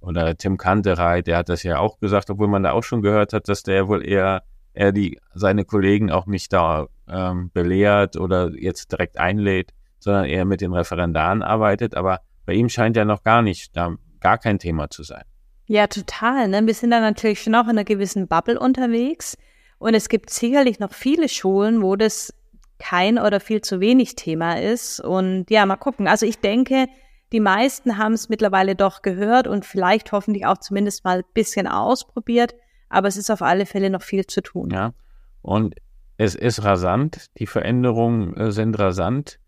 Oder 0.00 0.36
Tim 0.36 0.56
Kantereit, 0.56 1.28
der 1.28 1.36
hat 1.36 1.50
das 1.50 1.62
ja 1.62 1.78
auch 1.78 2.00
gesagt, 2.00 2.28
obwohl 2.28 2.48
man 2.48 2.64
da 2.64 2.72
auch 2.72 2.82
schon 2.82 3.00
gehört 3.00 3.32
hat, 3.32 3.48
dass 3.48 3.62
der 3.62 3.86
wohl 3.86 4.04
eher, 4.04 4.42
eher 4.74 4.90
die, 4.90 5.20
seine 5.34 5.64
Kollegen 5.64 6.10
auch 6.10 6.26
nicht 6.26 6.52
da 6.52 6.88
ähm, 7.08 7.52
belehrt 7.54 8.16
oder 8.16 8.50
jetzt 8.56 8.90
direkt 8.90 9.20
einlädt, 9.20 9.70
sondern 10.00 10.24
eher 10.24 10.46
mit 10.46 10.60
den 10.60 10.72
Referendaren 10.72 11.44
arbeitet. 11.44 11.94
Aber 11.94 12.22
bei 12.44 12.54
ihm 12.54 12.68
scheint 12.68 12.96
ja 12.96 13.04
noch 13.04 13.22
gar 13.22 13.42
nicht, 13.42 13.76
da 13.76 13.94
gar 14.20 14.38
kein 14.38 14.58
Thema 14.58 14.90
zu 14.90 15.02
sein. 15.02 15.24
Ja, 15.66 15.86
total. 15.86 16.48
Ne? 16.48 16.66
Wir 16.66 16.74
sind 16.74 16.90
da 16.90 17.00
natürlich 17.00 17.42
schon 17.42 17.54
auch 17.54 17.64
in 17.64 17.70
einer 17.70 17.84
gewissen 17.84 18.26
Bubble 18.28 18.58
unterwegs. 18.58 19.36
Und 19.78 19.94
es 19.94 20.08
gibt 20.08 20.30
sicherlich 20.30 20.80
noch 20.80 20.92
viele 20.92 21.28
Schulen, 21.28 21.82
wo 21.82 21.96
das 21.96 22.34
kein 22.78 23.18
oder 23.18 23.40
viel 23.40 23.60
zu 23.60 23.80
wenig 23.80 24.16
Thema 24.16 24.60
ist. 24.60 25.00
Und 25.00 25.50
ja, 25.50 25.64
mal 25.66 25.76
gucken. 25.76 26.08
Also 26.08 26.26
ich 26.26 26.38
denke, 26.38 26.86
Die 27.32 27.40
meisten 27.40 27.96
haben 27.96 28.12
es 28.12 28.28
mittlerweile 28.28 28.74
doch 28.74 29.02
gehört 29.02 29.46
und 29.46 29.64
vielleicht 29.64 30.10
hoffentlich 30.10 30.46
auch 30.46 30.58
zumindest 30.58 31.04
mal 31.04 31.18
ein 31.18 31.24
bisschen 31.32 31.66
ausprobiert. 31.66 32.54
Aber 32.88 33.06
es 33.06 33.16
ist 33.16 33.30
auf 33.30 33.42
alle 33.42 33.66
Fälle 33.66 33.88
noch 33.88 34.02
viel 34.02 34.26
zu 34.26 34.42
tun. 34.42 34.70
Ja, 34.70 34.94
und 35.42 35.76
es 36.16 36.34
ist 36.34 36.64
rasant. 36.64 37.30
Die 37.38 37.46
Veränderungen 37.46 38.36
äh, 38.36 38.50
sind 38.50 38.78
rasant. 38.78 39.38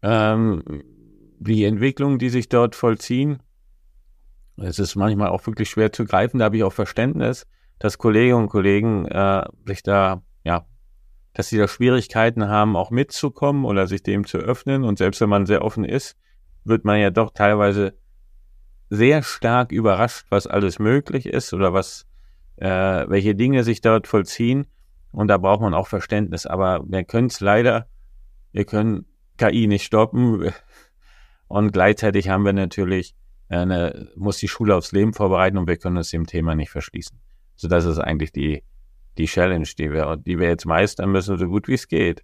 Ähm, 0.00 0.62
die 1.38 1.64
Entwicklungen, 1.64 2.18
die 2.18 2.30
sich 2.30 2.48
dort 2.48 2.74
vollziehen, 2.74 3.40
es 4.60 4.78
ist 4.78 4.96
manchmal 4.96 5.28
auch 5.28 5.46
wirklich 5.46 5.70
schwer 5.70 5.92
zu 5.92 6.04
greifen. 6.04 6.38
Da 6.38 6.46
habe 6.46 6.56
ich 6.56 6.64
auch 6.64 6.72
Verständnis, 6.72 7.46
dass 7.78 7.98
Kolleginnen 7.98 8.42
und 8.42 8.48
Kollegen 8.48 9.06
äh, 9.06 9.44
sich 9.66 9.82
da, 9.82 10.22
ja, 10.44 10.66
dass 11.34 11.48
sie 11.48 11.58
da 11.58 11.68
Schwierigkeiten 11.68 12.48
haben, 12.48 12.76
auch 12.76 12.90
mitzukommen 12.90 13.64
oder 13.64 13.86
sich 13.86 14.02
dem 14.02 14.26
zu 14.26 14.38
öffnen. 14.38 14.84
Und 14.84 14.98
selbst 14.98 15.20
wenn 15.20 15.28
man 15.28 15.46
sehr 15.46 15.64
offen 15.64 15.84
ist, 15.84 16.16
wird 16.64 16.84
man 16.84 16.98
ja 16.98 17.10
doch 17.10 17.30
teilweise 17.32 17.94
sehr 18.90 19.22
stark 19.22 19.70
überrascht, 19.70 20.26
was 20.30 20.46
alles 20.46 20.78
möglich 20.78 21.26
ist 21.26 21.52
oder 21.52 21.72
was, 21.72 22.06
äh, 22.56 22.68
welche 23.08 23.34
Dinge 23.34 23.64
sich 23.64 23.80
dort 23.80 24.06
vollziehen. 24.06 24.66
Und 25.12 25.28
da 25.28 25.38
braucht 25.38 25.60
man 25.60 25.74
auch 25.74 25.86
Verständnis. 25.86 26.46
Aber 26.46 26.84
wir 26.86 27.04
können 27.04 27.28
es 27.28 27.40
leider, 27.40 27.86
wir 28.52 28.64
können 28.64 29.06
KI 29.36 29.66
nicht 29.66 29.84
stoppen. 29.84 30.52
Und 31.48 31.72
gleichzeitig 31.72 32.28
haben 32.28 32.44
wir 32.44 32.52
natürlich, 32.52 33.14
eine, 33.48 34.08
muss 34.16 34.38
die 34.38 34.48
Schule 34.48 34.76
aufs 34.76 34.92
Leben 34.92 35.12
vorbereiten 35.12 35.58
und 35.58 35.66
wir 35.66 35.76
können 35.76 35.96
uns 35.96 36.10
dem 36.10 36.26
Thema 36.26 36.54
nicht 36.54 36.70
verschließen. 36.70 37.18
So, 37.56 37.68
das 37.68 37.84
ist 37.84 37.98
eigentlich 37.98 38.32
die, 38.32 38.62
die 39.16 39.26
Challenge, 39.26 39.68
die 39.78 39.90
wir, 39.90 40.16
die 40.16 40.38
wir 40.38 40.48
jetzt 40.48 40.66
meistern 40.66 41.10
müssen, 41.10 41.38
so 41.38 41.46
gut 41.46 41.68
wie 41.68 41.74
es 41.74 41.88
geht. 41.88 42.22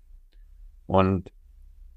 Und 0.87 1.31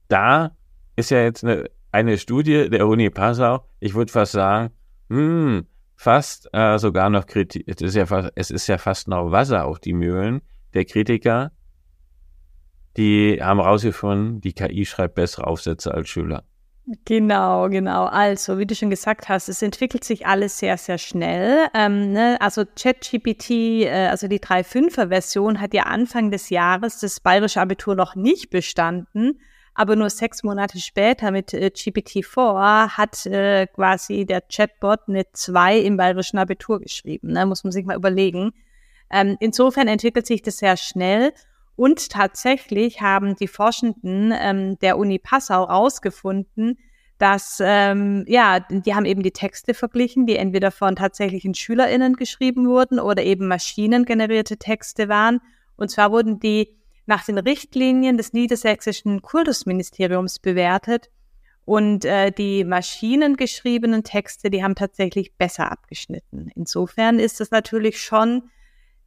da 0.08 0.56
ist 0.96 1.12
ja 1.12 1.22
jetzt 1.22 1.44
eine, 1.44 1.70
eine 1.92 2.18
Studie 2.18 2.70
der 2.70 2.88
Uni 2.88 3.10
Passau, 3.10 3.66
ich 3.80 3.94
würde 3.94 4.12
fast 4.12 4.32
sagen, 4.32 4.74
hm, 5.10 5.66
fast 5.96 6.50
äh, 6.54 6.78
sogar 6.78 7.10
noch 7.10 7.26
Kritik, 7.26 7.64
es 7.68 7.82
ist 7.82 7.96
ja 7.96 8.06
fast, 8.06 8.32
es 8.36 8.52
ist 8.52 8.68
ja 8.68 8.78
fast 8.78 9.08
noch 9.08 9.32
Wasser 9.32 9.66
auf 9.66 9.80
die 9.80 9.94
Mühlen 9.94 10.42
der 10.74 10.86
Kritiker, 10.86 11.52
die 12.98 13.40
haben 13.42 13.60
rausgefunden, 13.60 14.42
die 14.42 14.54
KI 14.54 14.86
schreibt 14.86 15.16
bessere 15.16 15.46
Aufsätze 15.46 15.94
als 15.94 16.10
Schüler. 16.10 16.44
Genau, 17.04 17.68
genau. 17.68 18.06
Also, 18.06 18.60
wie 18.60 18.66
du 18.66 18.74
schon 18.74 18.90
gesagt 18.90 19.28
hast, 19.28 19.50
es 19.50 19.62
entwickelt 19.62 20.06
sich 20.06 20.26
alles 20.26 20.58
sehr, 20.58 20.78
sehr 20.78 20.98
schnell. 20.98 21.68
Ähm, 21.74 22.14
ne? 22.14 22.38
Also 22.40 22.64
ChatGPT, 22.64 23.50
äh, 23.84 24.08
also 24.10 24.30
die 24.30 24.40
3.5er-Version, 24.40 25.60
hat 25.60 25.74
ja 25.74 25.84
Anfang 25.84 26.32
des 26.32 26.50
Jahres 26.50 27.02
das 27.02 27.20
bayerische 27.20 27.60
Abitur 27.60 27.96
noch 27.96 28.16
nicht 28.16 28.52
bestanden. 28.52 29.42
Aber 29.74 29.98
nur 29.98 30.10
sechs 30.10 30.44
Monate 30.44 30.80
später 30.80 31.32
mit 31.32 31.54
äh, 31.54 31.72
GPT-4 31.76 32.92
hat 32.96 33.26
äh, 33.26 33.68
quasi 33.68 34.26
der 34.26 34.42
Chatbot 34.42 35.02
eine 35.10 35.26
2 35.34 35.80
im 35.80 35.98
bayerischen 35.98 36.38
Abitur 36.38 36.80
geschrieben. 36.80 37.34
Ne? 37.34 37.46
Muss 37.46 37.66
man 37.66 37.74
sich 37.74 37.86
mal 37.86 37.98
überlegen. 37.98 38.54
Ähm, 39.12 39.36
insofern 39.42 39.90
entwickelt 39.90 40.26
sich 40.26 40.42
das 40.42 40.58
sehr 40.58 40.78
schnell. 40.78 41.34
Und 41.78 42.10
tatsächlich 42.10 43.02
haben 43.02 43.36
die 43.36 43.48
Forschenden 43.48 44.34
ähm, 44.36 44.80
der 44.80 44.98
Uni 44.98 45.20
Passau 45.20 45.68
herausgefunden, 45.68 46.80
dass, 47.20 47.60
ähm, 47.64 48.26
ja, 48.28 48.60
die 48.60 48.96
haben 48.96 49.06
eben 49.06 49.22
die 49.22 49.32
Texte 49.32 49.76
verglichen, 49.76 50.26
die 50.26 50.38
entweder 50.38 50.72
von 50.72 50.96
tatsächlichen 50.96 51.54
SchülerInnen 51.54 52.16
geschrieben 52.16 52.68
wurden 52.68 53.00
oder 53.00 53.24
eben 53.24 53.48
maschinengenerierte 53.48 54.58
Texte 54.58 55.08
waren. 55.08 55.40
Und 55.76 55.90
zwar 55.92 56.12
wurden 56.12 56.40
die 56.40 56.76
nach 57.06 57.24
den 57.24 57.38
Richtlinien 57.38 58.18
des 58.18 58.34
niedersächsischen 58.34 59.22
Kultusministeriums 59.22 60.40
bewertet. 60.40 61.12
Und 61.64 62.06
äh, 62.06 62.32
die 62.32 62.64
maschinengeschriebenen 62.64 64.04
Texte, 64.04 64.50
die 64.50 64.64
haben 64.64 64.76
tatsächlich 64.76 65.36
besser 65.36 65.72
abgeschnitten. 65.72 66.50
Insofern 66.56 67.20
ist 67.20 67.40
es 67.40 67.52
natürlich 67.52 68.02
schon 68.02 68.50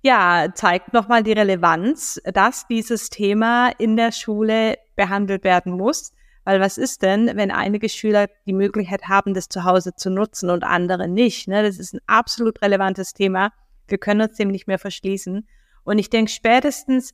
ja, 0.02 0.48
zeigt 0.54 0.92
nochmal 0.92 1.22
die 1.22 1.32
Relevanz, 1.32 2.20
dass 2.24 2.66
dieses 2.66 3.10
Thema 3.10 3.70
in 3.78 3.96
der 3.96 4.12
Schule 4.12 4.78
behandelt 4.96 5.44
werden 5.44 5.72
muss. 5.72 6.12
Weil 6.44 6.60
was 6.60 6.78
ist 6.78 7.02
denn, 7.02 7.32
wenn 7.34 7.50
einige 7.50 7.88
Schüler 7.88 8.28
die 8.46 8.54
Möglichkeit 8.54 9.08
haben, 9.08 9.34
das 9.34 9.48
zu 9.48 9.64
Hause 9.64 9.94
zu 9.94 10.10
nutzen 10.10 10.48
und 10.48 10.64
andere 10.64 11.06
nicht? 11.06 11.48
Ne? 11.48 11.62
Das 11.62 11.78
ist 11.78 11.92
ein 11.92 12.00
absolut 12.06 12.62
relevantes 12.62 13.12
Thema. 13.12 13.52
Wir 13.88 13.98
können 13.98 14.22
uns 14.22 14.36
dem 14.36 14.48
nicht 14.48 14.66
mehr 14.66 14.78
verschließen. 14.78 15.46
Und 15.84 15.98
ich 15.98 16.08
denke, 16.08 16.30
spätestens, 16.30 17.12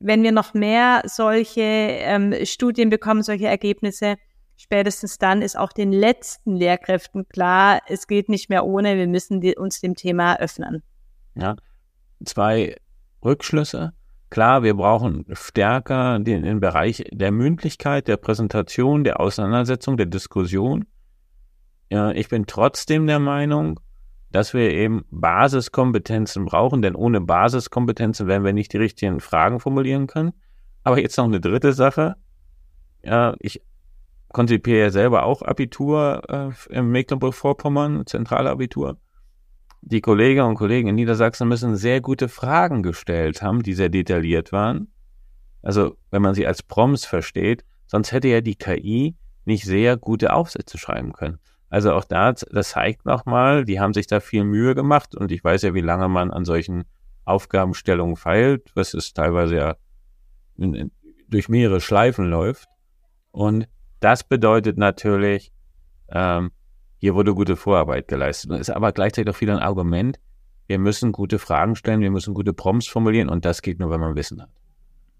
wenn 0.00 0.24
wir 0.24 0.32
noch 0.32 0.54
mehr 0.54 1.02
solche 1.06 1.62
ähm, 1.62 2.34
Studien 2.44 2.90
bekommen, 2.90 3.22
solche 3.22 3.46
Ergebnisse, 3.46 4.16
spätestens 4.56 5.18
dann 5.18 5.40
ist 5.40 5.56
auch 5.56 5.72
den 5.72 5.92
letzten 5.92 6.56
Lehrkräften 6.56 7.28
klar, 7.28 7.80
es 7.86 8.08
geht 8.08 8.28
nicht 8.28 8.50
mehr 8.50 8.66
ohne, 8.66 8.96
wir 8.96 9.06
müssen 9.06 9.40
die, 9.40 9.56
uns 9.56 9.80
dem 9.80 9.94
Thema 9.94 10.38
öffnen. 10.40 10.82
Ja, 11.36 11.56
zwei 12.24 12.76
Rückschlüsse. 13.24 13.92
Klar, 14.30 14.62
wir 14.62 14.74
brauchen 14.74 15.24
stärker 15.32 16.18
den, 16.18 16.42
den 16.42 16.60
Bereich 16.60 17.04
der 17.12 17.30
Mündlichkeit, 17.30 18.08
der 18.08 18.16
Präsentation, 18.16 19.04
der 19.04 19.20
Auseinandersetzung, 19.20 19.96
der 19.96 20.06
Diskussion. 20.06 20.86
Ja, 21.90 22.10
ich 22.10 22.28
bin 22.28 22.46
trotzdem 22.46 23.06
der 23.06 23.20
Meinung, 23.20 23.78
dass 24.32 24.52
wir 24.52 24.72
eben 24.72 25.04
Basiskompetenzen 25.10 26.46
brauchen, 26.46 26.82
denn 26.82 26.96
ohne 26.96 27.20
Basiskompetenzen 27.20 28.26
werden 28.26 28.44
wir 28.44 28.52
nicht 28.52 28.72
die 28.72 28.78
richtigen 28.78 29.20
Fragen 29.20 29.60
formulieren 29.60 30.08
können. 30.08 30.32
Aber 30.82 30.98
jetzt 31.00 31.16
noch 31.16 31.26
eine 31.26 31.40
dritte 31.40 31.72
Sache. 31.72 32.16
Ja, 33.04 33.36
ich 33.38 33.62
konzipiere 34.32 34.80
ja 34.80 34.90
selber 34.90 35.22
auch 35.22 35.42
Abitur 35.42 36.22
äh, 36.28 36.74
im 36.74 36.90
Mecklenburg-Vorpommern, 36.90 38.06
Zentralabitur 38.06 38.98
die 39.86 40.00
Kolleginnen 40.00 40.46
und 40.46 40.54
Kollegen 40.54 40.88
in 40.88 40.94
Niedersachsen 40.94 41.48
müssen 41.48 41.76
sehr 41.76 42.00
gute 42.00 42.28
Fragen 42.28 42.82
gestellt 42.82 43.42
haben, 43.42 43.62
die 43.62 43.74
sehr 43.74 43.90
detailliert 43.90 44.50
waren. 44.52 44.88
Also, 45.62 45.96
wenn 46.10 46.22
man 46.22 46.34
sie 46.34 46.46
als 46.46 46.62
Prompts 46.62 47.04
versteht, 47.04 47.64
sonst 47.86 48.12
hätte 48.12 48.28
ja 48.28 48.40
die 48.40 48.56
KI 48.56 49.16
nicht 49.44 49.64
sehr 49.64 49.96
gute 49.96 50.32
Aufsätze 50.32 50.78
schreiben 50.78 51.12
können. 51.12 51.38
Also 51.68 51.92
auch 51.92 52.04
da, 52.04 52.32
das 52.32 52.70
zeigt 52.70 53.04
nochmal, 53.04 53.64
die 53.64 53.80
haben 53.80 53.94
sich 53.94 54.06
da 54.06 54.20
viel 54.20 54.44
Mühe 54.44 54.74
gemacht 54.74 55.14
und 55.14 55.32
ich 55.32 55.42
weiß 55.42 55.62
ja, 55.62 55.74
wie 55.74 55.80
lange 55.80 56.08
man 56.08 56.30
an 56.30 56.44
solchen 56.44 56.84
Aufgabenstellungen 57.24 58.16
feilt, 58.16 58.70
was 58.74 58.94
es 58.94 59.12
teilweise 59.12 59.56
ja 59.56 59.76
in, 60.56 60.74
in, 60.74 60.90
durch 61.28 61.48
mehrere 61.48 61.80
Schleifen 61.80 62.30
läuft. 62.30 62.68
Und 63.32 63.68
das 64.00 64.22
bedeutet 64.22 64.78
natürlich, 64.78 65.52
ähm, 66.10 66.52
hier 67.04 67.14
wurde 67.14 67.34
gute 67.34 67.54
Vorarbeit 67.54 68.08
geleistet. 68.08 68.50
Das 68.50 68.60
ist 68.60 68.70
aber 68.70 68.90
gleichzeitig 68.90 69.30
auch 69.30 69.38
wieder 69.38 69.52
ein 69.52 69.62
Argument. 69.62 70.18
Wir 70.68 70.78
müssen 70.78 71.12
gute 71.12 71.38
Fragen 71.38 71.76
stellen, 71.76 72.00
wir 72.00 72.10
müssen 72.10 72.32
gute 72.32 72.54
Prompts 72.54 72.86
formulieren 72.86 73.28
und 73.28 73.44
das 73.44 73.60
geht 73.60 73.78
nur, 73.78 73.90
wenn 73.90 74.00
man 74.00 74.16
Wissen 74.16 74.40
hat. 74.40 74.48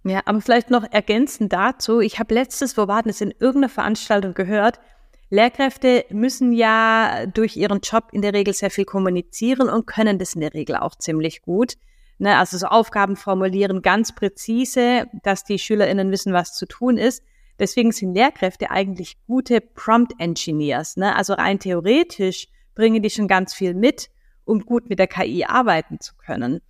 Ja, 0.03 0.23
aber 0.25 0.41
vielleicht 0.41 0.71
noch 0.71 0.91
ergänzend 0.91 1.53
dazu. 1.53 2.01
Ich 2.01 2.19
habe 2.19 2.33
letztes, 2.33 2.79
wo 2.79 2.89
war 2.89 3.03
das, 3.03 3.21
in 3.21 3.33
irgendeiner 3.33 3.69
Veranstaltung 3.69 4.33
gehört, 4.33 4.81
Lehrkräfte 5.29 6.07
müssen 6.09 6.53
ja 6.53 7.27
durch 7.27 7.55
ihren 7.55 7.81
Job 7.83 8.05
in 8.13 8.23
der 8.23 8.33
Regel 8.33 8.55
sehr 8.55 8.71
viel 8.71 8.87
kommunizieren 8.87 9.69
und 9.69 9.87
können 9.87 10.19
das 10.19 10.33
in 10.33 10.41
der 10.41 10.55
Regel 10.55 10.77
auch 10.77 10.95
ziemlich 10.95 11.43
gut. 11.43 11.75
Ne, 12.17 12.39
also 12.39 12.57
so 12.57 12.69
Aufgaben 12.69 13.17
formulieren 13.17 13.83
ganz 13.83 14.15
präzise, 14.15 15.05
dass 15.23 15.45
die 15.45 15.59
SchülerInnen 15.59 16.11
wissen, 16.11 16.33
was 16.33 16.55
zu 16.55 16.65
tun 16.65 16.97
ist. 16.97 17.23
Deswegen 17.59 17.93
sind 17.93 18.15
Lehrkräfte 18.15 18.71
eigentlich 18.71 19.17
gute 19.27 19.61
Prompt 19.61 20.15
Engineers. 20.19 20.97
Ne? 20.97 21.15
Also 21.15 21.35
rein 21.35 21.59
theoretisch 21.59 22.49
bringen 22.75 23.03
die 23.03 23.11
schon 23.11 23.29
ganz 23.29 23.55
viel 23.55 23.75
mit, 23.75 24.11
um 24.45 24.61
gut 24.61 24.89
mit 24.89 24.99
der 24.99 25.07
KI 25.07 25.45
arbeiten 25.45 26.01
zu 26.01 26.15
können. 26.17 26.61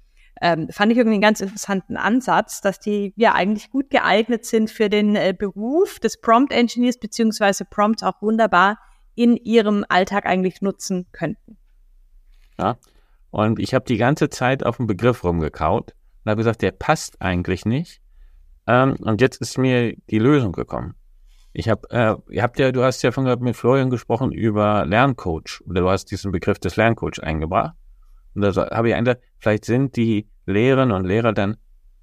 Ähm, 0.42 0.68
fand 0.70 0.92
ich 0.92 0.98
irgendwie 0.98 1.14
einen 1.14 1.22
ganz 1.22 1.40
interessanten 1.40 1.96
Ansatz, 1.96 2.60
dass 2.60 2.80
die 2.80 3.14
ja 3.16 3.34
eigentlich 3.34 3.70
gut 3.70 3.88
geeignet 3.88 4.44
sind 4.44 4.70
für 4.70 4.90
den 4.90 5.16
äh, 5.16 5.34
Beruf 5.36 6.00
des 6.00 6.20
Prompt 6.20 6.52
Engineers 6.52 6.98
beziehungsweise 6.98 7.64
Prompts 7.64 8.02
auch 8.02 8.20
wunderbar 8.20 8.78
in 9.14 9.36
ihrem 9.36 9.84
Alltag 9.88 10.26
eigentlich 10.26 10.60
nutzen 10.60 11.06
könnten. 11.12 11.56
Ja, 12.58 12.76
und 13.30 13.58
ich 13.58 13.74
habe 13.74 13.84
die 13.84 13.96
ganze 13.96 14.28
Zeit 14.28 14.64
auf 14.66 14.76
den 14.76 14.86
Begriff 14.86 15.24
rumgekaut 15.24 15.94
und 16.24 16.30
habe 16.30 16.38
gesagt, 16.38 16.62
der 16.62 16.72
passt 16.72 17.22
eigentlich 17.22 17.64
nicht. 17.64 18.00
Ähm, 18.66 18.96
und 19.00 19.20
jetzt 19.20 19.40
ist 19.40 19.58
mir 19.58 19.94
die 20.10 20.18
Lösung 20.18 20.52
gekommen. 20.52 20.94
Ich 21.52 21.68
habe, 21.68 21.88
äh, 21.90 22.16
ihr 22.34 22.42
habt 22.42 22.58
ja, 22.58 22.72
du 22.72 22.82
hast 22.82 23.02
ja 23.02 23.12
von 23.12 23.24
mit 23.40 23.56
Florian 23.56 23.90
gesprochen 23.90 24.32
über 24.32 24.84
Lerncoach 24.86 25.62
oder 25.66 25.82
du 25.82 25.88
hast 25.88 26.06
diesen 26.06 26.32
Begriff 26.32 26.58
des 26.58 26.76
Lerncoach 26.76 27.22
eingebracht. 27.22 27.74
Und 28.34 28.42
da 28.42 28.70
habe 28.70 28.88
ich 28.88 28.94
eigentlich, 28.94 29.18
vielleicht 29.38 29.64
sind 29.64 29.96
die 29.96 30.28
Lehrerinnen 30.46 30.96
und 30.96 31.04
Lehrer 31.04 31.32
dann 31.32 31.56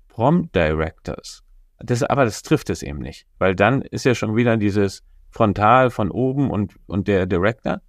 Prompt 0.08 0.56
Directors. 0.56 1.44
Das, 1.80 2.04
aber 2.04 2.26
das 2.26 2.44
trifft 2.44 2.70
es 2.70 2.84
eben 2.84 3.00
nicht, 3.00 3.28
weil 3.40 3.56
dann 3.56 3.82
ist 3.82 4.06
ja 4.06 4.16
schon 4.16 4.36
wieder 4.36 4.56
dieses 4.56 5.04
Frontal 5.32 5.90
von 5.90 6.12
oben 6.12 6.52
und, 6.52 6.76
und 6.88 7.08
der 7.08 7.26
Director. 7.26 7.82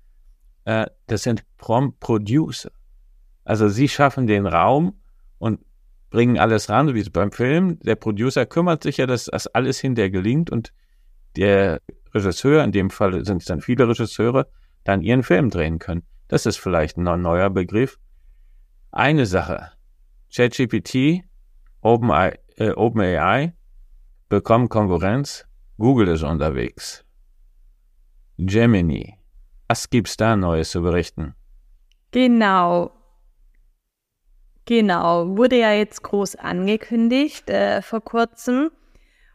Äh, 0.64 0.86
das 1.06 1.22
sind 1.22 1.44
Prompt 1.58 2.00
Producer. 2.00 2.70
Also 3.44 3.68
sie 3.68 3.88
schaffen 3.88 4.26
den 4.26 4.46
Raum 4.46 5.00
und 5.38 5.60
bringen 6.12 6.38
alles 6.38 6.68
ran, 6.68 6.86
so 6.86 6.94
wie 6.94 7.02
beim 7.10 7.32
Film. 7.32 7.80
Der 7.80 7.96
Producer 7.96 8.46
kümmert 8.46 8.84
sich 8.84 8.98
ja, 8.98 9.06
dass 9.06 9.24
das 9.24 9.48
alles 9.48 9.80
hinterher 9.80 10.10
gelingt 10.10 10.50
und 10.50 10.72
der 11.36 11.80
Regisseur, 12.14 12.62
in 12.62 12.70
dem 12.70 12.90
Fall 12.90 13.24
sind 13.24 13.38
es 13.38 13.46
dann 13.46 13.62
viele 13.62 13.88
Regisseure, 13.88 14.46
dann 14.84 15.02
ihren 15.02 15.22
Film 15.22 15.50
drehen 15.50 15.78
können. 15.78 16.02
Das 16.28 16.46
ist 16.46 16.58
vielleicht 16.58 16.98
ein 16.98 17.04
neuer 17.20 17.50
Begriff. 17.50 17.98
Eine 18.90 19.26
Sache. 19.26 19.72
ChatGPT, 20.34 21.24
OpenAI, 21.80 22.38
äh, 22.56 22.70
OpenAI 22.70 23.54
bekommen 24.28 24.68
Konkurrenz. 24.68 25.46
Google 25.78 26.08
ist 26.08 26.22
unterwegs. 26.22 27.04
Gemini. 28.36 29.18
Was 29.68 29.88
gibt's 29.88 30.18
da 30.18 30.36
Neues 30.36 30.70
zu 30.70 30.82
berichten? 30.82 31.34
Genau. 32.10 32.90
Genau. 34.66 35.36
Wurde 35.36 35.58
ja 35.58 35.72
jetzt 35.72 36.02
groß 36.02 36.36
angekündigt 36.36 37.50
äh, 37.50 37.82
vor 37.82 38.00
kurzem. 38.00 38.70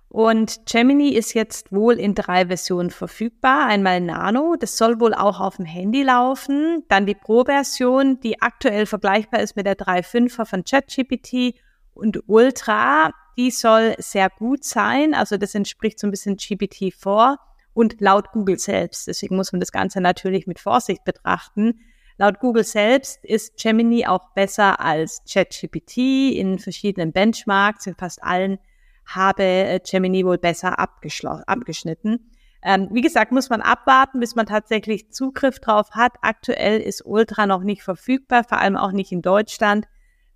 Und 0.10 0.66
Gemini 0.66 1.10
ist 1.10 1.34
jetzt 1.34 1.72
wohl 1.74 2.00
in 2.00 2.16
drei 2.16 2.48
Versionen 2.48 2.92
verfügbar. 2.92 3.66
Einmal 3.66 4.00
Nano, 4.00 4.56
das 4.58 4.78
soll 4.78 5.02
wohl 5.02 5.14
auch 5.14 5.42
auf 5.42 5.58
dem 5.58 5.66
Handy 5.66 6.02
laufen. 6.02 6.84
Dann 6.88 7.06
die 7.06 7.16
Pro-Version, 7.16 8.20
die 8.22 8.42
aktuell 8.42 8.86
vergleichbar 8.86 9.42
ist 9.42 9.58
mit 9.58 9.66
der 9.66 9.78
3.5er 9.78 10.46
von 10.46 10.64
ChatGPT. 10.64 11.60
Und 11.94 12.24
Ultra, 12.28 13.12
die 13.38 13.52
soll 13.52 13.96
sehr 13.98 14.30
gut 14.30 14.64
sein. 14.64 15.14
Also 15.14 15.36
das 15.36 15.56
entspricht 15.56 16.00
so 16.00 16.08
ein 16.08 16.12
bisschen 16.12 16.38
GPT-4 16.38 17.36
und 17.74 18.00
laut 18.00 18.32
Google 18.32 18.60
selbst. 18.60 19.08
Deswegen 19.08 19.36
muss 19.36 19.52
man 19.52 19.60
das 19.60 19.74
Ganze 19.74 20.00
natürlich 20.00 20.48
mit 20.48 20.60
Vorsicht 20.60 21.04
betrachten. 21.04 21.82
Laut 22.18 22.40
Google 22.40 22.64
selbst 22.64 23.24
ist 23.24 23.58
Gemini 23.62 24.08
auch 24.08 24.30
besser 24.34 24.80
als 24.80 25.22
ChatGPT 25.32 25.98
in 26.36 26.58
verschiedenen 26.58 27.12
Benchmarks, 27.12 27.86
in 27.86 27.96
fast 27.96 28.24
allen 28.24 28.58
habe 29.06 29.44
äh, 29.44 29.80
Gemini 29.80 30.26
wohl 30.26 30.38
besser 30.38 30.80
abgeschnitten. 30.80 32.32
Ähm, 32.64 32.90
wie 32.92 33.02
gesagt, 33.02 33.32
muss 33.32 33.50
man 33.50 33.62
abwarten, 33.62 34.20
bis 34.20 34.36
man 34.36 34.48
tatsächlich 34.48 35.12
Zugriff 35.12 35.60
drauf 35.60 35.92
hat. 35.92 36.14
Aktuell 36.22 36.82
ist 36.82 37.06
Ultra 37.06 37.46
noch 37.46 37.62
nicht 37.62 37.84
verfügbar, 37.84 38.44
vor 38.44 38.58
allem 38.58 38.76
auch 38.76 38.92
nicht 38.92 39.12
in 39.12 39.22
Deutschland. 39.22 39.88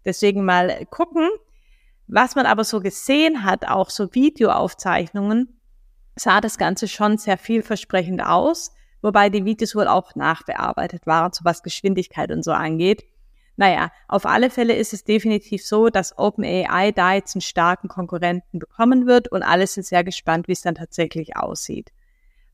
Deswegen 0.05 0.45
mal 0.45 0.86
gucken. 0.86 1.29
Was 2.07 2.36
man 2.36 2.45
aber 2.45 2.63
so 2.63 2.79
gesehen 2.79 3.43
hat, 3.43 3.67
auch 3.67 3.89
so 3.89 4.13
Videoaufzeichnungen, 4.13 5.59
sah 6.15 6.41
das 6.41 6.57
Ganze 6.57 6.88
schon 6.88 7.17
sehr 7.17 7.38
vielversprechend 7.38 8.23
aus, 8.23 8.73
wobei 9.01 9.29
die 9.29 9.45
Videos 9.45 9.75
wohl 9.75 9.87
auch 9.87 10.15
nachbearbeitet 10.15 11.05
waren, 11.07 11.31
so 11.33 11.45
was 11.45 11.63
Geschwindigkeit 11.63 12.31
und 12.31 12.43
so 12.43 12.51
angeht. 12.51 13.03
Naja, 13.57 13.91
auf 14.07 14.25
alle 14.25 14.49
Fälle 14.49 14.75
ist 14.75 14.93
es 14.93 15.03
definitiv 15.03 15.65
so, 15.65 15.89
dass 15.89 16.17
OpenAI 16.17 16.91
da 16.91 17.13
jetzt 17.13 17.35
einen 17.35 17.41
starken 17.41 17.89
Konkurrenten 17.89 18.59
bekommen 18.59 19.05
wird 19.05 19.27
und 19.27 19.43
alle 19.43 19.67
sind 19.67 19.85
sehr 19.85 20.03
gespannt, 20.03 20.47
wie 20.47 20.53
es 20.53 20.61
dann 20.61 20.75
tatsächlich 20.75 21.35
aussieht. 21.35 21.91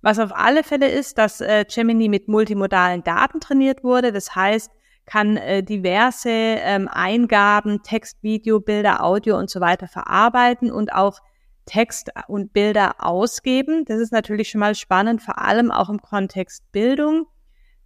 Was 0.01 0.19
auf 0.19 0.35
alle 0.35 0.63
Fälle 0.63 0.89
ist, 0.89 1.17
dass 1.17 1.41
äh, 1.41 1.65
Gemini 1.65 2.09
mit 2.09 2.27
multimodalen 2.27 3.03
Daten 3.03 3.39
trainiert 3.39 3.83
wurde. 3.83 4.11
Das 4.11 4.35
heißt, 4.35 4.71
kann 5.05 5.37
äh, 5.37 5.63
diverse 5.63 6.29
ähm, 6.29 6.87
Eingaben, 6.91 7.81
Text, 7.81 8.21
Video, 8.21 8.59
Bilder, 8.59 9.03
Audio 9.03 9.37
und 9.37 9.49
so 9.49 9.61
weiter 9.61 9.87
verarbeiten 9.87 10.71
und 10.71 10.93
auch 10.93 11.21
Text 11.67 12.11
und 12.27 12.53
Bilder 12.53 12.95
ausgeben. 12.97 13.85
Das 13.85 13.99
ist 13.99 14.11
natürlich 14.11 14.49
schon 14.49 14.59
mal 14.59 14.73
spannend, 14.73 15.21
vor 15.21 15.37
allem 15.37 15.71
auch 15.71 15.89
im 15.89 16.01
Kontext 16.01 16.71
Bildung. 16.71 17.27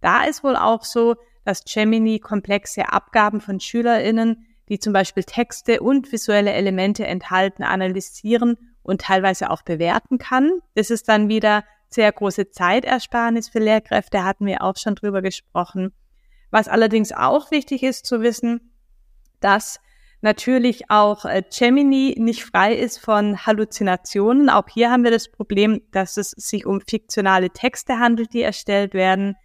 Da 0.00 0.24
ist 0.24 0.42
wohl 0.42 0.56
auch 0.56 0.84
so, 0.84 1.16
dass 1.44 1.64
Gemini 1.64 2.18
komplexe 2.18 2.90
Abgaben 2.90 3.40
von 3.40 3.60
SchülerInnen, 3.60 4.46
die 4.68 4.78
zum 4.78 4.92
Beispiel 4.92 5.24
Texte 5.24 5.82
und 5.82 6.10
visuelle 6.10 6.52
Elemente 6.52 7.06
enthalten, 7.06 7.62
analysieren 7.62 8.56
und 8.82 9.02
teilweise 9.02 9.50
auch 9.50 9.62
bewerten 9.62 10.18
kann. 10.18 10.60
Das 10.74 10.90
ist 10.90 11.08
dann 11.08 11.28
wieder 11.28 11.64
sehr 11.88 12.10
große 12.10 12.50
Zeitersparnis 12.50 13.48
für 13.48 13.58
Lehrkräfte, 13.58 14.24
hatten 14.24 14.46
wir 14.46 14.62
auch 14.62 14.76
schon 14.76 14.94
drüber 14.94 15.20
gesprochen. 15.20 15.92
Was 16.50 16.68
allerdings 16.68 17.12
auch 17.12 17.50
wichtig 17.50 17.82
ist 17.82 18.06
zu 18.06 18.22
wissen, 18.22 18.72
dass 19.40 19.80
natürlich 20.22 20.90
auch 20.90 21.24
äh, 21.24 21.42
Gemini 21.56 22.16
nicht 22.18 22.44
frei 22.44 22.74
ist 22.74 22.98
von 22.98 23.44
Halluzinationen. 23.44 24.48
Auch 24.48 24.68
hier 24.68 24.90
haben 24.90 25.04
wir 25.04 25.10
das 25.10 25.28
Problem, 25.28 25.82
dass 25.90 26.16
es 26.16 26.30
sich 26.30 26.64
um 26.64 26.80
fiktionale 26.80 27.50
Texte 27.50 27.98
handelt, 27.98 28.32
die 28.32 28.42
erstellt 28.42 28.94
werden. 28.94 29.36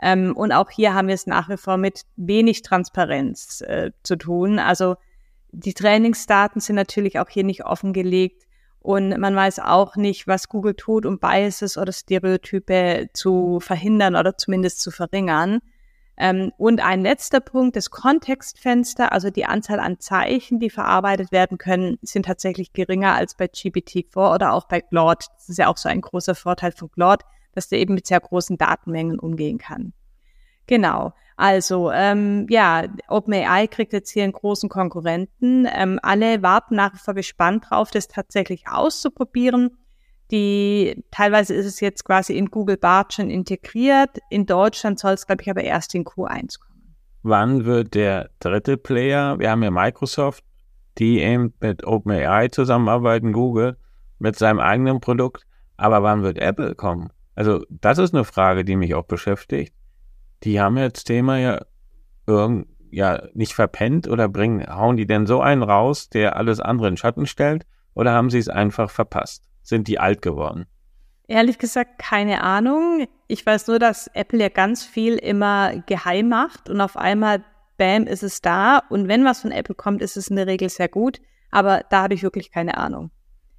Ähm, 0.00 0.36
und 0.36 0.52
auch 0.52 0.70
hier 0.70 0.94
haben 0.94 1.08
wir 1.08 1.14
es 1.14 1.26
nach 1.26 1.48
wie 1.48 1.56
vor 1.56 1.78
mit 1.78 2.02
wenig 2.16 2.62
Transparenz 2.62 3.62
äh, 3.62 3.90
zu 4.02 4.16
tun. 4.16 4.58
Also 4.58 4.96
die 5.52 5.74
Trainingsdaten 5.74 6.60
sind 6.60 6.76
natürlich 6.76 7.18
auch 7.18 7.28
hier 7.28 7.44
nicht 7.44 7.64
offengelegt. 7.64 8.44
Und 8.80 9.18
man 9.18 9.34
weiß 9.34 9.58
auch 9.58 9.96
nicht, 9.96 10.28
was 10.28 10.48
Google 10.48 10.74
tut, 10.74 11.06
um 11.06 11.18
Biases 11.18 11.76
oder 11.76 11.92
Stereotype 11.92 13.08
zu 13.14 13.58
verhindern 13.58 14.14
oder 14.14 14.36
zumindest 14.36 14.80
zu 14.80 14.92
verringern. 14.92 15.60
Ähm, 16.18 16.52
und 16.56 16.80
ein 16.80 17.02
letzter 17.02 17.40
Punkt, 17.40 17.76
das 17.76 17.90
Kontextfenster, 17.90 19.12
also 19.12 19.30
die 19.30 19.44
Anzahl 19.44 19.80
an 19.80 20.00
Zeichen, 20.00 20.58
die 20.58 20.70
verarbeitet 20.70 21.32
werden 21.32 21.58
können, 21.58 21.98
sind 22.02 22.26
tatsächlich 22.26 22.72
geringer 22.72 23.14
als 23.14 23.34
bei 23.34 23.46
GPT-4 23.46 24.34
oder 24.34 24.52
auch 24.52 24.66
bei 24.66 24.80
Claude. 24.80 25.26
Das 25.36 25.48
ist 25.48 25.58
ja 25.58 25.68
auch 25.68 25.76
so 25.76 25.88
ein 25.88 26.00
großer 26.00 26.34
Vorteil 26.34 26.72
von 26.72 26.90
Claude 26.90 27.24
dass 27.56 27.68
der 27.68 27.80
eben 27.80 27.94
mit 27.94 28.06
sehr 28.06 28.20
großen 28.20 28.58
Datenmengen 28.58 29.18
umgehen 29.18 29.58
kann. 29.58 29.92
Genau. 30.66 31.12
Also 31.36 31.90
ähm, 31.90 32.46
ja, 32.48 32.84
OpenAI 33.08 33.66
kriegt 33.66 33.92
jetzt 33.92 34.10
hier 34.10 34.24
einen 34.24 34.32
großen 34.32 34.68
Konkurrenten. 34.68 35.66
Ähm, 35.70 35.98
alle 36.02 36.42
warten 36.42 36.76
nach 36.76 36.94
wie 36.94 36.98
vor 36.98 37.14
gespannt 37.14 37.66
drauf, 37.68 37.90
das 37.90 38.08
tatsächlich 38.08 38.68
auszuprobieren. 38.68 39.76
Die 40.30 41.04
teilweise 41.10 41.54
ist 41.54 41.66
es 41.66 41.80
jetzt 41.80 42.04
quasi 42.04 42.36
in 42.36 42.46
Google 42.46 42.76
Bart 42.76 43.14
schon 43.14 43.30
integriert. 43.30 44.18
In 44.30 44.46
Deutschland 44.46 44.98
soll 44.98 45.12
es, 45.12 45.26
glaube 45.26 45.42
ich, 45.42 45.50
aber 45.50 45.62
erst 45.62 45.94
in 45.94 46.04
Q1 46.04 46.58
kommen. 46.58 46.96
Wann 47.22 47.64
wird 47.64 47.94
der 47.94 48.30
dritte 48.40 48.76
Player? 48.76 49.38
Wir 49.38 49.50
haben 49.50 49.62
ja 49.62 49.70
Microsoft, 49.70 50.44
die 50.98 51.20
eben 51.20 51.54
mit 51.60 51.86
OpenAI 51.86 52.48
zusammenarbeiten, 52.48 53.32
Google 53.32 53.76
mit 54.18 54.36
seinem 54.36 54.60
eigenen 54.60 55.00
Produkt. 55.00 55.46
Aber 55.76 56.02
wann 56.02 56.22
wird 56.22 56.38
Apple 56.38 56.74
kommen? 56.74 57.10
Also, 57.34 57.64
das 57.68 57.98
ist 57.98 58.14
eine 58.14 58.24
Frage, 58.24 58.64
die 58.64 58.76
mich 58.76 58.94
auch 58.94 59.04
beschäftigt. 59.04 59.74
Die 60.42 60.60
haben 60.60 60.76
das 60.76 61.04
Thema 61.04 61.38
ja 61.38 61.60
irgend, 62.26 62.68
ja 62.90 63.22
nicht 63.34 63.54
verpennt 63.54 64.08
oder 64.08 64.28
bringen, 64.28 64.66
hauen 64.66 64.96
die 64.96 65.06
denn 65.06 65.26
so 65.26 65.40
einen 65.40 65.62
raus, 65.62 66.08
der 66.08 66.36
alles 66.36 66.60
andere 66.60 66.88
in 66.88 66.96
Schatten 66.96 67.26
stellt? 67.26 67.66
Oder 67.94 68.12
haben 68.12 68.30
sie 68.30 68.38
es 68.38 68.48
einfach 68.48 68.90
verpasst? 68.90 69.44
Sind 69.66 69.88
die 69.88 69.98
alt 69.98 70.22
geworden? 70.22 70.66
Ehrlich 71.26 71.58
gesagt, 71.58 71.98
keine 71.98 72.42
Ahnung. 72.42 73.08
Ich 73.26 73.44
weiß 73.44 73.66
nur, 73.66 73.80
dass 73.80 74.06
Apple 74.14 74.38
ja 74.38 74.48
ganz 74.48 74.84
viel 74.84 75.14
immer 75.16 75.82
geheim 75.86 76.28
macht 76.28 76.70
und 76.70 76.80
auf 76.80 76.96
einmal, 76.96 77.42
bam, 77.76 78.06
ist 78.06 78.22
es 78.22 78.40
da. 78.40 78.78
Und 78.88 79.08
wenn 79.08 79.24
was 79.24 79.40
von 79.40 79.50
Apple 79.50 79.74
kommt, 79.74 80.02
ist 80.02 80.16
es 80.16 80.28
in 80.28 80.36
der 80.36 80.46
Regel 80.46 80.68
sehr 80.68 80.88
gut. 80.88 81.20
Aber 81.50 81.82
da 81.90 82.04
habe 82.04 82.14
ich 82.14 82.22
wirklich 82.22 82.52
keine 82.52 82.76
Ahnung. 82.76 83.10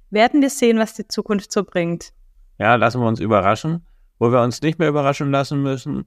Werden 0.08 0.40
wir 0.40 0.48
sehen, 0.48 0.78
was 0.78 0.94
die 0.94 1.06
Zukunft 1.06 1.52
so 1.52 1.62
bringt. 1.62 2.14
Ja, 2.58 2.76
lassen 2.76 3.02
wir 3.02 3.06
uns 3.06 3.20
überraschen. 3.20 3.86
Wo 4.18 4.32
wir 4.32 4.40
uns 4.40 4.62
nicht 4.62 4.78
mehr 4.78 4.88
überraschen 4.88 5.30
lassen 5.30 5.62
müssen, 5.62 6.06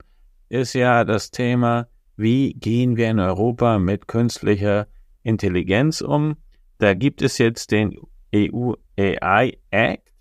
ist 0.49 0.73
ja 0.73 1.03
das 1.03 1.29
Thema, 1.29 1.87
wie 2.17 2.53
gehen 2.53 2.97
wir 2.97 3.07
in 3.11 3.19
Europa 3.19 3.77
mit 3.77 4.07
künstlicher 4.07 4.87
Intelligenz 5.21 6.01
um? 6.01 6.37
Da 6.79 6.95
gibt 6.95 7.21
es 7.21 7.37
jetzt 7.37 7.69
den 7.69 7.95
EU 8.33 8.73
AI 8.97 9.57
Act 9.69 10.11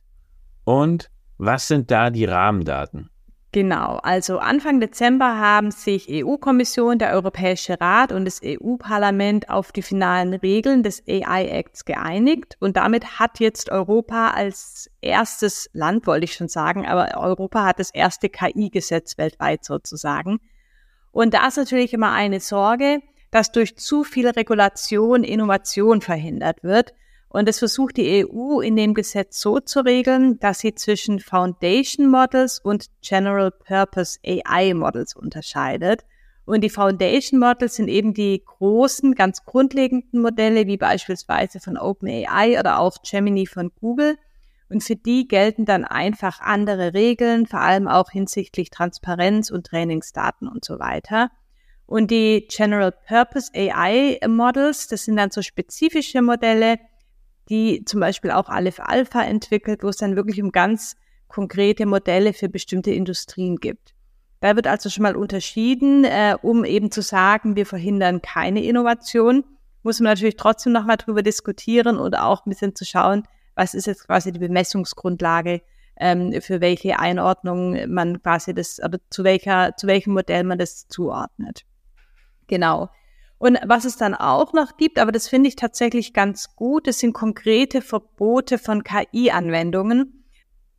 und 0.64 1.10
was 1.38 1.68
sind 1.68 1.90
da 1.90 2.10
die 2.10 2.24
Rahmendaten? 2.24 3.10
Genau, 3.52 3.96
also 4.04 4.38
Anfang 4.38 4.78
Dezember 4.78 5.38
haben 5.38 5.72
sich 5.72 6.06
EU-Kommission, 6.08 7.00
der 7.00 7.12
Europäische 7.12 7.80
Rat 7.80 8.12
und 8.12 8.24
das 8.24 8.40
EU-Parlament 8.44 9.50
auf 9.50 9.72
die 9.72 9.82
finalen 9.82 10.34
Regeln 10.34 10.84
des 10.84 11.02
AI-Acts 11.08 11.84
geeinigt 11.84 12.56
und 12.60 12.76
damit 12.76 13.18
hat 13.18 13.40
jetzt 13.40 13.72
Europa 13.72 14.30
als 14.30 14.88
erstes 15.00 15.68
Land, 15.72 16.06
wollte 16.06 16.26
ich 16.26 16.34
schon 16.34 16.46
sagen, 16.46 16.86
aber 16.86 17.20
Europa 17.20 17.64
hat 17.64 17.80
das 17.80 17.90
erste 17.90 18.28
KI-Gesetz 18.28 19.18
weltweit 19.18 19.64
sozusagen. 19.64 20.38
Und 21.10 21.34
da 21.34 21.48
ist 21.48 21.56
natürlich 21.56 21.92
immer 21.92 22.12
eine 22.12 22.38
Sorge, 22.38 23.00
dass 23.32 23.50
durch 23.50 23.76
zu 23.76 24.04
viel 24.04 24.28
Regulation 24.28 25.24
Innovation 25.24 26.02
verhindert 26.02 26.62
wird 26.62 26.94
und 27.32 27.48
das 27.48 27.60
versucht 27.60 27.96
die 27.96 28.26
EU 28.26 28.60
in 28.60 28.74
dem 28.74 28.92
Gesetz 28.92 29.40
so 29.40 29.60
zu 29.60 29.84
regeln, 29.84 30.40
dass 30.40 30.58
sie 30.58 30.74
zwischen 30.74 31.20
Foundation 31.20 32.08
Models 32.08 32.58
und 32.58 32.86
General 33.02 33.52
Purpose 33.52 34.18
AI 34.26 34.74
Models 34.74 35.14
unterscheidet. 35.14 36.04
Und 36.44 36.62
die 36.62 36.70
Foundation 36.70 37.38
Models 37.38 37.76
sind 37.76 37.86
eben 37.86 38.14
die 38.14 38.42
großen, 38.44 39.14
ganz 39.14 39.44
grundlegenden 39.44 40.20
Modelle, 40.20 40.66
wie 40.66 40.76
beispielsweise 40.76 41.60
von 41.60 41.78
OpenAI 41.78 42.58
oder 42.58 42.80
auch 42.80 42.96
Gemini 43.08 43.46
von 43.46 43.70
Google. 43.80 44.18
Und 44.68 44.82
für 44.82 44.96
die 44.96 45.28
gelten 45.28 45.64
dann 45.64 45.84
einfach 45.84 46.40
andere 46.40 46.94
Regeln, 46.94 47.46
vor 47.46 47.60
allem 47.60 47.86
auch 47.86 48.10
hinsichtlich 48.10 48.70
Transparenz 48.70 49.50
und 49.50 49.66
Trainingsdaten 49.68 50.48
und 50.48 50.64
so 50.64 50.80
weiter. 50.80 51.30
Und 51.86 52.10
die 52.10 52.48
General 52.50 52.90
Purpose 52.90 53.52
AI 53.54 54.18
Models, 54.26 54.88
das 54.88 55.04
sind 55.04 55.16
dann 55.16 55.30
so 55.30 55.42
spezifische 55.42 56.22
Modelle, 56.22 56.80
die 57.50 57.84
zum 57.84 58.00
Beispiel 58.00 58.30
auch 58.30 58.48
Aleph 58.48 58.80
Alpha 58.80 59.22
entwickelt, 59.22 59.82
wo 59.82 59.88
es 59.88 59.96
dann 59.96 60.16
wirklich 60.16 60.42
um 60.42 60.52
ganz 60.52 60.96
konkrete 61.28 61.84
Modelle 61.84 62.32
für 62.32 62.48
bestimmte 62.48 62.92
Industrien 62.92 63.56
gibt. 63.56 63.94
Da 64.40 64.56
wird 64.56 64.66
also 64.66 64.88
schon 64.88 65.02
mal 65.02 65.16
unterschieden, 65.16 66.04
äh, 66.04 66.36
um 66.40 66.64
eben 66.64 66.90
zu 66.90 67.02
sagen, 67.02 67.56
wir 67.56 67.66
verhindern 67.66 68.22
keine 68.22 68.64
Innovation, 68.64 69.44
muss 69.82 70.00
man 70.00 70.12
natürlich 70.12 70.36
trotzdem 70.36 70.72
nochmal 70.72 70.96
drüber 70.96 71.22
diskutieren 71.22 71.98
und 71.98 72.16
auch 72.16 72.46
ein 72.46 72.50
bisschen 72.50 72.74
zu 72.74 72.84
schauen, 72.84 73.24
was 73.54 73.74
ist 73.74 73.86
jetzt 73.86 74.06
quasi 74.06 74.32
die 74.32 74.38
Bemessungsgrundlage, 74.38 75.62
ähm, 75.96 76.40
für 76.40 76.60
welche 76.60 76.98
Einordnung 76.98 77.92
man 77.92 78.22
quasi 78.22 78.54
das, 78.54 78.80
oder 78.82 78.98
zu 79.10 79.24
welcher, 79.24 79.76
zu 79.76 79.86
welchem 79.86 80.14
Modell 80.14 80.44
man 80.44 80.58
das 80.58 80.88
zuordnet. 80.88 81.64
Genau. 82.46 82.88
Und 83.40 83.58
was 83.64 83.86
es 83.86 83.96
dann 83.96 84.14
auch 84.14 84.52
noch 84.52 84.76
gibt, 84.76 84.98
aber 84.98 85.12
das 85.12 85.26
finde 85.26 85.48
ich 85.48 85.56
tatsächlich 85.56 86.12
ganz 86.12 86.56
gut, 86.56 86.86
das 86.86 86.98
sind 86.98 87.14
konkrete 87.14 87.80
Verbote 87.80 88.58
von 88.58 88.84
KI-Anwendungen. 88.84 90.26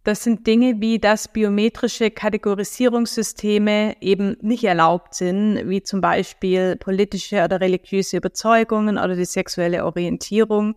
Das 0.03 0.23
sind 0.23 0.45
Dinge 0.45 0.79
wie, 0.79 0.99
dass 0.99 1.27
biometrische 1.27 2.11
Kategorisierungssysteme 2.11 3.99
eben 3.99 4.37
nicht 4.41 4.63
erlaubt 4.63 5.15
sind, 5.15 5.67
wie 5.69 5.81
zum 5.81 6.01
Beispiel 6.01 6.75
politische 6.75 7.43
oder 7.43 7.61
religiöse 7.61 8.17
Überzeugungen 8.17 8.99
oder 8.99 9.15
die 9.15 9.25
sexuelle 9.25 9.83
Orientierung. 9.83 10.75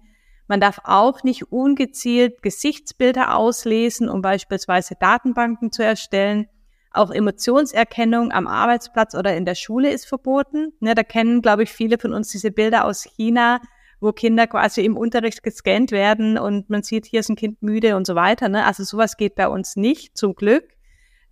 Man 0.48 0.60
darf 0.60 0.80
auch 0.84 1.22
nicht 1.22 1.52
ungezielt 1.52 2.40
Gesichtsbilder 2.40 3.36
auslesen, 3.36 4.08
um 4.08 4.22
beispielsweise 4.22 4.94
Datenbanken 4.98 5.70
zu 5.70 5.84
erstellen. 5.84 6.48
Auch 6.94 7.10
Emotionserkennung 7.10 8.30
am 8.30 8.46
Arbeitsplatz 8.46 9.14
oder 9.14 9.36
in 9.36 9.44
der 9.44 9.56
Schule 9.56 9.90
ist 9.90 10.06
verboten. 10.06 10.72
Ja, 10.80 10.94
da 10.94 11.02
kennen, 11.02 11.42
glaube 11.42 11.64
ich, 11.64 11.70
viele 11.70 11.98
von 11.98 12.12
uns 12.12 12.28
diese 12.28 12.52
Bilder 12.52 12.84
aus 12.84 13.02
China, 13.02 13.60
wo 14.00 14.12
Kinder 14.12 14.46
quasi 14.46 14.84
im 14.84 14.96
Unterricht 14.96 15.42
gescannt 15.42 15.90
werden 15.90 16.38
und 16.38 16.70
man 16.70 16.84
sieht, 16.84 17.06
hier 17.06 17.20
ist 17.20 17.30
ein 17.30 17.36
Kind 17.36 17.62
müde 17.62 17.96
und 17.96 18.06
so 18.06 18.14
weiter. 18.14 18.48
Ne? 18.48 18.64
Also 18.64 18.84
sowas 18.84 19.16
geht 19.16 19.34
bei 19.34 19.48
uns 19.48 19.74
nicht, 19.74 20.16
zum 20.16 20.36
Glück. 20.36 20.64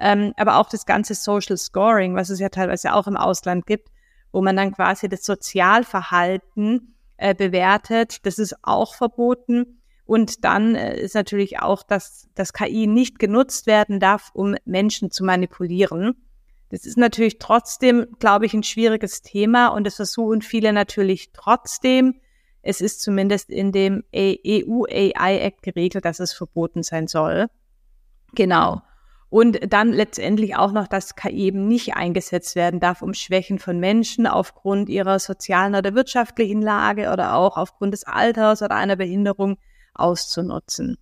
Ähm, 0.00 0.32
aber 0.36 0.56
auch 0.56 0.68
das 0.68 0.84
ganze 0.84 1.14
Social 1.14 1.56
Scoring, 1.56 2.16
was 2.16 2.28
es 2.28 2.40
ja 2.40 2.48
teilweise 2.48 2.92
auch 2.92 3.06
im 3.06 3.16
Ausland 3.16 3.64
gibt, 3.66 3.88
wo 4.32 4.42
man 4.42 4.56
dann 4.56 4.72
quasi 4.72 5.08
das 5.08 5.24
Sozialverhalten 5.24 6.96
äh, 7.18 7.36
bewertet, 7.36 8.26
das 8.26 8.40
ist 8.40 8.56
auch 8.62 8.96
verboten. 8.96 9.81
Und 10.12 10.44
dann 10.44 10.74
äh, 10.74 11.00
ist 11.00 11.14
natürlich 11.14 11.60
auch, 11.60 11.82
dass 11.82 12.28
das 12.34 12.52
KI 12.52 12.86
nicht 12.86 13.18
genutzt 13.18 13.66
werden 13.66 13.98
darf, 13.98 14.30
um 14.34 14.56
Menschen 14.66 15.10
zu 15.10 15.24
manipulieren. 15.24 16.22
Das 16.68 16.84
ist 16.84 16.98
natürlich 16.98 17.38
trotzdem, 17.38 18.06
glaube 18.18 18.44
ich, 18.44 18.52
ein 18.52 18.62
schwieriges 18.62 19.22
Thema 19.22 19.68
und 19.68 19.86
das 19.86 19.96
versuchen 19.96 20.42
viele 20.42 20.74
natürlich 20.74 21.32
trotzdem. 21.32 22.20
Es 22.60 22.82
ist 22.82 23.00
zumindest 23.00 23.48
in 23.48 23.72
dem 23.72 24.04
EU 24.14 24.84
AI 24.84 25.38
Act 25.38 25.62
geregelt, 25.62 26.04
dass 26.04 26.20
es 26.20 26.34
verboten 26.34 26.82
sein 26.82 27.06
soll. 27.06 27.46
Genau. 28.34 28.82
Und 29.30 29.72
dann 29.72 29.94
letztendlich 29.94 30.56
auch 30.56 30.72
noch, 30.72 30.88
dass 30.88 31.16
KI 31.16 31.44
eben 31.46 31.68
nicht 31.68 31.96
eingesetzt 31.96 32.54
werden 32.54 32.80
darf, 32.80 33.00
um 33.00 33.14
Schwächen 33.14 33.58
von 33.58 33.80
Menschen 33.80 34.26
aufgrund 34.26 34.90
ihrer 34.90 35.18
sozialen 35.18 35.74
oder 35.74 35.94
wirtschaftlichen 35.94 36.60
Lage 36.60 37.10
oder 37.10 37.34
auch 37.34 37.56
aufgrund 37.56 37.94
des 37.94 38.04
Alters 38.04 38.60
oder 38.60 38.76
einer 38.76 38.96
Behinderung 38.96 39.56
auszunutzen. 39.94 40.98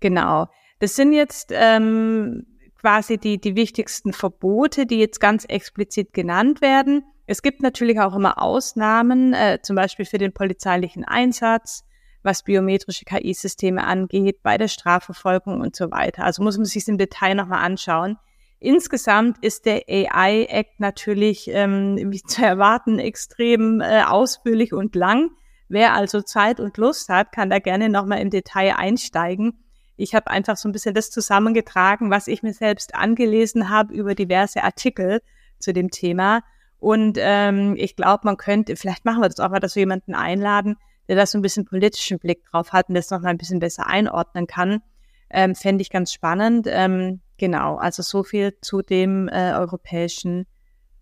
Genau. 0.00 0.48
Das 0.78 0.94
sind 0.94 1.12
jetzt 1.12 1.50
ähm, 1.52 2.46
quasi 2.78 3.18
die, 3.18 3.40
die 3.40 3.56
wichtigsten 3.56 4.12
Verbote, 4.12 4.86
die 4.86 4.98
jetzt 4.98 5.20
ganz 5.20 5.44
explizit 5.44 6.12
genannt 6.12 6.60
werden. 6.60 7.04
Es 7.26 7.42
gibt 7.42 7.62
natürlich 7.62 7.98
auch 8.00 8.14
immer 8.14 8.40
Ausnahmen, 8.40 9.32
äh, 9.32 9.58
zum 9.62 9.74
Beispiel 9.74 10.04
für 10.04 10.18
den 10.18 10.32
polizeilichen 10.32 11.04
Einsatz, 11.04 11.82
was 12.22 12.44
biometrische 12.44 13.04
KI-Systeme 13.04 13.82
angeht, 13.82 14.42
bei 14.42 14.58
der 14.58 14.68
Strafverfolgung 14.68 15.60
und 15.60 15.74
so 15.74 15.90
weiter. 15.90 16.24
Also 16.24 16.42
muss 16.42 16.56
man 16.56 16.66
sich 16.66 16.86
im 16.88 16.98
Detail 16.98 17.34
nochmal 17.34 17.64
anschauen. 17.64 18.18
Insgesamt 18.58 19.38
ist 19.42 19.66
der 19.66 19.82
AI-Act 19.88 20.80
natürlich, 20.80 21.48
ähm, 21.48 21.96
wie 22.10 22.22
zu 22.22 22.44
erwarten, 22.44 22.98
extrem 22.98 23.80
äh, 23.80 24.02
ausführlich 24.02 24.72
und 24.72 24.94
lang. 24.94 25.30
Wer 25.68 25.94
also 25.94 26.22
Zeit 26.22 26.60
und 26.60 26.76
Lust 26.76 27.08
hat, 27.08 27.32
kann 27.32 27.50
da 27.50 27.58
gerne 27.58 27.88
nochmal 27.88 28.20
im 28.20 28.30
Detail 28.30 28.76
einsteigen. 28.76 29.64
Ich 29.96 30.14
habe 30.14 30.30
einfach 30.30 30.56
so 30.56 30.68
ein 30.68 30.72
bisschen 30.72 30.94
das 30.94 31.10
zusammengetragen, 31.10 32.10
was 32.10 32.28
ich 32.28 32.42
mir 32.42 32.52
selbst 32.52 32.94
angelesen 32.94 33.70
habe 33.70 33.94
über 33.94 34.14
diverse 34.14 34.62
Artikel 34.62 35.22
zu 35.58 35.72
dem 35.72 35.90
Thema. 35.90 36.42
Und 36.78 37.16
ähm, 37.18 37.74
ich 37.76 37.96
glaube, 37.96 38.20
man 38.24 38.36
könnte, 38.36 38.76
vielleicht 38.76 39.04
machen 39.04 39.22
wir 39.22 39.28
das 39.28 39.40
auch 39.40 39.50
mal, 39.50 39.60
dass 39.60 39.74
wir 39.74 39.80
jemanden 39.80 40.14
einladen, 40.14 40.76
der 41.08 41.16
da 41.16 41.26
so 41.26 41.38
ein 41.38 41.42
bisschen 41.42 41.64
politischen 41.64 42.18
Blick 42.18 42.44
drauf 42.44 42.72
hat 42.72 42.88
und 42.88 42.94
das 42.94 43.10
noch 43.10 43.20
mal 43.20 43.30
ein 43.30 43.38
bisschen 43.38 43.60
besser 43.60 43.86
einordnen 43.86 44.46
kann. 44.46 44.82
Ähm, 45.30 45.54
Fände 45.54 45.82
ich 45.82 45.90
ganz 45.90 46.12
spannend. 46.12 46.66
Ähm, 46.68 47.20
genau, 47.38 47.76
also 47.76 48.02
so 48.02 48.22
viel 48.22 48.56
zu 48.60 48.82
dem 48.82 49.28
äh, 49.28 49.52
europäischen 49.54 50.46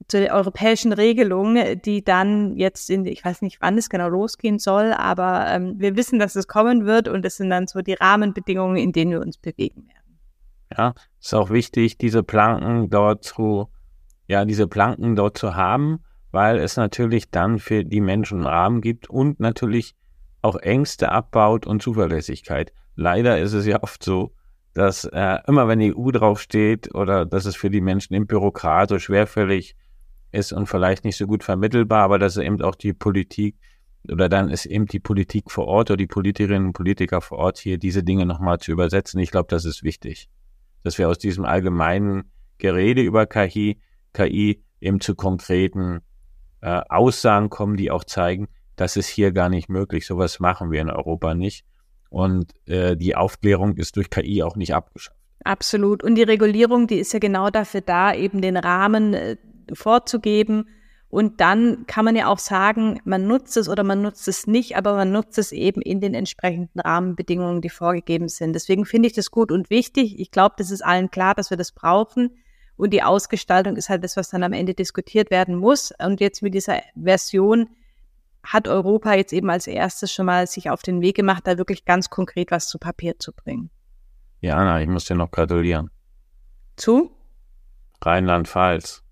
zu 0.08 0.20
der 0.20 0.34
europäischen 0.34 0.92
Regelung, 0.92 1.56
die 1.84 2.04
dann 2.04 2.56
jetzt 2.56 2.90
in, 2.90 3.06
ich 3.06 3.24
weiß 3.24 3.42
nicht, 3.42 3.58
wann 3.60 3.78
es 3.78 3.88
genau 3.88 4.08
losgehen 4.08 4.58
soll, 4.58 4.92
aber 4.92 5.46
ähm, 5.48 5.74
wir 5.78 5.96
wissen, 5.96 6.18
dass 6.18 6.36
es 6.36 6.46
kommen 6.46 6.84
wird 6.84 7.08
und 7.08 7.24
es 7.24 7.36
sind 7.36 7.50
dann 7.50 7.66
so 7.66 7.80
die 7.80 7.94
Rahmenbedingungen, 7.94 8.76
in 8.76 8.92
denen 8.92 9.12
wir 9.12 9.20
uns 9.20 9.38
bewegen 9.38 9.88
werden. 9.88 10.18
Ja, 10.76 10.94
ist 11.20 11.34
auch 11.34 11.50
wichtig, 11.50 11.98
diese 11.98 12.22
Planken 12.22 12.90
dort 12.90 13.24
zu, 13.24 13.68
ja, 14.26 14.44
diese 14.44 14.66
Planken 14.66 15.16
dort 15.16 15.38
zu 15.38 15.54
haben, 15.54 16.00
weil 16.32 16.58
es 16.58 16.76
natürlich 16.76 17.30
dann 17.30 17.58
für 17.58 17.84
die 17.84 18.00
Menschen 18.00 18.38
einen 18.38 18.46
Rahmen 18.46 18.80
gibt 18.80 19.08
und 19.08 19.40
natürlich 19.40 19.94
auch 20.42 20.56
Ängste 20.56 21.10
abbaut 21.10 21.66
und 21.66 21.80
Zuverlässigkeit. 21.80 22.72
Leider 22.96 23.38
ist 23.38 23.52
es 23.52 23.66
ja 23.66 23.82
oft 23.82 24.02
so, 24.02 24.34
dass 24.74 25.04
äh, 25.04 25.38
immer 25.46 25.68
wenn 25.68 25.78
die 25.78 25.96
EU 25.96 26.10
draufsteht 26.10 26.94
oder 26.94 27.24
dass 27.24 27.46
es 27.46 27.56
für 27.56 27.70
die 27.70 27.80
Menschen 27.80 28.14
im 28.14 28.26
Bürokrat 28.26 28.88
so 28.88 28.98
schwerfällig 28.98 29.76
ist 30.34 30.52
und 30.52 30.66
vielleicht 30.66 31.04
nicht 31.04 31.16
so 31.16 31.26
gut 31.26 31.44
vermittelbar, 31.44 32.02
aber 32.02 32.18
dass 32.18 32.36
eben 32.36 32.60
auch 32.62 32.74
die 32.74 32.92
Politik 32.92 33.56
oder 34.10 34.28
dann 34.28 34.50
ist 34.50 34.66
eben 34.66 34.86
die 34.86 35.00
Politik 35.00 35.50
vor 35.50 35.66
Ort 35.66 35.90
oder 35.90 35.96
die 35.96 36.06
Politikerinnen 36.06 36.68
und 36.68 36.72
Politiker 36.74 37.20
vor 37.20 37.38
Ort 37.38 37.58
hier 37.58 37.78
diese 37.78 38.02
Dinge 38.02 38.26
nochmal 38.26 38.58
zu 38.58 38.72
übersetzen. 38.72 39.18
Ich 39.20 39.30
glaube, 39.30 39.46
das 39.48 39.64
ist 39.64 39.82
wichtig, 39.82 40.28
dass 40.82 40.98
wir 40.98 41.08
aus 41.08 41.18
diesem 41.18 41.44
allgemeinen 41.44 42.30
Gerede 42.58 43.02
über 43.02 43.26
KI, 43.26 43.80
KI 44.12 44.62
eben 44.80 45.00
zu 45.00 45.14
konkreten 45.14 46.00
äh, 46.60 46.82
Aussagen 46.88 47.48
kommen, 47.48 47.76
die 47.76 47.90
auch 47.90 48.04
zeigen, 48.04 48.48
das 48.76 48.96
ist 48.96 49.08
hier 49.08 49.32
gar 49.32 49.48
nicht 49.48 49.68
möglich. 49.68 50.06
Sowas 50.06 50.40
machen 50.40 50.70
wir 50.70 50.80
in 50.80 50.90
Europa 50.90 51.34
nicht. 51.34 51.64
Und 52.10 52.52
äh, 52.66 52.96
die 52.96 53.16
Aufklärung 53.16 53.76
ist 53.76 53.96
durch 53.96 54.10
KI 54.10 54.42
auch 54.42 54.56
nicht 54.56 54.74
abgeschafft. 54.74 55.18
Absolut. 55.44 56.02
Und 56.02 56.14
die 56.14 56.22
Regulierung, 56.22 56.86
die 56.86 56.98
ist 56.98 57.12
ja 57.12 57.18
genau 57.18 57.50
dafür 57.50 57.80
da, 57.80 58.14
eben 58.14 58.40
den 58.40 58.56
Rahmen 58.56 59.14
äh, 59.14 59.36
vorzugeben. 59.72 60.68
Und 61.08 61.40
dann 61.40 61.86
kann 61.86 62.04
man 62.04 62.16
ja 62.16 62.26
auch 62.26 62.40
sagen, 62.40 63.00
man 63.04 63.28
nutzt 63.28 63.56
es 63.56 63.68
oder 63.68 63.84
man 63.84 64.02
nutzt 64.02 64.26
es 64.26 64.48
nicht, 64.48 64.76
aber 64.76 64.96
man 64.96 65.12
nutzt 65.12 65.38
es 65.38 65.52
eben 65.52 65.80
in 65.80 66.00
den 66.00 66.12
entsprechenden 66.12 66.80
Rahmenbedingungen, 66.80 67.60
die 67.60 67.68
vorgegeben 67.68 68.28
sind. 68.28 68.52
Deswegen 68.52 68.84
finde 68.84 69.06
ich 69.06 69.12
das 69.12 69.30
gut 69.30 69.52
und 69.52 69.70
wichtig. 69.70 70.18
Ich 70.18 70.32
glaube, 70.32 70.56
das 70.58 70.72
ist 70.72 70.84
allen 70.84 71.12
klar, 71.12 71.36
dass 71.36 71.50
wir 71.50 71.56
das 71.56 71.70
brauchen. 71.70 72.30
Und 72.76 72.90
die 72.90 73.04
Ausgestaltung 73.04 73.76
ist 73.76 73.88
halt 73.88 74.02
das, 74.02 74.16
was 74.16 74.30
dann 74.30 74.42
am 74.42 74.52
Ende 74.52 74.74
diskutiert 74.74 75.30
werden 75.30 75.54
muss. 75.54 75.92
Und 76.04 76.20
jetzt 76.20 76.42
mit 76.42 76.52
dieser 76.52 76.80
Version 77.00 77.68
hat 78.42 78.66
Europa 78.66 79.14
jetzt 79.14 79.32
eben 79.32 79.50
als 79.50 79.68
erstes 79.68 80.12
schon 80.12 80.26
mal 80.26 80.48
sich 80.48 80.68
auf 80.70 80.82
den 80.82 81.00
Weg 81.00 81.14
gemacht, 81.14 81.46
da 81.46 81.58
wirklich 81.58 81.84
ganz 81.84 82.10
konkret 82.10 82.50
was 82.50 82.66
zu 82.66 82.78
Papier 82.78 83.20
zu 83.20 83.32
bringen. 83.32 83.70
Ja, 84.40 84.56
Anna, 84.56 84.82
ich 84.82 84.88
muss 84.88 85.04
dir 85.04 85.14
noch 85.14 85.30
gratulieren. 85.30 85.90
Zu? 86.76 87.12
Rheinland-Pfalz. 88.02 89.03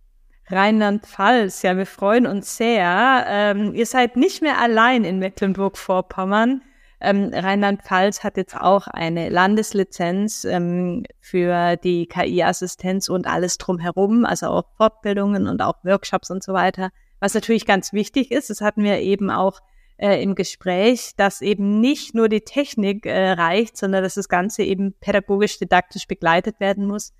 Rheinland-Pfalz, 0.49 1.62
ja, 1.62 1.76
wir 1.76 1.86
freuen 1.86 2.26
uns 2.26 2.57
sehr. 2.57 3.24
Ähm, 3.28 3.74
ihr 3.74 3.86
seid 3.86 4.16
nicht 4.16 4.43
mehr 4.43 4.59
allein 4.59 5.05
in 5.05 5.18
Mecklenburg-Vorpommern. 5.18 6.62
Ähm, 7.01 7.32
Rheinland-Pfalz 7.34 8.22
hat 8.22 8.36
jetzt 8.36 8.57
auch 8.57 8.86
eine 8.86 9.28
Landeslizenz 9.28 10.45
ähm, 10.45 11.05
für 11.20 11.76
die 11.76 12.07
KI-Assistenz 12.07 13.09
und 13.09 13.26
alles 13.26 13.59
drumherum, 13.59 14.24
also 14.24 14.47
auch 14.47 14.64
Fortbildungen 14.76 15.49
und 15.49 15.62
auch 15.62 15.82
Workshops 15.82 16.30
und 16.30 16.45
so 16.45 16.53
weiter. 16.53 16.90
Was 17.18 17.34
natürlich 17.34 17.66
ganz 17.66 17.93
wichtig 17.93 18.30
ist, 18.30 18.51
das 18.51 18.61
hatten 18.61 18.84
wir 18.84 19.01
eben 19.01 19.30
auch 19.30 19.61
äh, 19.97 20.22
im 20.22 20.34
Gespräch, 20.34 21.12
dass 21.16 21.40
eben 21.40 21.80
nicht 21.80 22.14
nur 22.14 22.28
die 22.28 22.40
Technik 22.43 23.07
äh, 23.07 23.32
reicht, 23.32 23.76
sondern 23.76 24.03
dass 24.03 24.14
das 24.14 24.28
Ganze 24.28 24.62
eben 24.62 24.95
pädagogisch-didaktisch 25.01 26.07
begleitet 26.07 26.61
werden 26.61 26.86
muss. 26.86 27.14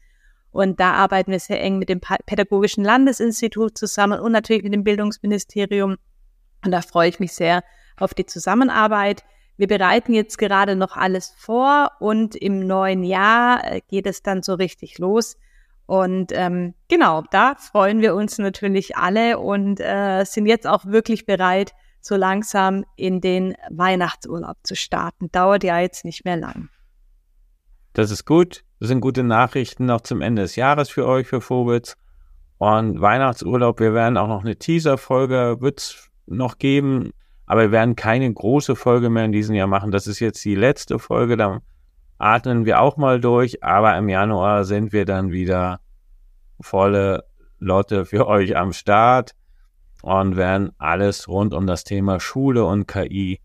Und 0.53 0.81
da 0.81 0.93
arbeiten 0.93 1.33
wir 1.33 1.41
sehr 1.41 1.63
eng 1.63 1.79
mit 1.79 1.89
dem 1.89 2.01
Pädagogischen 2.01 2.85
Landesinstitut 2.85 3.77
zusammen 3.77 4.21
und 4.21 4.33
natürlich 4.33 4.63
mit 4.63 4.75
dem 4.75 4.85
Bildungsministerium. 4.85 5.97
Und 6.65 6.71
da 6.71 6.83
freue 6.83 7.09
ich 7.09 7.19
mich 7.19 7.33
sehr 7.33 7.65
auf 7.97 8.15
die 8.15 8.27
Zusammenarbeit. 8.27 9.25
Wir 9.57 9.67
bereiten 9.67 10.13
jetzt 10.13 10.37
gerade 10.39 10.77
noch 10.77 10.97
alles 10.97 11.35
vor 11.37 11.93
und 12.01 12.37
im 12.37 12.67
neuen 12.67 13.03
Jahr 13.03 13.65
äh, 13.65 13.81
geht 13.89 14.07
es 14.07 14.23
dann 14.23 14.43
so 14.43 14.55
richtig 14.55 14.99
los. 14.99 15.37
Und 15.87 16.33
ähm, 16.33 16.75
genau, 16.89 17.23
da 17.31 17.55
freuen 17.57 18.01
wir 18.01 18.15
uns 18.15 18.39
natürlich 18.39 18.97
alle 18.97 19.39
und 19.39 19.81
äh, 19.81 20.25
sind 20.25 20.47
jetzt 20.47 20.67
auch 20.67 20.85
wirklich 20.87 21.27
bereit, 21.27 21.73
so 22.01 22.17
langsam 22.17 22.85
in 22.97 23.21
den 23.21 23.55
Weihnachtsurlaub 23.71 24.57
zu 24.63 24.75
starten. 24.75 25.31
Dauert 25.33 25.65
ja 25.65 25.79
jetzt 25.79 26.05
nicht 26.05 26.25
mehr 26.25 26.37
lang. 26.37 26.69
Das 27.93 28.11
ist 28.11 28.25
gut 28.25 28.65
Das 28.83 28.89
sind 28.89 29.01
gute 29.01 29.23
Nachrichten 29.23 29.87
noch 29.87 30.01
zum 30.01 30.23
Ende 30.23 30.43
des 30.43 30.57
Jahres 30.57 30.91
für 30.91 31.07
euch, 31.07 31.29
für 31.29 31.41
Vogels. 31.41 31.97
Und 32.59 33.01
Weihnachtsurlaub, 33.01 33.79
wir 33.79 33.95
werden 33.95 34.17
auch 34.17 34.27
noch 34.27 34.41
eine 34.41 34.57
Teaser-Folge, 34.57 35.59
wird's 35.61 36.11
noch 36.27 36.59
geben, 36.59 37.13
aber 37.47 37.61
wir 37.61 37.71
werden 37.71 37.95
keine 37.95 38.35
große 38.35 38.75
Folge 38.75 39.09
mehr 39.09 39.25
in 39.25 39.31
diesem 39.31 39.55
Jahr 39.55 39.69
machen. 39.69 39.93
Das 39.93 40.09
ist 40.09 40.19
jetzt 40.19 40.45
die 40.45 40.57
letzte 40.57 40.99
Folge, 40.99 41.37
dann 41.37 41.61
atmen 42.19 42.65
wir 42.65 42.81
auch 42.81 42.97
mal 42.97 43.21
durch, 43.21 43.63
aber 43.63 43.97
im 43.97 44.09
Januar 44.09 44.65
sind 44.65 44.93
wir 44.93 45.05
dann 45.05 45.31
wieder 45.31 45.79
volle 46.61 47.23
Lotte 47.61 48.05
für 48.05 48.27
euch 48.27 48.57
am 48.57 48.73
Start 48.73 49.37
und 50.03 50.35
werden 50.35 50.73
alles 50.79 51.29
rund 51.29 51.55
um 51.55 51.69
das 51.69 51.85
Thema 51.85 52.19
Schule 52.19 52.65
und 52.65 52.89
KI 52.89 53.39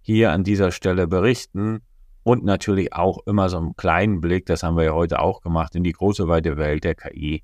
hier 0.00 0.32
an 0.32 0.42
dieser 0.42 0.72
Stelle 0.72 1.06
berichten 1.06 1.82
und 2.22 2.44
natürlich 2.44 2.92
auch 2.92 3.18
immer 3.26 3.48
so 3.48 3.58
einen 3.58 3.76
kleinen 3.76 4.20
Blick, 4.20 4.46
das 4.46 4.62
haben 4.62 4.76
wir 4.76 4.84
ja 4.84 4.92
heute 4.92 5.20
auch 5.20 5.40
gemacht, 5.40 5.74
in 5.74 5.84
die 5.84 5.92
große 5.92 6.28
weite 6.28 6.56
Welt 6.56 6.84
der 6.84 6.94
KI 6.94 7.42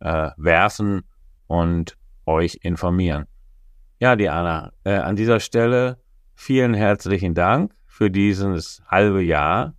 äh, 0.00 0.30
werfen 0.36 1.02
und 1.46 1.96
euch 2.26 2.58
informieren. 2.62 3.26
Ja, 4.00 4.16
Diana, 4.16 4.72
äh, 4.84 4.94
an 4.94 5.16
dieser 5.16 5.38
Stelle 5.38 5.98
vielen 6.34 6.74
herzlichen 6.74 7.34
Dank 7.34 7.72
für 7.86 8.10
dieses 8.10 8.82
halbe 8.88 9.22
Jahr, 9.22 9.74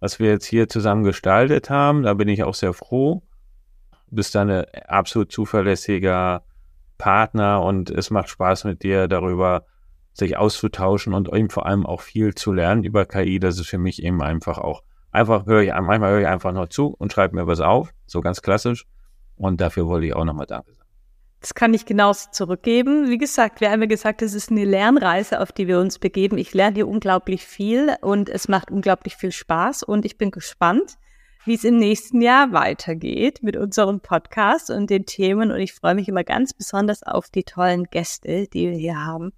was 0.00 0.18
wir 0.18 0.30
jetzt 0.30 0.44
hier 0.44 0.68
zusammen 0.68 1.02
gestaltet 1.02 1.70
haben. 1.70 2.02
Da 2.02 2.14
bin 2.14 2.28
ich 2.28 2.42
auch 2.42 2.54
sehr 2.54 2.74
froh. 2.74 3.22
Du 4.08 4.16
bist 4.16 4.36
ein 4.36 4.50
absolut 4.86 5.32
zuverlässiger 5.32 6.44
Partner 6.98 7.62
und 7.62 7.90
es 7.90 8.10
macht 8.10 8.28
Spaß 8.28 8.64
mit 8.64 8.82
dir 8.82 9.08
darüber 9.08 9.64
sich 10.18 10.36
auszutauschen 10.36 11.14
und 11.14 11.32
eben 11.32 11.50
vor 11.50 11.66
allem 11.66 11.86
auch 11.86 12.00
viel 12.00 12.34
zu 12.34 12.52
lernen 12.52 12.84
über 12.84 13.06
KI. 13.06 13.38
Das 13.38 13.58
ist 13.58 13.68
für 13.68 13.78
mich 13.78 14.02
eben 14.02 14.20
einfach 14.22 14.58
auch, 14.58 14.82
einfach 15.10 15.46
höre 15.46 15.62
ich, 15.62 15.70
manchmal 15.70 16.10
höre 16.10 16.20
ich 16.20 16.26
einfach 16.26 16.52
noch 16.52 16.68
zu 16.68 16.94
und 16.98 17.12
schreibe 17.12 17.36
mir 17.36 17.46
was 17.46 17.60
auf, 17.60 17.92
so 18.06 18.20
ganz 18.20 18.42
klassisch. 18.42 18.86
Und 19.36 19.60
dafür 19.60 19.86
wollte 19.86 20.06
ich 20.06 20.14
auch 20.14 20.24
nochmal 20.24 20.46
Danke 20.46 20.72
sagen. 20.72 20.88
Das 21.40 21.54
kann 21.54 21.72
ich 21.72 21.86
genauso 21.86 22.30
zurückgeben. 22.32 23.08
Wie 23.08 23.18
gesagt, 23.18 23.60
wir 23.60 23.70
haben 23.70 23.80
ja 23.80 23.86
gesagt, 23.86 24.22
es 24.22 24.34
ist 24.34 24.50
eine 24.50 24.64
Lernreise, 24.64 25.40
auf 25.40 25.52
die 25.52 25.68
wir 25.68 25.78
uns 25.78 26.00
begeben. 26.00 26.36
Ich 26.36 26.52
lerne 26.52 26.74
hier 26.74 26.88
unglaublich 26.88 27.46
viel 27.46 27.94
und 28.00 28.28
es 28.28 28.48
macht 28.48 28.72
unglaublich 28.72 29.16
viel 29.16 29.30
Spaß 29.30 29.84
und 29.84 30.04
ich 30.04 30.18
bin 30.18 30.32
gespannt, 30.32 30.98
wie 31.44 31.54
es 31.54 31.62
im 31.62 31.76
nächsten 31.76 32.20
Jahr 32.20 32.52
weitergeht 32.52 33.44
mit 33.44 33.56
unserem 33.56 34.00
Podcast 34.00 34.70
und 34.70 34.90
den 34.90 35.06
Themen 35.06 35.52
und 35.52 35.60
ich 35.60 35.74
freue 35.74 35.94
mich 35.94 36.08
immer 36.08 36.24
ganz 36.24 36.52
besonders 36.52 37.04
auf 37.04 37.30
die 37.30 37.44
tollen 37.44 37.84
Gäste, 37.84 38.48
die 38.48 38.70
wir 38.70 38.76
hier 38.76 39.06
haben. 39.06 39.32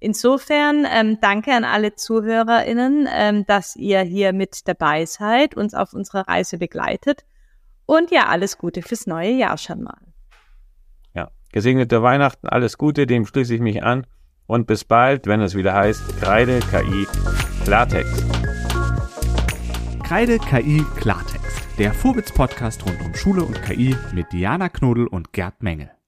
Insofern 0.00 0.86
ähm, 0.90 1.18
danke 1.20 1.52
an 1.52 1.64
alle 1.64 1.94
ZuhörerInnen, 1.94 3.06
ähm, 3.12 3.44
dass 3.46 3.76
ihr 3.76 4.00
hier 4.00 4.32
mit 4.32 4.66
dabei 4.66 5.04
seid, 5.04 5.54
uns 5.54 5.74
auf 5.74 5.92
unserer 5.92 6.26
Reise 6.26 6.56
begleitet. 6.56 7.26
Und 7.84 8.10
ja, 8.10 8.26
alles 8.26 8.56
Gute 8.56 8.80
fürs 8.80 9.06
neue 9.06 9.32
Jahr 9.32 9.58
schon 9.58 9.82
mal. 9.82 10.00
Ja, 11.14 11.30
gesegnete 11.52 12.02
Weihnachten, 12.02 12.48
alles 12.48 12.78
Gute, 12.78 13.06
dem 13.06 13.26
schließe 13.26 13.54
ich 13.54 13.60
mich 13.60 13.82
an. 13.82 14.06
Und 14.46 14.66
bis 14.66 14.84
bald, 14.84 15.26
wenn 15.26 15.42
es 15.42 15.54
wieder 15.54 15.74
heißt 15.74 16.18
Kreide 16.20 16.60
KI 16.60 17.06
Klartext. 17.64 18.24
Kreide 20.02 20.38
KI 20.38 20.82
Klartext, 20.96 21.78
der 21.78 21.92
Vorwitz-Podcast 21.92 22.86
rund 22.86 23.00
um 23.04 23.14
Schule 23.14 23.44
und 23.44 23.62
KI 23.62 23.94
mit 24.14 24.32
Diana 24.32 24.70
Knodel 24.70 25.06
und 25.06 25.32
Gerd 25.34 25.62
Menge. 25.62 25.99